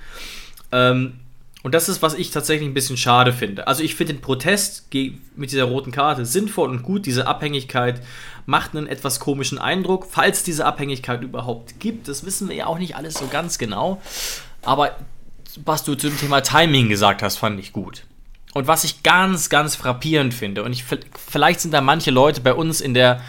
Ähm, 0.72 1.20
und 1.62 1.74
das 1.74 1.88
ist, 1.88 2.02
was 2.02 2.12
ich 2.12 2.32
tatsächlich 2.32 2.68
ein 2.68 2.74
bisschen 2.74 2.98
schade 2.98 3.32
finde. 3.32 3.66
Also 3.66 3.82
ich 3.82 3.94
finde 3.94 4.12
den 4.12 4.20
Protest 4.20 4.92
mit 4.92 5.52
dieser 5.52 5.64
roten 5.64 5.90
Karte 5.90 6.26
sinnvoll 6.26 6.68
und 6.68 6.82
gut. 6.82 7.06
Diese 7.06 7.26
Abhängigkeit 7.26 8.02
macht 8.44 8.76
einen 8.76 8.86
etwas 8.86 9.20
komischen 9.20 9.58
Eindruck. 9.58 10.06
Falls 10.10 10.38
es 10.38 10.44
diese 10.44 10.66
Abhängigkeit 10.66 11.22
überhaupt 11.22 11.80
gibt, 11.80 12.08
das 12.08 12.26
wissen 12.26 12.50
wir 12.50 12.56
ja 12.56 12.66
auch 12.66 12.78
nicht 12.78 12.94
alles 12.94 13.14
so 13.14 13.26
ganz 13.26 13.56
genau. 13.56 14.02
Aber 14.60 14.96
was 15.64 15.82
du 15.82 15.94
zum 15.94 16.18
Thema 16.18 16.42
Timing 16.42 16.90
gesagt 16.90 17.22
hast, 17.22 17.38
fand 17.38 17.58
ich 17.58 17.72
gut. 17.72 18.04
Und 18.52 18.66
was 18.66 18.84
ich 18.84 19.02
ganz, 19.02 19.48
ganz 19.48 19.76
frappierend 19.76 20.34
finde, 20.34 20.64
und 20.64 20.72
ich, 20.72 20.84
vielleicht 21.28 21.60
sind 21.60 21.72
da 21.72 21.80
manche 21.80 22.10
Leute 22.10 22.40
bei 22.40 22.52
uns 22.52 22.80
in 22.80 22.94
der 22.94 23.20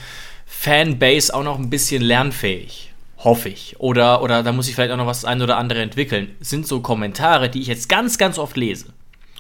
Fanbase 0.46 1.34
auch 1.34 1.44
noch 1.44 1.60
ein 1.60 1.70
bisschen 1.70 2.02
lernfähig. 2.02 2.92
Hoffe 3.18 3.50
ich. 3.50 3.76
Oder, 3.80 4.24
oder 4.24 4.42
da 4.42 4.52
muss 4.52 4.68
ich 4.68 4.74
vielleicht 4.74 4.92
auch 4.92 4.98
noch 4.98 5.06
was 5.06 5.26
ein 5.26 5.42
oder 5.42 5.58
andere 5.58 5.82
entwickeln. 5.82 6.36
Sind 6.40 6.68
so 6.68 6.82
Kommentare, 6.82 7.50
die 7.50 7.62
ich 7.62 7.68
jetzt 7.68 7.88
ganz, 7.88 8.18
ganz 8.18 8.40
oft 8.40 8.58
lese. 8.58 8.88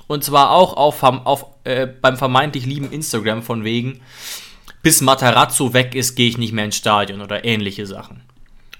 Und 0.05 0.23
zwar 0.23 0.51
auch 0.51 0.73
auf, 0.77 1.01
auf, 1.03 1.45
äh, 1.63 1.87
beim 1.87 2.17
vermeintlich 2.17 2.65
lieben 2.65 2.91
Instagram 2.91 3.41
von 3.41 3.63
wegen, 3.63 4.01
bis 4.83 5.01
Matarazzo 5.01 5.73
weg 5.73 5.95
ist, 5.95 6.15
gehe 6.15 6.27
ich 6.27 6.37
nicht 6.37 6.53
mehr 6.53 6.65
ins 6.65 6.75
Stadion 6.75 7.21
oder 7.21 7.45
ähnliche 7.45 7.87
Sachen. 7.87 8.21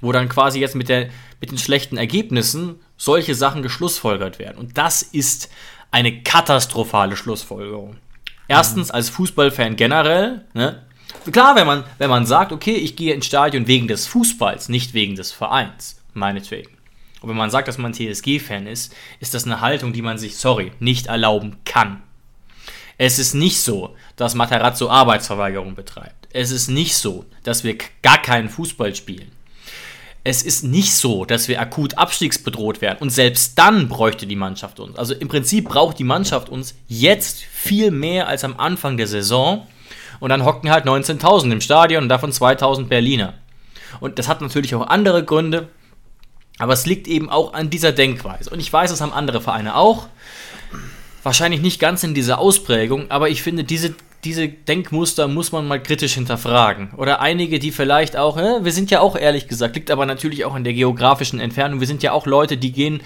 Wo 0.02 0.12
dann 0.12 0.30
quasi 0.30 0.60
jetzt 0.60 0.76
mit, 0.76 0.90
der, 0.90 1.10
mit 1.40 1.52
den 1.52 1.58
schlechten 1.58 1.98
Ergebnissen 1.98 2.76
solche 2.98 3.34
Sachen 3.34 3.64
geschlussfolgert 3.64 4.40
werden. 4.40 4.58
Und 4.58 4.78
das 4.78 5.02
ist 5.02 5.50
eine 5.92 6.24
katastrophale 6.24 7.16
Schlussfolgerung. 7.16 7.98
Erstens 8.48 8.92
als 8.92 9.10
Fußballfan 9.10 9.76
generell, 9.76 10.46
ne? 10.54 10.84
Klar, 11.32 11.56
wenn 11.56 11.68
man, 11.68 11.84
wenn 12.00 12.10
man 12.10 12.26
sagt, 12.26 12.52
okay, 12.52 12.74
ich 12.74 12.96
gehe 12.96 13.14
ins 13.14 13.26
Stadion 13.26 13.68
wegen 13.68 13.88
des 13.88 14.08
Fußballs, 14.08 14.70
nicht 14.70 14.94
wegen 14.94 15.16
des 15.16 15.32
Vereins, 15.32 16.02
meinetwegen. 16.14 16.72
Und 17.22 17.30
wenn 17.30 17.38
man 17.38 17.52
sagt, 17.52 17.68
dass 17.68 17.78
man 17.78 17.94
TSG-Fan 17.94 18.66
ist, 18.66 18.94
ist 19.20 19.34
das 19.34 19.46
eine 19.46 19.62
Haltung, 19.62 19.94
die 19.94 20.02
man 20.02 20.18
sich, 20.18 20.38
sorry, 20.38 20.72
nicht 20.80 21.08
erlauben 21.08 21.58
kann. 21.66 22.02
Es 22.98 23.20
ist 23.20 23.34
nicht 23.34 23.62
so, 23.62 23.96
dass 24.16 24.36
Matarazzo 24.36 24.90
Arbeitsverweigerung 24.90 25.76
betreibt. 25.76 26.28
Es 26.34 26.52
ist 26.52 26.70
nicht 26.70 26.96
so, 26.96 27.26
dass 27.44 27.64
wir 27.64 27.78
gar 28.02 28.22
keinen 28.22 28.50
Fußball 28.50 28.96
spielen. 28.96 29.32
Es 30.24 30.44
ist 30.44 30.64
nicht 30.64 30.94
so, 30.94 31.26
dass 31.26 31.48
wir 31.48 31.60
akut 31.60 31.98
abstiegsbedroht 31.98 32.82
werden. 32.82 33.00
Und 33.00 33.10
selbst 33.10 33.58
dann 33.58 33.90
bräuchte 33.90 34.28
die 34.28 34.36
Mannschaft 34.36 34.80
uns. 34.80 34.96
Also 34.98 35.16
im 35.16 35.28
Prinzip 35.28 35.70
braucht 35.70 35.98
die 35.98 36.04
Mannschaft 36.04 36.50
uns 36.50 36.76
jetzt 36.88 37.44
viel 37.44 37.90
mehr 37.90 38.28
als 38.28 38.44
am 38.44 38.58
Anfang 38.58 38.98
der 38.98 39.08
Saison. 39.08 39.66
Und 40.20 40.30
dann 40.30 40.46
hocken 40.46 40.70
halt 40.70 40.86
19.000 40.86 41.52
im 41.52 41.62
Stadion 41.62 42.04
und 42.04 42.10
davon 42.10 42.32
2.000 42.32 42.86
Berliner. 42.86 43.34
Und 44.00 44.20
das 44.20 44.28
hat 44.28 44.42
natürlich 44.42 44.76
auch 44.76 44.88
andere 44.88 45.26
Gründe. 45.26 45.70
Aber 46.60 46.74
es 46.74 46.86
liegt 46.86 47.08
eben 47.08 47.32
auch 47.32 47.54
an 47.54 47.72
dieser 47.72 47.92
Denkweise. 47.92 48.52
Und 48.52 48.60
ich 48.60 48.72
weiß, 48.72 48.92
das 48.92 49.02
haben 49.02 49.14
andere 49.14 49.42
Vereine 49.42 49.76
auch. 49.76 50.08
Wahrscheinlich 51.24 51.62
nicht 51.62 51.80
ganz 51.80 52.04
in 52.04 52.14
dieser 52.14 52.38
Ausprägung, 52.38 53.10
aber 53.10 53.30
ich 53.30 53.42
finde, 53.42 53.64
diese, 53.64 53.96
diese 54.24 54.48
Denkmuster 54.48 55.28
muss 55.28 55.52
man 55.52 55.68
mal 55.68 55.82
kritisch 55.82 56.14
hinterfragen. 56.14 56.92
Oder 56.98 57.22
einige, 57.22 57.60
die 57.60 57.72
vielleicht 57.72 58.16
auch, 58.18 58.38
äh, 58.38 58.64
wir 58.64 58.72
sind 58.72 58.92
ja 58.92 59.00
auch 59.00 59.16
ehrlich 59.16 59.48
gesagt, 59.48 59.76
liegt 59.76 59.92
aber 59.92 60.06
natürlich 60.06 60.46
auch 60.46 60.56
in 60.56 60.64
der 60.64 60.74
geografischen 60.74 61.40
Entfernung. 61.40 61.80
Wir 61.80 61.88
sind 61.88 62.04
ja 62.04 62.12
auch 62.12 62.26
Leute, 62.26 62.58
die 62.58 62.72
gehen 62.72 63.02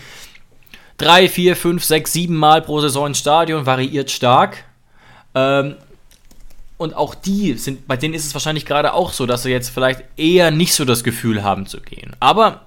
drei, 0.97 1.29
vier, 1.29 1.55
fünf, 1.55 1.83
sechs, 1.83 2.13
sieben 2.13 2.35
Mal 2.35 2.61
pro 2.61 2.81
Saison 2.81 3.07
ins 3.07 3.19
Stadion, 3.19 3.65
variiert 3.65 4.11
stark. 4.11 4.65
Ähm, 5.33 5.75
und 6.77 6.93
auch 6.95 7.15
die 7.15 7.53
sind, 7.53 7.87
bei 7.87 7.95
denen 7.95 8.13
ist 8.13 8.25
es 8.25 8.33
wahrscheinlich 8.33 8.65
gerade 8.65 8.93
auch 8.93 9.13
so, 9.13 9.25
dass 9.25 9.43
sie 9.43 9.51
jetzt 9.51 9.69
vielleicht 9.69 10.03
eher 10.17 10.51
nicht 10.51 10.73
so 10.73 10.83
das 10.83 11.03
Gefühl 11.03 11.43
haben 11.43 11.67
zu 11.67 11.79
gehen. 11.79 12.15
Aber 12.19 12.65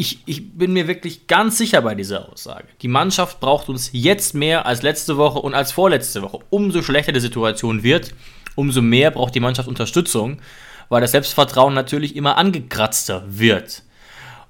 ich, 0.00 0.18
ich 0.24 0.52
bin 0.56 0.72
mir 0.72 0.88
wirklich 0.88 1.26
ganz 1.26 1.58
sicher 1.58 1.82
bei 1.82 1.94
dieser 1.94 2.32
Aussage. 2.32 2.64
Die 2.80 2.88
Mannschaft 2.88 3.38
braucht 3.38 3.68
uns 3.68 3.90
jetzt 3.92 4.34
mehr 4.34 4.64
als 4.64 4.80
letzte 4.80 5.18
Woche 5.18 5.40
und 5.40 5.52
als 5.52 5.72
vorletzte 5.72 6.22
Woche. 6.22 6.38
Umso 6.48 6.80
schlechter 6.80 7.12
die 7.12 7.20
Situation 7.20 7.82
wird, 7.82 8.14
umso 8.54 8.80
mehr 8.80 9.10
braucht 9.10 9.34
die 9.34 9.40
Mannschaft 9.40 9.68
Unterstützung, 9.68 10.40
weil 10.88 11.02
das 11.02 11.12
Selbstvertrauen 11.12 11.74
natürlich 11.74 12.16
immer 12.16 12.38
angekratzter 12.38 13.24
wird. 13.28 13.82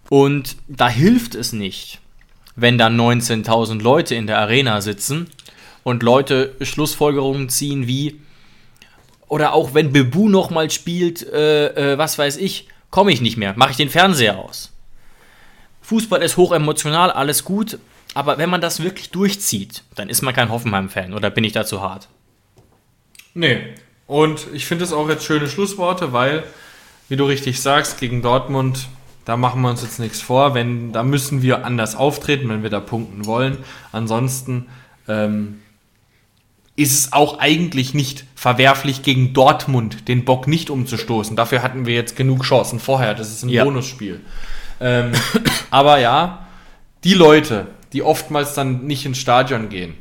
Und 0.09 0.57
da 0.69 0.89
hilft 0.89 1.35
es 1.35 1.53
nicht, 1.53 1.99
wenn 2.55 2.79
da 2.79 2.87
19.000 2.87 3.83
Leute 3.83 4.15
in 4.15 4.29
der 4.29 4.39
Arena 4.39 4.81
sitzen 4.81 5.31
und 5.83 6.05
Leute 6.05 6.55
Schlussfolgerungen 6.61 7.49
ziehen 7.49 7.89
wie, 7.89 8.21
oder 9.27 9.53
auch 9.53 9.75
wenn 9.75 9.93
Bebu 9.93 10.29
nochmal 10.29 10.71
spielt, 10.71 11.27
äh, 11.27 11.95
äh, 11.95 11.99
was 11.99 12.19
weiß 12.19 12.37
ich, 12.37 12.69
komme 12.91 13.11
ich 13.11 13.21
nicht 13.21 13.37
mehr, 13.37 13.55
mache 13.57 13.73
ich 13.73 13.77
den 13.77 13.91
Fernseher 13.91 14.39
aus. 14.39 14.73
Fußball 15.91 16.23
ist 16.23 16.37
hochemotional, 16.37 17.11
alles 17.11 17.43
gut, 17.43 17.81
aber 18.15 18.39
wenn 18.39 18.49
man 18.49 18.61
das 18.61 18.81
wirklich 18.81 19.11
durchzieht, 19.11 19.83
dann 19.97 20.09
ist 20.09 20.23
man 20.23 20.33
kein 20.33 20.49
Hoffenheim-Fan, 20.49 21.13
oder 21.13 21.31
bin 21.31 21.43
ich 21.43 21.53
da 21.53 21.67
zu 21.67 21.81
hart? 21.81 22.07
Nee. 23.35 23.59
Und 24.07 24.47
ich 24.53 24.67
finde 24.67 24.85
es 24.85 24.93
auch 24.93 25.09
jetzt 25.09 25.25
schöne 25.25 25.49
Schlussworte, 25.49 26.13
weil, 26.13 26.45
wie 27.09 27.17
du 27.17 27.25
richtig 27.25 27.61
sagst, 27.61 27.99
gegen 27.99 28.23
Dortmund, 28.23 28.87
da 29.25 29.37
machen 29.37 29.63
wir 29.63 29.69
uns 29.69 29.83
jetzt 29.83 29.99
nichts 29.99 30.21
vor. 30.21 30.55
Wenn, 30.55 30.93
da 30.93 31.03
müssen 31.03 31.43
wir 31.43 31.65
anders 31.65 31.97
auftreten, 31.97 32.49
wenn 32.51 32.63
wir 32.63 32.71
da 32.71 32.79
punkten 32.79 33.27
wollen. 33.27 33.59
Ansonsten 33.91 34.69
ähm, 35.09 35.61
ist 36.77 36.93
es 36.93 37.13
auch 37.13 37.41
eigentlich 37.41 37.95
nicht 37.95 38.27
verwerflich, 38.37 39.03
gegen 39.03 39.33
Dortmund 39.33 40.07
den 40.07 40.25
Bock 40.25 40.47
nicht 40.47 40.71
umzustoßen. 40.71 41.35
Dafür 41.35 41.65
hatten 41.65 41.85
wir 41.85 41.95
jetzt 41.97 42.15
genug 42.15 42.45
Chancen 42.45 42.79
vorher. 42.79 43.15
Das 43.15 43.29
ist 43.29 43.43
ein 43.43 43.49
Ja. 43.49 43.65
Bonusspiel. 43.65 44.21
Ähm, 44.81 45.13
aber 45.71 45.99
ja, 45.99 46.47
die 47.05 47.15
Leute, 47.15 47.69
die 47.93 48.03
oftmals 48.03 48.55
dann 48.55 48.87
nicht 48.87 49.07
ins 49.07 49.19
Stadion 49.19 49.69
gehen, 49.69 49.95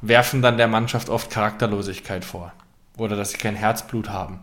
werfen 0.00 0.42
dann 0.42 0.56
der 0.56 0.68
Mannschaft 0.68 1.08
oft 1.08 1.30
Charakterlosigkeit 1.30 2.24
vor. 2.24 2.52
Oder 2.96 3.16
dass 3.16 3.30
sie 3.30 3.38
kein 3.38 3.56
Herzblut 3.56 4.08
haben. 4.08 4.40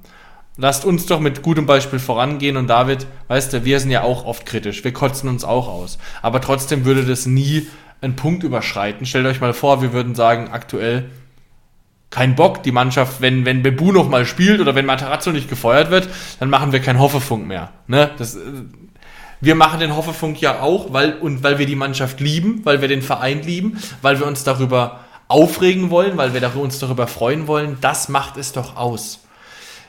Lasst 0.57 0.83
uns 0.83 1.05
doch 1.05 1.19
mit 1.19 1.41
gutem 1.41 1.65
Beispiel 1.65 1.99
vorangehen 1.99 2.57
und 2.57 2.67
David, 2.67 3.07
weißt 3.29 3.53
du, 3.53 3.65
wir 3.65 3.79
sind 3.79 3.91
ja 3.91 4.03
auch 4.03 4.25
oft 4.25 4.45
kritisch, 4.45 4.83
wir 4.83 4.91
kotzen 4.91 5.29
uns 5.29 5.45
auch 5.45 5.67
aus. 5.67 5.97
Aber 6.21 6.41
trotzdem 6.41 6.83
würde 6.83 7.05
das 7.05 7.25
nie 7.25 7.67
einen 8.01 8.15
Punkt 8.15 8.43
überschreiten. 8.43 9.05
Stellt 9.05 9.25
euch 9.27 9.39
mal 9.39 9.53
vor, 9.53 9.81
wir 9.81 9.93
würden 9.93 10.13
sagen, 10.13 10.49
aktuell 10.51 11.09
kein 12.09 12.35
Bock, 12.35 12.63
die 12.63 12.73
Mannschaft, 12.73 13.21
wenn, 13.21 13.45
wenn 13.45 13.63
Bebu 13.63 13.93
noch 13.93 14.09
mal 14.09 14.25
spielt 14.25 14.59
oder 14.59 14.75
wenn 14.75 14.85
Matarazzo 14.85 15.31
nicht 15.31 15.49
gefeuert 15.49 15.91
wird, 15.91 16.09
dann 16.39 16.49
machen 16.49 16.73
wir 16.73 16.81
keinen 16.81 16.99
Hoffefunk 16.99 17.47
mehr. 17.47 17.71
Ne? 17.87 18.11
Das, 18.17 18.35
äh, 18.35 18.39
wir 19.41 19.55
machen 19.55 19.79
den 19.79 19.95
Hoffefunk 19.95 20.39
ja 20.39 20.61
auch, 20.61 20.93
weil, 20.93 21.13
und 21.13 21.43
weil 21.43 21.57
wir 21.59 21.65
die 21.65 21.75
Mannschaft 21.75 22.19
lieben, 22.19 22.61
weil 22.63 22.81
wir 22.81 22.87
den 22.87 23.01
Verein 23.01 23.41
lieben, 23.41 23.77
weil 24.01 24.19
wir 24.19 24.27
uns 24.27 24.43
darüber 24.43 25.01
aufregen 25.27 25.89
wollen, 25.89 26.17
weil 26.17 26.33
wir 26.33 26.55
uns 26.57 26.79
darüber 26.79 27.07
freuen 27.07 27.47
wollen. 27.47 27.77
Das 27.81 28.07
macht 28.07 28.37
es 28.37 28.51
doch 28.51 28.75
aus. 28.75 29.21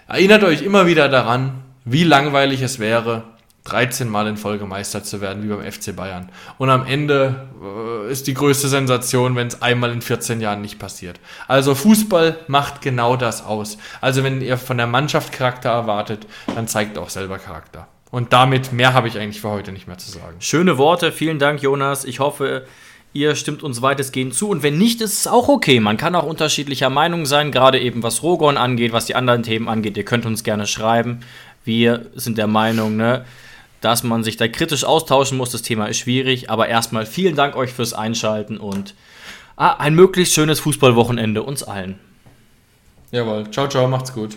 Erinnert 0.09 0.43
euch 0.45 0.63
immer 0.63 0.87
wieder 0.87 1.09
daran, 1.09 1.63
wie 1.85 2.05
langweilig 2.05 2.63
es 2.63 2.79
wäre, 2.79 3.25
13 3.65 4.09
Mal 4.09 4.27
in 4.27 4.37
Folge 4.37 4.67
Meister 4.67 5.05
zu 5.05 5.21
werden, 5.21 5.45
wie 5.45 5.49
beim 5.49 5.71
FC 5.71 5.95
Bayern. 5.95 6.31
Und 6.59 6.71
am 6.71 6.85
Ende 6.85 7.49
äh, 7.63 8.11
ist 8.11 8.27
die 8.27 8.35
größte 8.35 8.69
Sensation, 8.69 9.37
wenn 9.37 9.47
es 9.47 9.63
einmal 9.63 9.93
in 9.93 10.03
14 10.03 10.41
Jahren 10.41 10.63
nicht 10.63 10.79
passiert. 10.79 11.21
Also 11.47 11.75
Fußball 11.75 12.39
macht 12.49 12.83
genau 12.83 13.17
das 13.17 13.45
aus. 13.45 13.79
Also 14.01 14.25
wenn 14.25 14.41
ihr 14.41 14.59
von 14.59 14.79
der 14.79 14.89
Mannschaft 14.89 15.33
Charakter 15.33 15.71
erwartet, 15.71 16.27
dann 16.55 16.67
zeigt 16.67 16.99
auch 16.99 17.09
selber 17.09 17.39
Charakter. 17.39 17.87
Und 18.13 18.35
damit 18.35 18.75
mehr 18.75 18.93
habe 18.93 19.09
ich 19.09 19.19
eigentlich 19.19 19.41
für 19.41 19.49
heute 19.49 19.73
nicht 19.73 19.89
mehr 19.89 19.97
zu 19.97 20.11
sagen. 20.11 20.37
Schöne 20.39 20.77
Worte, 20.77 21.13
vielen 21.13 21.39
Dank, 21.39 21.63
Jonas. 21.63 22.05
Ich 22.05 22.21
hoffe, 22.21 22.67
ihr 23.15 23.35
stimmt 23.35 23.63
uns 23.63 23.81
weitestgehend 23.81 24.35
zu. 24.35 24.51
Und 24.51 24.63
wenn 24.63 24.77
nicht, 24.77 25.01
ist 25.01 25.21
es 25.21 25.27
auch 25.27 25.49
okay. 25.49 25.81
Man 25.81 25.97
kann 25.97 26.15
auch 26.15 26.27
unterschiedlicher 26.27 26.91
Meinung 26.91 27.25
sein, 27.25 27.51
gerade 27.51 27.81
eben 27.81 28.03
was 28.03 28.23
Rogon 28.23 28.59
angeht, 28.59 28.93
was 28.93 29.07
die 29.07 29.15
anderen 29.15 29.43
Themen 29.43 29.67
angeht. 29.67 29.97
Ihr 29.97 30.05
könnt 30.05 30.27
uns 30.27 30.45
gerne 30.45 30.67
schreiben. 30.67 31.21
Wir 31.65 32.11
sind 32.15 32.37
der 32.37 32.49
Meinung, 32.49 32.99
ne, 32.99 33.25
dass 33.81 34.03
man 34.03 34.23
sich 34.23 34.37
da 34.37 34.47
kritisch 34.47 34.85
austauschen 34.85 35.39
muss. 35.39 35.51
Das 35.51 35.63
Thema 35.63 35.87
ist 35.87 35.97
schwierig. 35.97 36.51
Aber 36.51 36.69
erstmal 36.69 37.07
vielen 37.07 37.35
Dank 37.35 37.57
euch 37.57 37.73
fürs 37.73 37.95
Einschalten 37.95 38.59
und 38.59 38.95
ah, 39.57 39.77
ein 39.79 39.95
möglichst 39.95 40.35
schönes 40.35 40.61
Fußballwochenende 40.61 41.43
uns 41.43 41.63
allen. 41.63 41.99
Jawohl. 43.11 43.51
Ciao, 43.51 43.69
ciao, 43.69 43.89
macht's 43.89 44.13
gut. 44.13 44.37